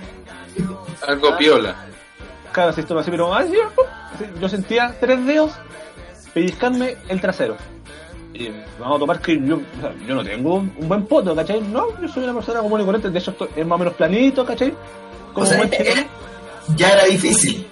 [1.06, 1.76] Algo piola.
[2.52, 3.52] Claro, así así, pero así,
[4.40, 5.52] yo sentía tres dedos
[6.32, 7.56] pellizcarme el trasero.
[8.34, 11.34] Y vamos a tomar que yo, o sea, yo no tengo un, un buen poto,
[11.34, 11.60] ¿cachai?
[11.60, 13.94] No, yo soy una persona común y corriente, de hecho esto es más o menos
[13.94, 14.72] planito, ¿cachai?
[15.32, 15.70] Como O sea, buen.
[16.76, 17.66] Ya era difícil.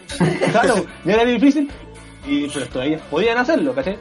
[0.51, 0.75] Claro,
[1.05, 1.71] ya era difícil,
[2.27, 3.99] y, pero esto, ellas podían hacerlo, ¿cachai?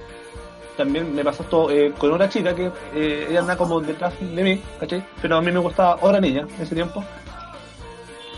[0.78, 4.43] También me pasó esto eh, con otra chica que eh, ella anda como detrás de
[4.43, 5.05] mí, ¿cachai?
[5.21, 7.03] Pero a mí me gustaba otra niña en ese tiempo.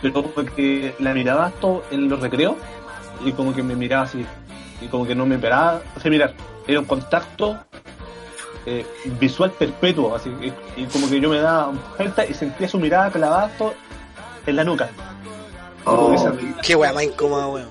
[0.02, 2.56] Pero como que la miraba esto en los recreos
[3.26, 4.26] y como que me miraba así
[4.82, 6.34] y como que no me esperaba, o sea, mirar,
[6.68, 7.58] era un contacto
[8.66, 8.86] eh,
[9.20, 13.10] visual perpetuo, así, y, y como que yo me daba vuelta y sentía su mirada
[13.10, 13.74] clavada esto
[14.46, 14.90] en la nuca.
[15.86, 16.14] Oh,
[16.62, 17.70] Qué weá más incómoda, weón.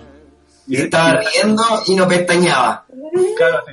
[0.67, 2.85] y estaba riendo y no pestañaba.
[3.37, 3.73] Claro, sí.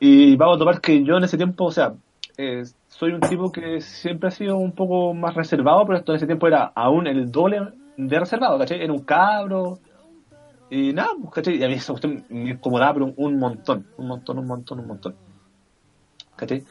[0.00, 1.94] Y vamos a tomar que yo en ese tiempo, o sea,
[2.36, 2.64] eh,
[2.98, 6.48] soy un tipo que siempre ha sido un poco más reservado, pero en ese tiempo
[6.48, 8.82] era aún el doble de reservado, ¿cachai?
[8.82, 9.78] Era un cabro.
[10.68, 11.58] Y nada, pues, ¿cachai?
[11.58, 14.86] Y a mí esa cuestión me incomodaba, pero un montón, un montón, un montón, un
[14.88, 15.14] montón.
[16.34, 16.64] ¿Cachai?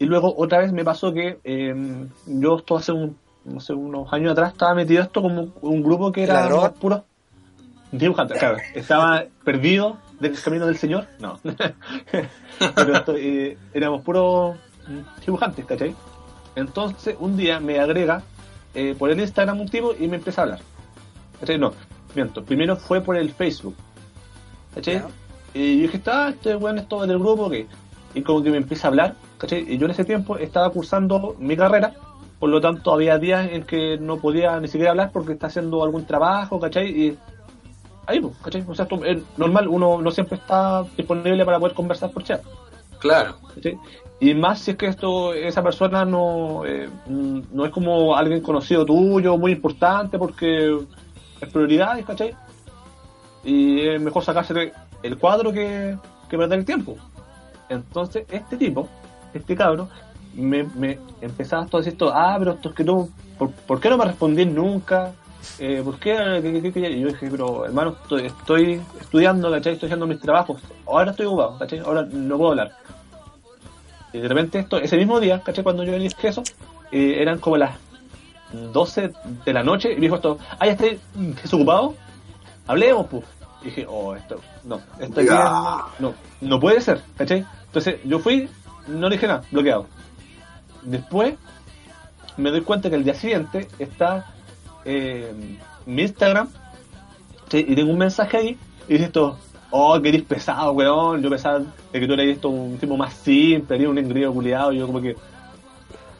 [0.00, 4.12] Y luego otra vez me pasó que eh, yo esto hace un, no sé, unos
[4.12, 7.04] años atrás estaba metido esto como un grupo que ¿La era puro
[7.92, 8.56] dibujante, claro.
[8.74, 11.38] Estaba perdido del camino del Señor, no.
[12.74, 14.56] Pero esto, eh, éramos puros
[15.24, 15.94] dibujantes, ¿cachai?
[16.54, 18.22] Entonces un día me agrega
[18.74, 20.60] eh, por el Instagram un tipo y me empieza a hablar.
[21.40, 21.58] ¿Cachai?
[21.58, 21.72] No,
[22.14, 22.44] miento.
[22.44, 23.74] Primero fue por el Facebook.
[24.74, 24.94] ¿Cachai?
[24.94, 25.08] Ya.
[25.54, 27.66] Y yo dije, está, este weón es todo del grupo, que
[28.14, 29.64] Y como que me empieza a hablar, ¿cachai?
[29.68, 31.94] Y yo en ese tiempo estaba cursando mi carrera,
[32.38, 35.84] por lo tanto había días en que no podía ni siquiera hablar porque está haciendo
[35.84, 36.88] algún trabajo, ¿cachai?
[36.88, 37.18] Y
[38.06, 38.64] ahí, pues, ¿cachai?
[38.66, 42.42] O sea, es normal, uno no siempre está disponible para poder conversar por chat.
[42.98, 43.36] Claro.
[43.54, 43.78] ¿cachai?
[44.22, 48.40] Y más si es que esto esa persona no, eh, mm, no es como alguien
[48.40, 50.78] conocido tuyo, muy importante, porque
[51.40, 52.32] es prioridad, ¿cachai?
[53.42, 54.72] Y es mejor sacarse
[55.02, 55.98] el cuadro que,
[56.30, 56.96] que perder el tiempo.
[57.68, 58.88] Entonces, este tipo,
[59.34, 59.88] este cabro,
[60.34, 60.68] me,
[61.20, 63.10] empezaba todo a decir esto, ah, pero esto es que tú,
[63.66, 65.10] ¿por, qué no me respondí nunca?
[65.58, 66.12] Eh, ¿Por qué-
[66.94, 69.72] Y yo dije, pero hermano, estoy, estoy estudiando, ¿cachai?
[69.72, 70.62] Estoy haciendo mis trabajos.
[70.86, 71.80] Ahora estoy ocupado, ¿cachai?
[71.80, 72.70] Ahora no puedo hablar.
[74.12, 75.64] Y de repente esto, ese mismo día, ¿cachai?
[75.64, 76.42] Cuando yo le dije eso,
[76.90, 77.76] eh, eran como las
[78.52, 79.12] 12
[79.44, 81.94] de la noche y me dijo esto, ah, ya estoy desocupado,
[82.66, 83.24] hablemos, pues.
[83.62, 87.46] Y dije, oh, esto, no, esto aquí no, no, no puede ser, ¿cachai?
[87.66, 88.48] Entonces yo fui,
[88.88, 89.86] no le dije nada, bloqueado.
[90.82, 91.34] Después
[92.36, 94.26] me doy cuenta que el día siguiente está
[94.84, 95.32] eh,
[95.86, 96.48] mi Instagram
[97.50, 97.64] ¿sí?
[97.68, 98.58] y tengo un mensaje ahí
[98.88, 99.38] y dice esto,
[99.72, 101.20] oh, que eres pesado, weón.
[101.22, 104.72] Yo pensaba de que tú eres esto un tipo más simple, eres un engreído culiado.
[104.72, 105.16] Yo como que,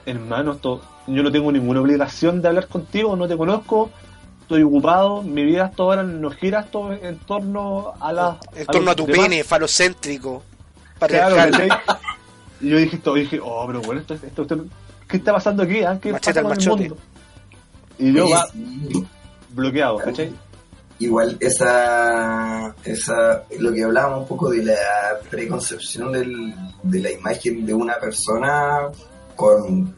[0.04, 3.90] hermano, esto, yo no tengo ninguna obligación de hablar contigo, no te conozco,
[4.40, 8.38] estoy ocupado, mi vida hasta ahora no gira todo en torno a la...
[8.56, 9.28] En torno a tu demás.
[9.28, 10.42] pene, falocéntrico.
[10.98, 11.36] Claro.
[12.60, 14.64] Y yo dije esto, dije, oh, pero bueno, esto, esto, esto-
[15.08, 15.82] ¿qué está pasando aquí?
[15.82, 15.98] ah?
[16.00, 16.96] ¿Qué Machete pasa al con el mundo?
[17.98, 18.46] Y yo va
[19.50, 20.32] bloqueado, ¿cachai?
[21.04, 24.76] Igual esa, esa lo que hablábamos un poco de la
[25.30, 28.88] preconcepción del, de la imagen de una persona
[29.34, 29.94] con,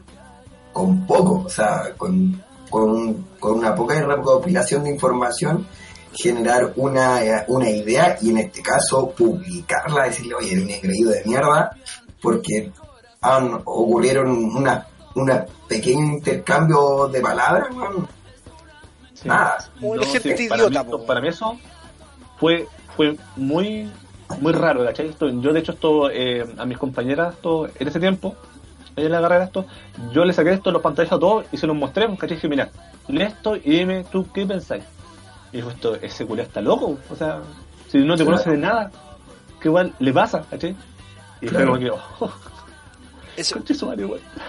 [0.73, 5.67] con poco, o sea, con, con, con una poca recopilación de información,
[6.13, 11.75] generar una, una idea y en este caso publicarla, decirle, oye, un engreído de mierda,
[12.21, 12.71] porque
[13.65, 18.14] ocurrieron una, una pequeño intercambio de palabras, weón.
[19.25, 19.29] Sí.
[19.29, 19.57] nada.
[19.81, 21.05] No, gente sí, idiota, para mí, po.
[21.05, 21.57] para mí eso
[22.37, 23.89] fue fue muy
[24.39, 25.07] muy raro, ¿cachai?
[25.07, 28.35] Esto, yo de hecho esto eh, a mis compañeras esto, en ese tiempo,
[28.95, 29.65] en la carrera esto,
[30.11, 32.35] yo les saqué esto los pantallazos a todos y se los mostré, ¿cachai?
[32.35, 32.69] Dije, mira,
[33.07, 34.83] lee esto y dime tú qué pensáis.
[35.51, 37.39] Y dijo, esto, ese culiao está loco, o sea,
[37.89, 38.37] si no te Claro.
[38.37, 38.91] conoce de nada,
[39.59, 40.75] ¿qué igual le pasa, ¿cachai?
[41.41, 41.55] Y Claro.
[41.57, 42.31] fue como que, oh,
[43.37, 43.55] Eso,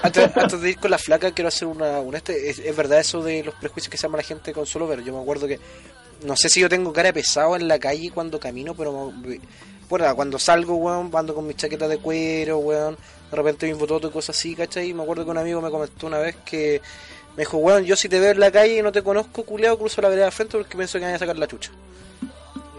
[0.02, 2.50] antes, antes de ir con la flaca, quiero hacer una, una este.
[2.50, 5.02] Es, es verdad eso de los prejuicios que se llama la gente con solo ver.
[5.02, 5.58] Yo me acuerdo que.
[6.24, 9.10] No sé si yo tengo cara de pesado en la calle cuando camino, pero.
[9.12, 9.40] me-
[9.88, 12.96] Bueno, cuando salgo, weón, ando con mi chaqueta de cuero, weón.
[13.30, 14.90] De repente mis bototos y cosas así, ¿cachai?
[14.90, 16.80] Y me acuerdo que un amigo me comentó una vez que.
[17.36, 19.78] Me dijo, weón, yo si te veo en la calle y no te conozco, culeado,
[19.78, 21.70] cruzo la vereda de frente porque pienso que me van a sacar la chucha.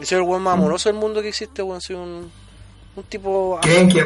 [0.01, 1.81] Y soy el weón más amoroso del mundo que existe, weón.
[1.81, 2.31] Soy un.
[2.95, 3.59] Un tipo.
[3.61, 4.03] ¿Creen que,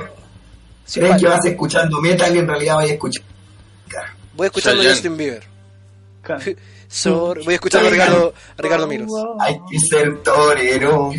[0.94, 1.30] creen simpático.
[1.30, 3.24] que vas escuchando metal y en realidad vas a escuchar?
[4.34, 4.96] Voy escuchando a Chayanne.
[4.96, 5.44] Justin Bieber.
[7.46, 9.10] Voy escuchando a Ricardo, a Ricardo Miros.
[9.40, 11.10] Hay que ser torero.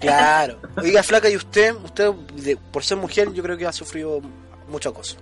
[0.00, 0.58] Claro.
[0.78, 1.74] Oiga, flaca, ¿y usted?
[1.84, 4.20] Usted, de- por ser mujer, yo creo que ha sufrido
[4.68, 5.16] mucho acoso.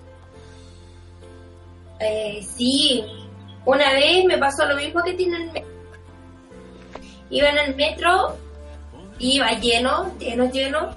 [1.99, 3.05] Eh, sí,
[3.65, 5.70] una vez me pasó lo mismo que tiene el metro.
[7.31, 8.37] Iba en el metro,
[9.19, 10.95] iba lleno, lleno, lleno,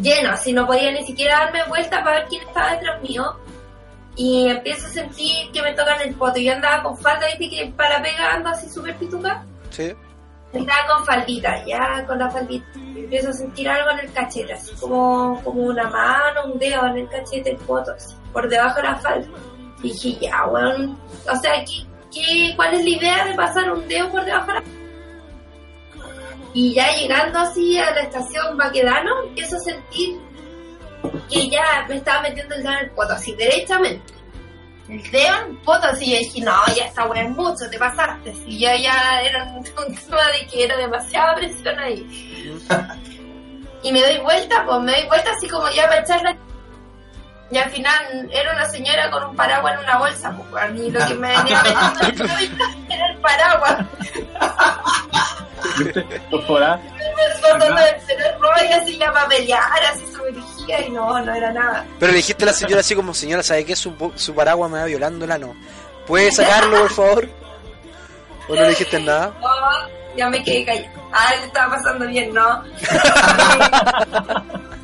[0.00, 3.36] lleno, así no podía ni siquiera darme vuelta para ver quién estaba detrás mío.
[4.16, 6.38] Y empiezo a sentir que me tocan el poto.
[6.40, 9.44] Yo andaba con falda, viste que para pegando así súper pituca.
[9.70, 9.94] ¿Sí?
[10.52, 12.66] Andaba con faldita, ya con la faldita.
[12.74, 16.86] Y empiezo a sentir algo en el cachete, así como, como una mano, un dedo
[16.86, 19.28] en el cachete, el poto, así, por debajo de la falda.
[19.82, 20.98] Y dije, ya, weón.
[21.30, 24.54] O sea, ¿qué, qué, cuál es la idea de pasar un dedo por debajo de
[24.54, 24.77] la
[26.58, 30.18] Y ya llegando así a la estación Baquedano, empiezo a sentir
[31.30, 34.12] que ya me estaba metiendo el dedo en el poto, así, derechamente.
[34.88, 38.34] El dedo en el poto, así, y dije, no, ya está weón, mucho, te pasaste.
[38.44, 42.50] Y ya, ya era un, tema de que era demasiada presión ahí.
[43.84, 46.36] y me doy vuelta, pues me doy vuelta así como ya para echarla.
[47.50, 51.06] Y al final era una señora con un paraguas en una bolsa, pues, y lo
[51.06, 52.24] que me venía metiendo
[52.90, 53.86] era el paraguas.
[55.78, 56.06] ¿Viste?
[58.68, 61.86] Y así ya para pelear, así se me dirigía y no, no era nada.
[61.98, 63.74] Pero le dijiste a la señora así como, señora, ¿sabe qué?
[63.74, 65.54] Su, su paraguas me va violando el ano.
[66.06, 67.28] ¿Puede sacarlo, por favor?
[68.48, 69.32] ¿O no le dijiste nada?
[69.40, 69.48] No,
[70.16, 70.92] ya me quedé callada.
[71.12, 72.62] Ah, le estaba pasando bien, ¿no?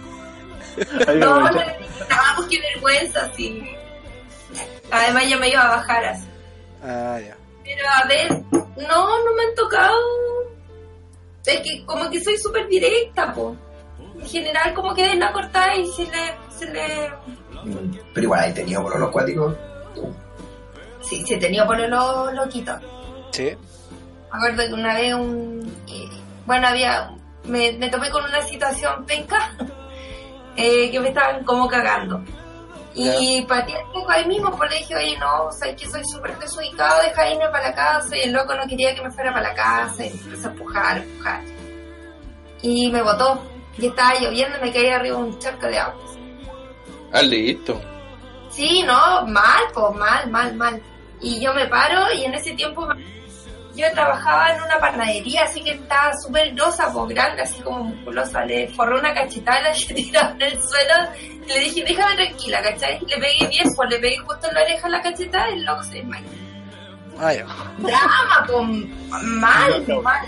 [1.06, 3.62] Ahí No, no pues qué vergüenza, sí.
[4.90, 6.28] Además ya me iba a bajar así.
[6.82, 7.36] Ah, ya.
[7.64, 9.96] Pero a ver, no, no me han tocado.
[11.44, 13.56] Es que como que soy súper directa, po.
[14.18, 17.12] En general como que den la cortada y se le, se le
[18.14, 19.54] Pero igual hay tenido por los cuáticos.
[21.02, 22.78] Sí, sí, tenía por lo loquito.
[23.32, 23.54] Sí.
[24.32, 25.76] Me acuerdo que una vez un...
[25.88, 26.08] eh,
[26.46, 27.10] bueno, había...
[27.44, 29.54] Me, me topé con una situación penca
[30.56, 32.22] eh, que me estaban como cagando.
[32.96, 36.38] Y pateé un poco ahí mismo, pues le dije, oye, no, sabes que soy súper
[36.38, 38.16] desubicado, deja irme para la casa.
[38.16, 40.06] Y el loco no quería que me fuera para la casa.
[40.06, 41.40] Y me empezó a empujar, empujar.
[42.62, 43.42] Y me botó.
[43.78, 46.00] Y estaba lloviendo y me caí arriba de un charco de agua.
[47.12, 47.80] Ah, listo.
[48.50, 50.80] Sí, no, mal, pues mal, mal, mal.
[51.20, 52.94] Y yo me paro y en ese tiempo me-
[53.76, 58.44] yo trabajaba en una panadería, así que estaba súper grosa, pues grande, así como musculosa.
[58.44, 60.94] Le forré una cachetada, la tiraba en el suelo
[61.44, 63.00] y le dije, déjame tranquila, ¿cachai?
[63.00, 65.82] Le pegué bien, pues le pegué justo en la oreja la cachetada y el loco
[65.82, 66.28] se desmayó.
[67.18, 67.46] Ah, ya.
[67.78, 70.26] Drama, pues mal, mal.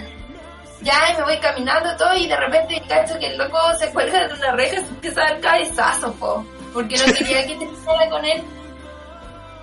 [0.82, 4.28] Ya y me voy caminando todo y de repente cacho que el loco se cuelga
[4.28, 8.10] de una reja y se empieza a dar cabezazo, po, porque no quería que terminara
[8.10, 8.42] con él.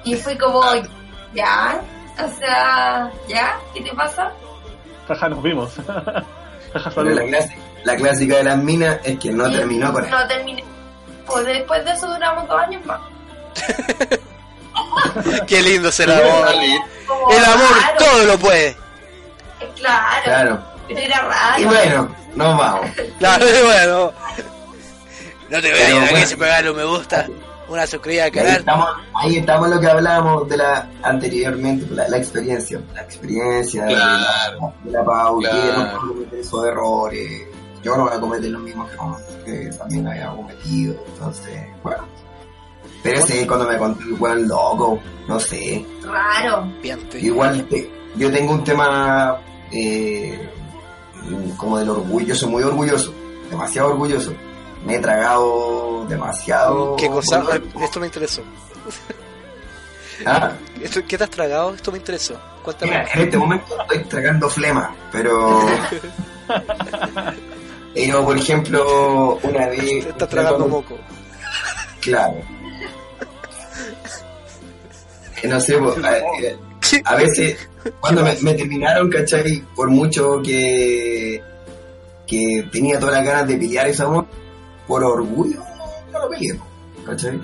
[0.04, 0.62] Y fue como,
[1.34, 1.80] ya,
[2.20, 4.32] o sea, ya, ¿qué te pasa?
[5.08, 5.72] Jaja, nos vimos.
[5.86, 6.26] Jaja,
[6.74, 7.20] la, saludos.
[7.24, 10.12] clase- la clásica de las minas es que no terminó con él.
[10.12, 10.64] No terminé.
[11.26, 13.00] Pues después de eso duramos dos años más.
[15.48, 16.48] Qué lindo es el amor.
[17.32, 17.68] El amor
[17.98, 18.76] todo lo puede.
[19.76, 20.60] Claro,
[20.90, 21.62] era raro.
[21.62, 22.90] Y bueno, nos vamos.
[23.20, 24.14] Claro, bueno.
[25.50, 26.18] No te Pero vayas, bueno.
[26.18, 27.28] que se pegarle un me gusta,
[27.74, 32.18] una suscribida al Ahí estamos, ahí estamos lo que hablábamos de la anteriormente, la, la
[32.18, 34.60] experiencia, la experiencia de Claro.
[34.62, 35.78] la, de la Pau, que Claro.
[35.84, 37.42] no puedo cometer esos errores.
[37.84, 38.90] Yo no voy a cometer los mismos
[39.46, 42.04] que, que también había cometido, entonces, bueno.
[43.02, 45.86] Pero ese cuando me contó el weón loco, no sé.
[46.04, 46.66] Raro.
[47.20, 49.38] Igual te- yo tengo un tema
[49.72, 50.50] eh,
[51.58, 53.14] como del orgullo, yo soy muy orgulloso,
[53.50, 54.34] demasiado orgulloso.
[54.86, 56.96] Me he tragado demasiado.
[56.98, 57.44] ¿Qué cosa?
[57.52, 58.42] Ay, Esto me interesó.
[60.26, 61.74] Ah, Esto, ¿Qué te has tragado?
[61.74, 62.40] Esto me interesó.
[62.62, 62.92] Cuéntame.
[62.92, 65.66] Mira, en este momento estoy tragando flema, pero.
[67.94, 69.80] pero, por ejemplo, una vez.
[69.82, 70.98] Te estás tragando moco.
[72.00, 72.36] Claro.
[75.42, 77.68] Que No sé, po, a, a veces,
[78.00, 79.62] cuando me, me terminaron, ¿cachai?
[79.76, 81.42] Por mucho que.
[82.28, 84.26] que tenía todas las ganas de pelear ese amor,
[84.88, 85.62] por orgullo,
[86.12, 86.60] no lo peleé,
[87.06, 87.40] ¿cachai?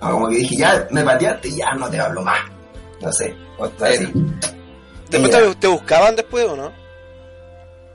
[0.00, 2.40] Como que dije, ya me pateaste, ya no te hablo más.
[3.00, 4.12] No sé, así.
[5.10, 6.70] ¿Después Ella- te, te buscaban después o no?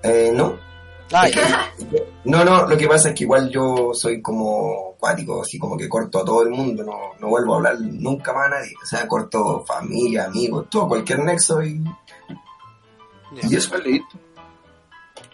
[0.04, 0.58] Eh, no,
[1.14, 1.72] Ah, ya.
[2.26, 5.88] No, no, lo que pasa es que igual yo soy como cuático, así como que
[5.88, 8.74] corto a todo el mundo, no, no vuelvo a hablar nunca más a nadie.
[8.82, 11.80] O sea, corto familia, amigos, todo, cualquier nexo y,
[13.44, 13.78] y eso.
[13.78, 14.18] Listo.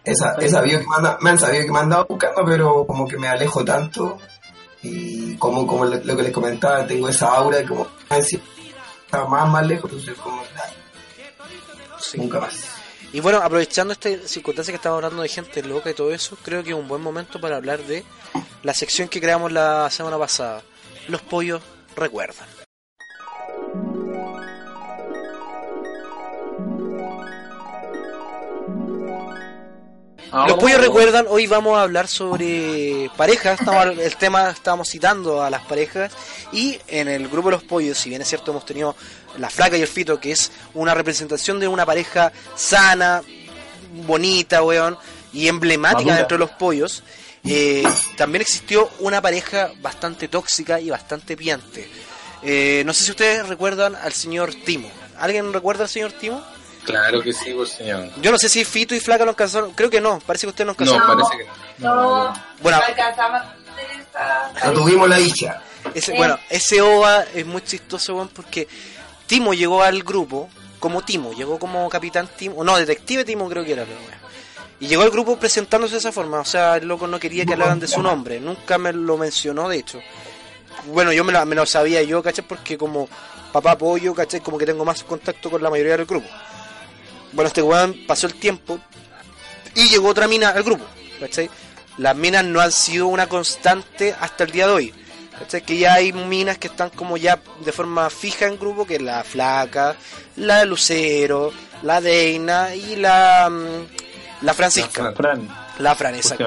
[0.03, 0.85] Esa, he sabido que
[1.21, 4.17] me, han sabido que me han andado buscando, pero como que me alejo tanto
[4.81, 9.49] y como, como lo, lo que les comentaba, tengo esa aura de como está más,
[9.49, 12.81] más lejos, entonces como, nah, nunca más.
[13.13, 16.63] Y bueno, aprovechando esta circunstancia que estamos hablando de gente loca y todo eso, creo
[16.63, 18.05] que es un buen momento para hablar de
[18.63, 20.61] la sección que creamos la semana pasada.
[21.09, 21.61] Los pollos
[21.95, 22.60] recuerdan.
[30.31, 35.49] Los pollos recuerdan, hoy vamos a hablar sobre parejas, estamos, el tema estamos citando a
[35.49, 36.13] las parejas
[36.53, 38.95] y en el grupo de los pollos, si bien es cierto hemos tenido
[39.37, 43.21] la flaca y el fito, que es una representación de una pareja sana,
[44.05, 44.97] bonita, weón,
[45.33, 46.17] y emblemática Madura.
[46.17, 47.03] dentro de los pollos,
[47.43, 47.83] eh,
[48.15, 51.89] también existió una pareja bastante tóxica y bastante piante.
[52.41, 54.89] Eh, no sé si ustedes recuerdan al señor Timo.
[55.19, 56.41] ¿Alguien recuerda al señor Timo?
[56.83, 58.09] Claro que sí, pues señor.
[58.21, 59.71] Yo no sé si Fito y Flaca lo alcanzaron.
[59.71, 60.19] Creo que no.
[60.19, 60.97] Parece que usted no alcanzó.
[60.97, 61.95] No, parece que no.
[62.27, 62.77] No, Bueno.
[62.79, 63.41] no alcanzamos
[64.09, 65.61] esa- No tuvimos la dicha.
[65.93, 66.13] Ese.
[66.13, 68.67] Bueno, ese OVA es muy chistoso, weón, porque
[69.27, 70.49] Timo llegó al grupo
[70.79, 74.17] como Timo, llegó como capitán Timo, no, detective Timo creo que era, pero bueno.
[74.79, 77.53] Y llegó al grupo presentándose de esa forma, o sea, el loco no quería que
[77.53, 80.01] hablaran de su nombre, nunca me lo mencionó, de hecho.
[80.87, 82.43] Bueno, yo me lo, me lo sabía yo, ¿cachai?
[82.47, 83.07] Porque como
[83.51, 84.41] papá pollo, ¿cachai?
[84.41, 86.27] Como que tengo más contacto con la mayoría del grupo.
[87.33, 88.79] Bueno, este weón pasó el tiempo
[89.75, 90.85] y llegó otra mina al grupo,
[91.19, 91.49] ¿cachai?
[91.97, 94.93] Las minas no han sido una constante hasta el día de hoy.
[95.37, 95.61] ¿cachai?
[95.63, 99.01] Que ya hay minas que están como ya de forma fija en grupo, que es
[99.01, 99.95] la Flaca,
[100.35, 101.51] la Lucero,
[101.83, 105.13] la Deina y la, mm, la Francisca.
[105.15, 105.47] Fran,
[105.79, 106.43] La Fran, exacto.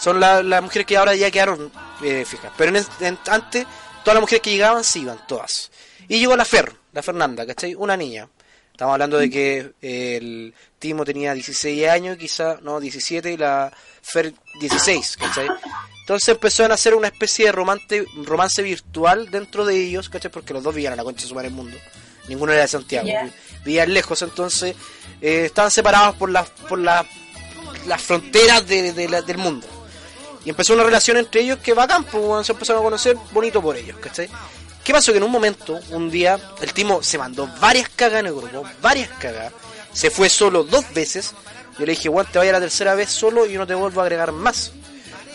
[0.00, 1.70] Son la- las mujeres que ahora ya quedaron
[2.02, 2.50] eh, fijas.
[2.56, 3.64] Pero en, es- en- antes,
[4.02, 5.70] todas las mujeres que llegaban, sí iban, todas.
[6.08, 7.74] Y llegó la Fer, la Fernanda, ¿cachai?
[7.76, 8.26] Una niña.
[8.82, 13.72] Estamos hablando de que eh, el Timo tenía 16 años, quizá, no, 17, y la
[14.02, 15.46] Fer 16, ¿cachai?
[16.00, 20.32] Entonces empezó a hacer una especie de romance, romance virtual dentro de ellos, ¿cachai?
[20.32, 21.76] Porque los dos vivían a la concha de su madre el mundo.
[22.26, 23.06] Ninguno era de Santiago,
[23.64, 24.74] vivían lejos, entonces
[25.20, 27.06] eh, estaban separados por las por la-
[27.86, 29.64] las fronteras de- de la- del mundo.
[30.44, 33.62] Y empezó una relación entre ellos que bacán, pues weón, se empezaron a conocer bonito
[33.62, 34.28] por ellos, ¿cachai?
[34.84, 35.12] ¿Qué pasó?
[35.12, 38.64] Que en un momento, un día, el Timo se mandó varias cagas en el grupo,
[38.80, 39.52] varias cagas,
[39.92, 41.34] se fue solo dos veces.
[41.78, 44.04] Yo le dije, weón, te vaya la tercera vez solo y no te vuelvo a
[44.04, 44.72] agregar más.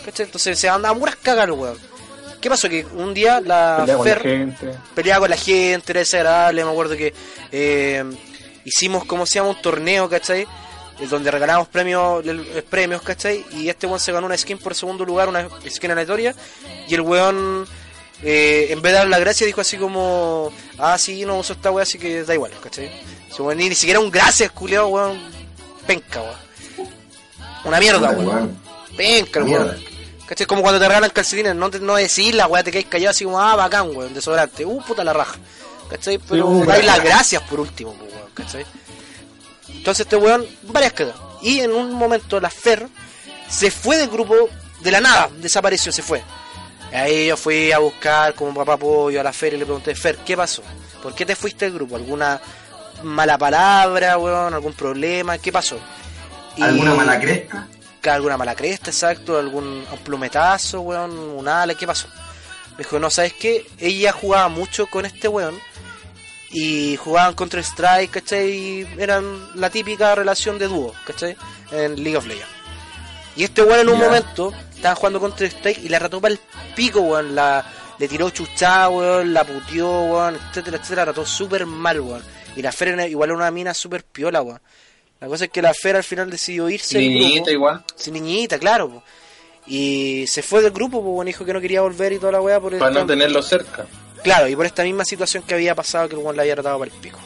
[0.05, 0.25] ¿Cachai?
[0.25, 1.77] Entonces se andaba puras cagas el weón.
[2.41, 2.69] ¿Qué pasó?
[2.69, 4.73] Que un día la Pelea con la Fer gente.
[4.93, 7.13] peleaba con la gente, era desagradable, me acuerdo que
[7.51, 8.03] eh,
[8.63, 10.45] hicimos, como se llama, un torneo, ¿cachai?
[11.09, 12.23] Donde regalamos premios,
[12.69, 13.43] premios, ¿cachai?
[13.51, 16.35] Y este weón se ganó una skin por segundo lugar, una skin aleatoria,
[16.87, 17.67] y el weón,
[18.23, 21.71] eh, en vez de dar la gracia, dijo así como, ah, sí, no uso esta
[21.71, 22.89] weá, así que da igual, ¿cachai?
[23.29, 25.19] Ese weón ni, ni siquiera un gracias, culiado, weón,
[25.85, 26.89] penca, weón.
[27.63, 28.59] Una mierda, weón.
[28.95, 29.77] Penca, weón.
[30.25, 30.47] ¿Cachai?
[30.47, 33.23] Como cuando te regalan calcetines, no, te, no decís la weá, te quedáis callado así
[33.23, 35.37] como, ah, bacán, weón, desodorante, uh, puta la raja.
[35.89, 36.17] ¿Cachai?
[36.17, 38.65] Pero uh, dais las gracias por último, weón, ¿cachai?
[39.69, 41.15] Entonces este weón, varias cagas.
[41.41, 42.87] Y en un momento la Fer
[43.47, 44.35] se fue del grupo
[44.81, 46.21] de la nada, desapareció, se fue.
[46.93, 50.17] Ahí yo fui a buscar como papá pollo a la Fer y le pregunté, Fer,
[50.19, 50.63] ¿qué pasó?
[51.03, 51.95] ¿Por qué te fuiste del grupo?
[51.95, 52.39] ¿Alguna
[53.03, 54.53] mala palabra, weón?
[54.53, 55.37] ¿Algún problema?
[55.37, 55.77] ¿Qué pasó?
[56.55, 57.67] Y- ¿Alguna mala cresta?
[58.07, 62.07] alguna mala cresta, exacto, algún un plumetazo, weón, un ala, ¿qué pasó?
[62.71, 63.65] Me dijo, no, ¿sabes qué?
[63.79, 65.59] Ella jugaba mucho con este weón
[66.51, 68.49] y jugaban contra Strike, ¿cachai?
[68.49, 69.25] Y eran
[69.59, 71.35] la típica relación de dúo, ¿cachai?
[71.71, 72.47] En League of Legends.
[73.37, 76.39] Y este weón en un momento estaba jugando contra Strike y la rató para el
[76.75, 77.65] pico, weón, la,
[77.99, 82.23] le tiró chuchá, weón, la puteó, weón, etcétera, etcétera, la rató súper mal, weón.
[82.55, 84.59] Y la Fer era igual era una mina súper piola, weón.
[85.19, 87.51] La cosa es que la Fer al final decidió irse del Niñita grupo.
[87.51, 87.83] igual.
[87.95, 88.89] Sí, niñita, claro.
[88.89, 89.03] po.
[89.67, 92.59] Y se fue del grupo, pues dijo que no quería volver y toda la weá
[92.59, 93.85] por Para esta- no tenerlo cerca.
[94.23, 96.79] Claro, y por esta misma situación que había pasado que el weón la había tratado
[96.79, 97.19] para el pico.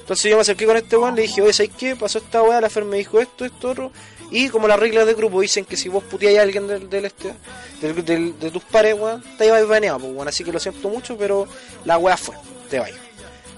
[0.00, 1.96] Entonces yo me acerqué con este weón, le dije, oye, ¿sabes qué?
[1.96, 3.92] Pasó esta weá, la Fer me dijo esto, esto, otro.
[4.30, 7.04] Y como las reglas del grupo dicen que si vos puteáis a alguien del, del
[7.04, 7.32] este,
[7.80, 10.88] del- del- de tus pares, weón, te ibas baneado, pues bueno, así que lo siento
[10.88, 11.46] mucho, pero
[11.84, 12.34] la weá fue,
[12.68, 12.98] te vayas.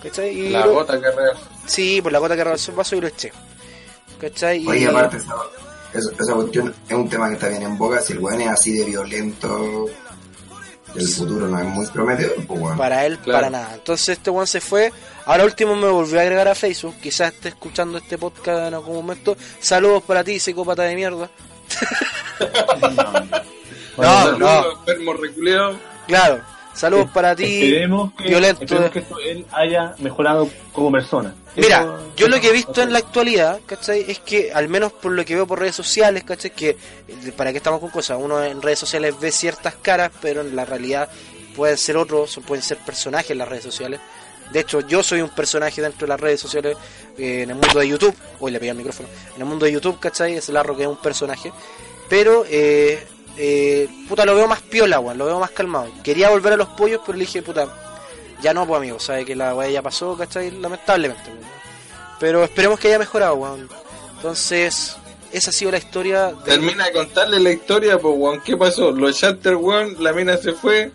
[0.02, 0.28] ¿Cachai?
[0.38, 1.36] Y La lo- gota que real.
[1.66, 3.32] Sí, por la gota que rebasó el vaso y lo eché.
[4.20, 4.62] ¿Cachai?
[4.62, 5.34] Y- Oye, aparte, esa,
[5.94, 8.00] esa, esa cuestión es un tema que está bien en boga.
[8.00, 9.86] Si el weón es así de violento,
[10.94, 12.76] el futuro no es muy prometedor, pues.
[12.76, 13.38] Para él, Claro.
[13.38, 13.74] para nada.
[13.74, 14.92] Entonces este one se fue.
[15.26, 16.94] Ahora último me volvió a agregar a Facebook.
[17.02, 19.36] Quizás esté escuchando este podcast en algún momento.
[19.60, 21.30] Saludos para ti, psicópata de mierda.
[23.96, 24.38] No, Saludos,
[25.04, 25.12] no.
[25.14, 25.78] reculeado.
[26.06, 26.40] Claro.
[26.78, 27.44] Saludos para ti.
[27.64, 28.62] Esperemos que, violento.
[28.62, 31.34] esperemos que esto- él haya mejorado como persona.
[31.56, 34.04] Mira, Eso- yo lo que he visto en la actualidad, ¿cachai?
[34.08, 36.52] Es que, al menos por lo que veo por redes sociales, ¿cachai?
[36.52, 40.42] Que, eh, para qué estamos con cosas, uno en redes sociales ve ciertas caras, pero
[40.42, 41.08] en la realidad
[41.56, 43.98] pueden ser otros, pueden ser personajes en las redes sociales.
[44.52, 46.76] De hecho, yo soy un personaje dentro de las redes sociales,
[47.18, 49.72] eh, en el mundo de YouTube, hoy le pegué el micrófono, en el mundo de
[49.72, 50.36] YouTube, ¿cachai?
[50.36, 51.52] Es Larro que es un personaje,
[52.08, 53.04] pero, eh,
[53.40, 55.88] eh, puta, lo veo más piola, weón, lo veo más calmado.
[56.02, 57.68] Quería volver a los pollos, pero le dije, puta,
[58.42, 60.50] ya no, pues amigo, sabe que la weá ya pasó, ¿cachai?
[60.50, 61.48] Lamentablemente, weón.
[62.18, 63.68] Pero esperemos que haya mejorado, weón.
[64.16, 64.96] Entonces,
[65.32, 66.50] esa ha sido la historia de...
[66.50, 68.40] Termina de contarle la historia, pues, weón.
[68.40, 68.90] ¿Qué pasó?
[68.90, 70.90] Los Shutter, weón, la mina se fue.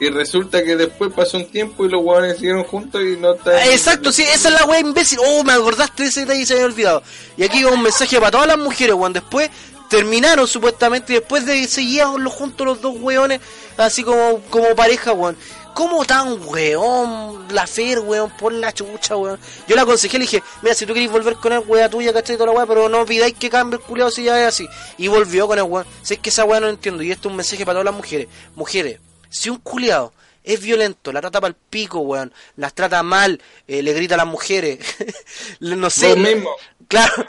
[0.00, 3.66] Y resulta que después pasó un tiempo y los weones siguieron juntos y no está.
[3.66, 5.18] Exacto, sí, esa es la weá imbécil.
[5.26, 7.02] Oh, me acordaste de ese detalle y se me había olvidado.
[7.36, 9.12] Y aquí va un mensaje para todas las mujeres, weón.
[9.12, 9.50] Después
[9.88, 13.40] terminaron supuestamente y después de seguían los juntos los dos weones,
[13.76, 15.36] así como, como pareja, weón.
[15.74, 17.46] ¿Cómo tan weón?
[17.50, 19.38] La Fer, weón, por la chucha, weón.
[19.68, 22.36] Yo le aconsejé, le dije, mira, si tú querés volver con él, weá tuya, ¿cachai?
[22.36, 24.68] Toda la weá, pero no pidáis que cambie el culiado si ya es así.
[24.96, 25.86] Y volvió con el weón.
[26.02, 27.02] Sé que esa weá no lo entiendo.
[27.02, 28.26] Y esto es un mensaje para todas las mujeres.
[28.56, 28.98] Mujeres,
[29.30, 30.12] si un culiado
[30.42, 34.18] es violento, la trata para el pico, weón, las trata mal, eh, le grita a
[34.18, 34.78] las mujeres,
[35.60, 36.08] no sé.
[36.08, 36.50] Vos mismo.
[36.88, 37.26] Claro,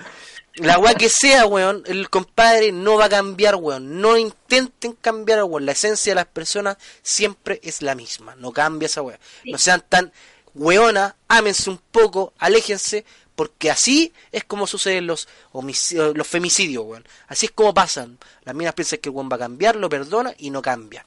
[0.56, 4.02] la weá que sea, weón, el compadre no va a cambiar, weón.
[4.02, 5.66] No intenten cambiar, weón.
[5.66, 8.36] La esencia de las personas siempre es la misma.
[8.36, 9.20] No cambia esa weá.
[9.46, 10.12] No sean tan
[10.56, 13.06] weona, ámense un poco, aléjense,
[13.36, 17.08] porque así es como suceden los, homicidios, los femicidios, weón.
[17.28, 18.18] Así es como pasan.
[18.44, 21.06] Las minas piensan que el weón va a cambiar, lo perdona y no cambia.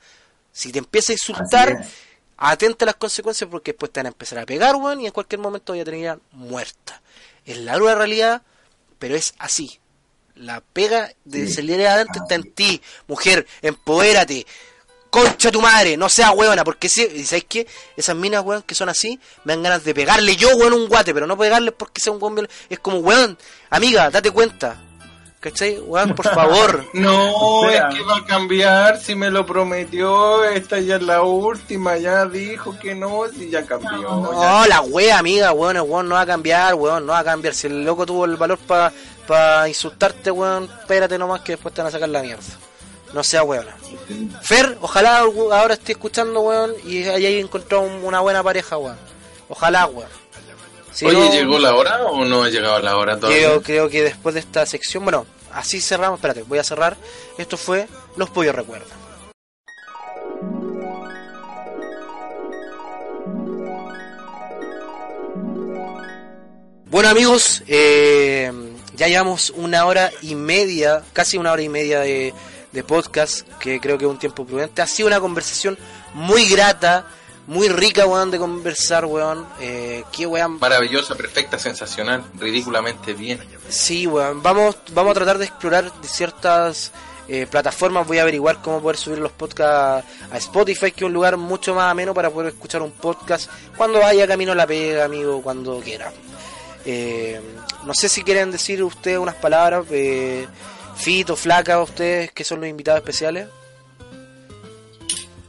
[0.53, 1.87] Si te empieza a insultar,
[2.37, 5.13] atenta a las consecuencias porque después te van a empezar a pegar, weón, y en
[5.13, 7.03] cualquier momento ya terminar muerta.
[7.45, 8.43] Es la dura realidad,
[9.03, 9.81] pero es así.
[10.37, 11.55] La pega de Sí.
[11.55, 14.47] salir adelante está en ti, mujer, empodérate.
[15.11, 17.67] Concha tu madre, no seas huevona, porque si, y ¿sabes qué?
[17.97, 21.13] Esas minas, weón, que son así, me dan ganas de pegarle yo, weón, un guate,
[21.13, 23.37] pero no pegarles porque sea un weón Es como, weón,
[23.71, 24.81] amiga, date cuenta.
[25.43, 25.79] ¿Cachai?
[25.81, 26.85] Weón, por favor.
[26.93, 31.97] No, es que va a cambiar, si me lo prometió, esta ya es la última,
[31.99, 33.91] ya dijo que no, si ya cambió.
[33.91, 34.01] ya.
[34.61, 37.55] No, la wea, amiga, weón, weón no va a cambiar, weón, no va a cambiar.
[37.55, 38.93] Si el loco tuvo el valor para
[39.27, 42.45] pa insultarte, weón, espérate nomás que después te van a sacar la mierda.
[43.13, 43.67] No sea weón.
[44.43, 48.97] Fer, ojalá ahora esté escuchando, weón, y haya encontrado un- una buena pareja, weón.
[49.49, 50.09] Ojalá, weón.
[50.93, 53.47] Si Oye, no, ¿llegó la hora o no ha llegado la hora todavía?
[53.47, 56.97] Creo, creo que después de esta sección, bueno, así cerramos, espérate, voy a cerrar.
[57.39, 59.03] Esto fue Los Pollos Recuerdan.
[66.87, 68.53] Bueno amigos, eh,
[68.95, 72.35] ya llevamos una hora y media, casi una hora y media de,
[72.71, 74.83] de podcast, que creo que es un tiempo prudente.
[74.83, 75.79] Ha sido una conversación
[76.13, 77.07] muy grata,
[77.47, 79.47] muy rica, weón, de conversar, weón.
[79.61, 83.41] Eh, qué weón, Maravillosa, perfecta, sensacional, ridículamente bien.
[83.69, 84.43] Sí, weón.
[84.43, 86.93] Vamos, vamos a tratar de explorar ciertas
[87.29, 88.07] eh, plataformas.
[88.07, 91.75] Voy a averiguar cómo poder subir los podcasts a Spotify, que es un lugar mucho
[91.75, 95.81] más ameno para poder escuchar un podcast cuando vaya camino a la pega, amigo, cuando
[95.81, 96.13] quiera.
[96.85, 97.41] Eh,
[97.85, 99.85] no sé si quieren decir ustedes unas palabras.
[99.91, 100.47] Eh,
[100.97, 103.49] Fito, Flaca, ustedes que son los invitados especiales.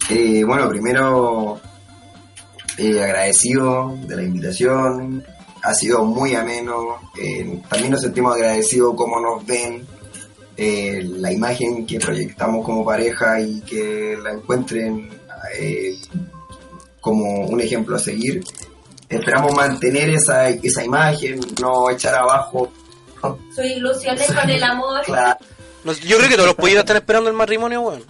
[0.10, 1.62] Eh, bueno, primero
[2.78, 5.24] eh, agradecido de la invitación,
[5.64, 9.86] ha sido muy ameno, eh, también nos sentimos agradecidos como nos ven,
[10.56, 15.10] eh, la imagen que proyectamos como pareja y que la encuentren
[15.58, 15.98] eh,
[17.02, 18.44] como un ejemplo a seguir.
[19.10, 22.72] Esperamos mantener esa, esa imagen, no echar abajo.
[23.56, 25.02] Sus ilusiones con el amor.
[25.84, 28.04] Claro, yo creo que todos los pollos están esperando el matrimonio, weón.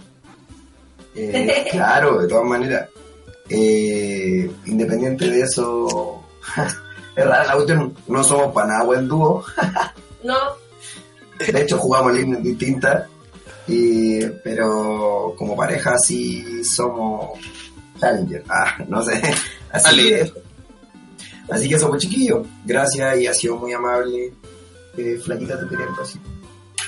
[1.16, 2.88] Eh, claro, de todas maneras.
[3.48, 6.22] Eh, independiente de eso,
[7.16, 9.44] es raro, la cuestión, no somos para nada buen dúo.
[10.24, 10.38] No,
[11.38, 13.06] De hecho, jugamos líneas distintas.
[13.68, 17.38] Y, pero como pareja sí somos
[18.00, 18.42] Challenger.
[18.48, 19.20] Ah, no sé.
[19.70, 20.32] Así que,
[21.50, 22.46] así que somos chiquillos.
[22.64, 24.32] Gracias y ha sido muy amable.
[24.96, 26.20] Eh, flaquita, te quería decir.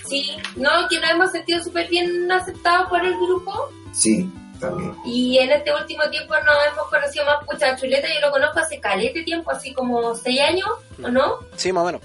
[0.09, 3.53] sí, no, que nos hemos sentido súper bien aceptados por el grupo.
[3.93, 4.95] Sí, también.
[5.05, 8.07] Y en este último tiempo nos hemos conocido más pucha chuleta.
[8.13, 10.69] Yo lo conozco hace calete tiempo, así como seis años,
[11.03, 11.39] ¿o no?
[11.57, 12.01] Sí, más o menos.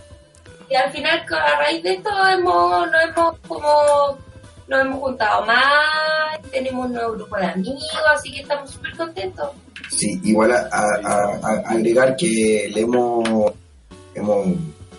[0.70, 3.68] Y al final, a raíz de esto, hemos, nos hemos como
[4.68, 7.84] nos hemos juntado más, tenemos un nuevo grupo de amigos,
[8.16, 9.50] así que estamos súper contentos.
[9.90, 13.28] Sí, igual a, a- a- a agregar que le hemos,
[14.16, 14.48] hemos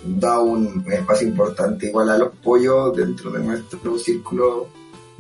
[0.05, 4.69] dado un espacio importante igual a los pollos dentro de nuestro círculo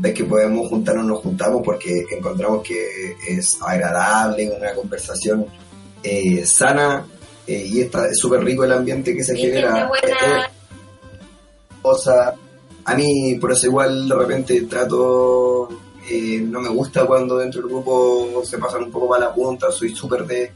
[0.03, 5.47] de que podemos juntarnos, nos juntamos porque encontramos que es agradable, una conversación
[6.03, 7.07] eh, sana
[7.47, 9.89] eh, y está es súper rico el ambiente que se genera.
[10.03, 10.43] Eh,
[11.81, 12.35] cosa.
[12.85, 15.69] A mí, por eso igual de repente trato,
[16.11, 19.71] eh, no me gusta cuando dentro del grupo se pasan un poco para la punta,
[19.71, 20.51] soy súper de,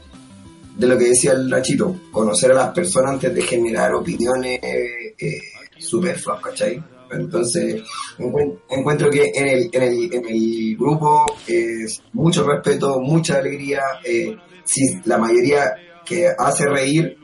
[0.75, 5.41] de lo que decía el Nachito, conocer a las personas antes de generar opiniones eh,
[5.77, 6.83] superfluas, ¿cachai?
[7.11, 7.83] Entonces,
[8.17, 13.81] encuent- encuentro que en el, en el, en el grupo es mucho respeto, mucha alegría,
[14.03, 15.73] eh, si la mayoría
[16.05, 17.17] que hace reír,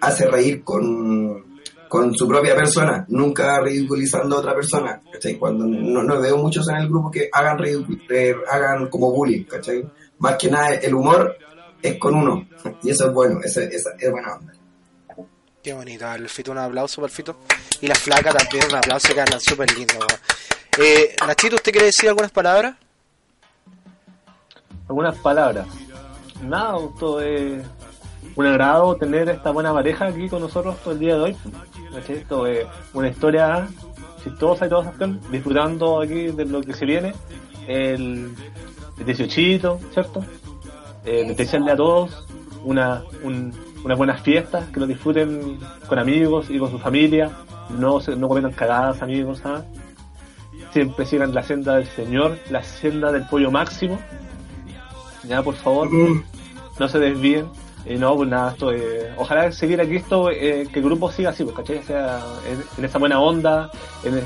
[0.00, 5.36] hace reír con, con su propia persona, nunca ridiculizando a otra persona, ¿cachai?
[5.36, 9.82] Cuando no, no veo muchos en el grupo que hagan eh, hagan como bullying, ¿cachai?
[10.18, 11.36] Más que nada el humor
[11.82, 12.46] es con uno,
[12.82, 14.52] y eso es bueno, eso, eso es buena onda.
[15.64, 17.36] Qué bonito, el Fito, un aplauso para Fito.
[17.80, 19.94] Y la flaca también, un aplauso que andan súper lindo.
[20.78, 22.76] Eh, Nachito, ¿usted quiere decir algunas palabras?
[24.86, 25.66] algunas palabras.
[26.42, 27.62] Nada, todo es
[28.36, 31.36] un agrado tener esta buena pareja aquí con nosotros todo el día de hoy.
[32.08, 33.66] Esto es una historia
[34.22, 37.14] chistosa y toda esa cuestión, disfrutando aquí de lo que se viene.
[37.66, 38.34] El,
[38.98, 40.22] el 18, ¿cierto?
[41.06, 42.26] Eh, desearle a todos
[42.62, 43.54] una, un-
[43.84, 47.30] unas buenas fiestas, que lo disfruten con amigos y con su familia.
[47.78, 49.42] No, se, no cometan cagadas, amigos.
[49.44, 49.62] ¿ah?
[50.72, 53.98] Siempre sigan la senda del Señor, la senda del pollo máximo.
[55.28, 55.88] Ya, por favor,
[56.78, 57.46] no se desvíen.
[57.86, 61.30] Y no, pues nada, esto, eh, ojalá seguir aquí esto, eh, que el grupo siga
[61.30, 61.78] así, pues, ¿cachai?
[61.78, 62.18] O sea,
[62.50, 63.70] en, en esa buena onda,
[64.04, 64.24] en el-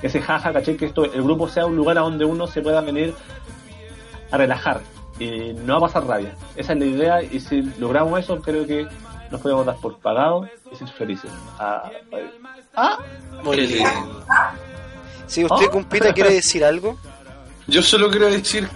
[0.00, 0.76] ese jaja, ¿cachai?
[0.76, 3.14] Que esto, el grupo sea un lugar a donde uno se pueda venir
[4.30, 4.80] a relajar
[5.22, 6.34] y no a pasar rabia.
[6.56, 8.86] Esa es la idea y si logramos eso, creo que
[9.30, 11.30] nos podemos dar por pagados y ser felices.
[11.58, 11.90] Ah,
[12.76, 12.98] ah,
[13.44, 13.90] Muy Qué lindo.
[13.90, 14.24] lindo.
[15.26, 15.70] Si usted, Oh.
[15.70, 16.98] compita, quiere decir algo.
[17.66, 18.68] Yo solo quiero decir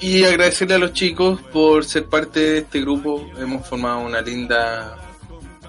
[0.00, 3.26] y agradecerle a los chicos por ser parte de este grupo.
[3.38, 4.96] Hemos formado una linda,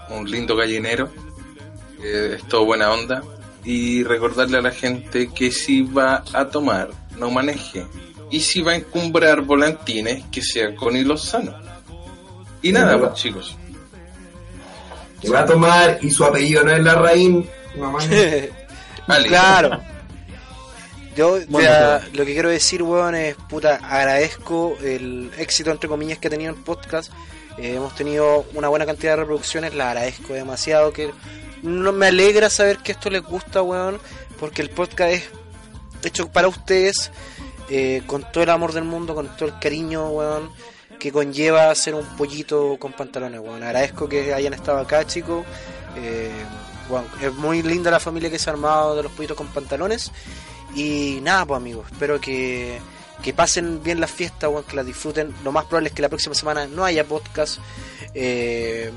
[0.10, 1.10] un lindo gallinero.
[2.02, 3.24] Eh, es todo buena onda.
[3.68, 7.84] y recordarle a la gente que si va a tomar, no maneje.
[8.30, 11.56] Y si va a encumbrar volantines, que sea con hilos sanos.
[12.62, 13.56] Y nada, pues, chicos.
[15.22, 17.48] Que va a tomar y su apellido no es Larraín.
[17.78, 18.10] Mames.
[19.08, 19.28] Vale.
[19.28, 19.82] Claro.
[21.16, 26.18] Yo Bueno, ya, lo que quiero decir, weón, es puta, agradezco el éxito, entre comillas,
[26.18, 27.12] que ha tenido el podcast.
[27.58, 30.92] Eh, hemos tenido una buena cantidad de reproducciones, la agradezco demasiado.
[30.92, 31.12] que
[31.62, 33.98] no Me alegra saber que esto les gusta, weón,
[34.40, 35.30] porque el podcast es
[36.04, 37.12] hecho para ustedes,
[37.70, 40.50] eh, con todo el amor del mundo, con todo el cariño, weón,
[41.00, 43.64] que conlleva ser un pollito con pantalones, weón.
[43.64, 45.46] Agradezco que hayan estado acá, chicos.
[45.98, 46.32] Eh,
[46.90, 50.12] weón, es muy linda la familia que se ha armado de los pollitos con pantalones.
[50.76, 52.80] Y nada, pues amigos, espero que,
[53.24, 55.34] que pasen bien las fiestas, weón, que las disfruten.
[55.44, 57.60] Lo más probable es que la próxima semana no haya podcast.
[58.14, 58.92] eh,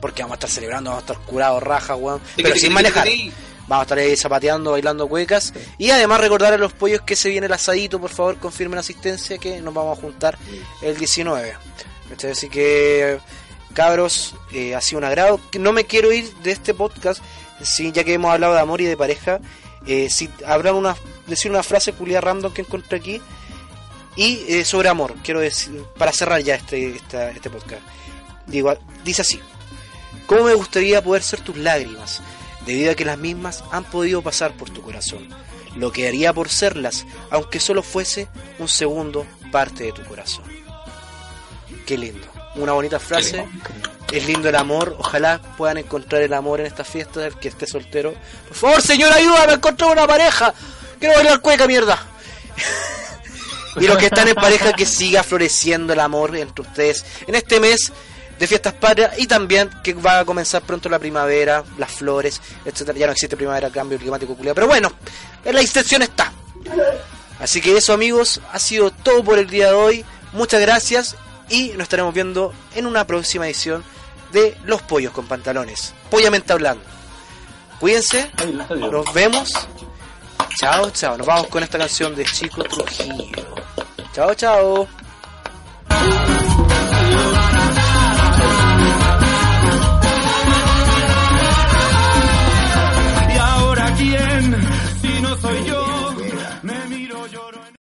[0.00, 2.20] porque vamos a estar celebrando, vamos a estar curados, rajas, weón.
[2.36, 3.08] Pero sin manejar.
[3.68, 5.52] Vamos a estar ahí zapateando, bailando cuecas.
[5.76, 9.36] Y además recordar a los pollos que se viene el asadito, por favor, confirmen asistencia
[9.38, 10.38] que nos vamos a juntar
[10.82, 11.54] el 19.
[12.08, 12.30] ¿Cachai?
[12.30, 13.18] Así que,
[13.74, 15.38] cabros, eh, ha sido un agrado.
[15.58, 17.22] No me quiero ir de este podcast,
[17.62, 19.38] sí, ya que hemos hablado de amor y de pareja.
[19.86, 20.96] Eh, si habrá una,
[21.26, 23.20] decir una frase culiada random que encontré aquí.
[24.16, 27.82] Y eh, sobre amor, quiero decir, para cerrar ya este, esta- este podcast.
[28.46, 28.74] Digo,
[29.04, 29.38] dice así.
[30.26, 32.20] ¿Cómo me gustaría poder ser tus lágrimas?
[32.68, 35.26] Debido a que las mismas han podido pasar por tu corazón.
[35.74, 38.28] Lo que haría por serlas, aunque solo fuese
[38.58, 40.44] un segundo parte de tu corazón.
[41.86, 42.26] Qué lindo.
[42.56, 43.42] Una bonita frase.
[44.12, 44.96] Es lindo el amor.
[44.98, 47.24] Ojalá puedan encontrar el amor en estas fiestas.
[47.24, 48.12] El que esté soltero.
[48.48, 50.52] Por favor, señor, ayúdame a encontrar una pareja.
[51.00, 52.06] Quiero bailar cueca, mierda.
[53.80, 57.60] y los que están en pareja, que siga floreciendo el amor entre ustedes en este
[57.60, 57.94] mes
[58.38, 62.98] de fiestas patrias y también que va a comenzar pronto la primavera, las flores, etcétera.
[62.98, 64.92] Ya no existe primavera, cambio climático, culiao, pero bueno,
[65.44, 66.32] en la intención está.
[67.40, 70.04] Así que eso, amigos, ha sido todo por el día de hoy.
[70.32, 71.16] Muchas gracias
[71.48, 73.84] y nos estaremos viendo en una próxima edición
[74.32, 75.94] de Los Pollos con Pantalones.
[76.10, 76.84] Pollamente hablando.
[77.80, 78.30] Cuídense,
[78.76, 79.50] nos vemos.
[80.58, 81.16] Chao, chao.
[81.16, 83.54] Nos vamos con esta canción de Chico Trujillo.
[84.12, 84.88] Chao, chao.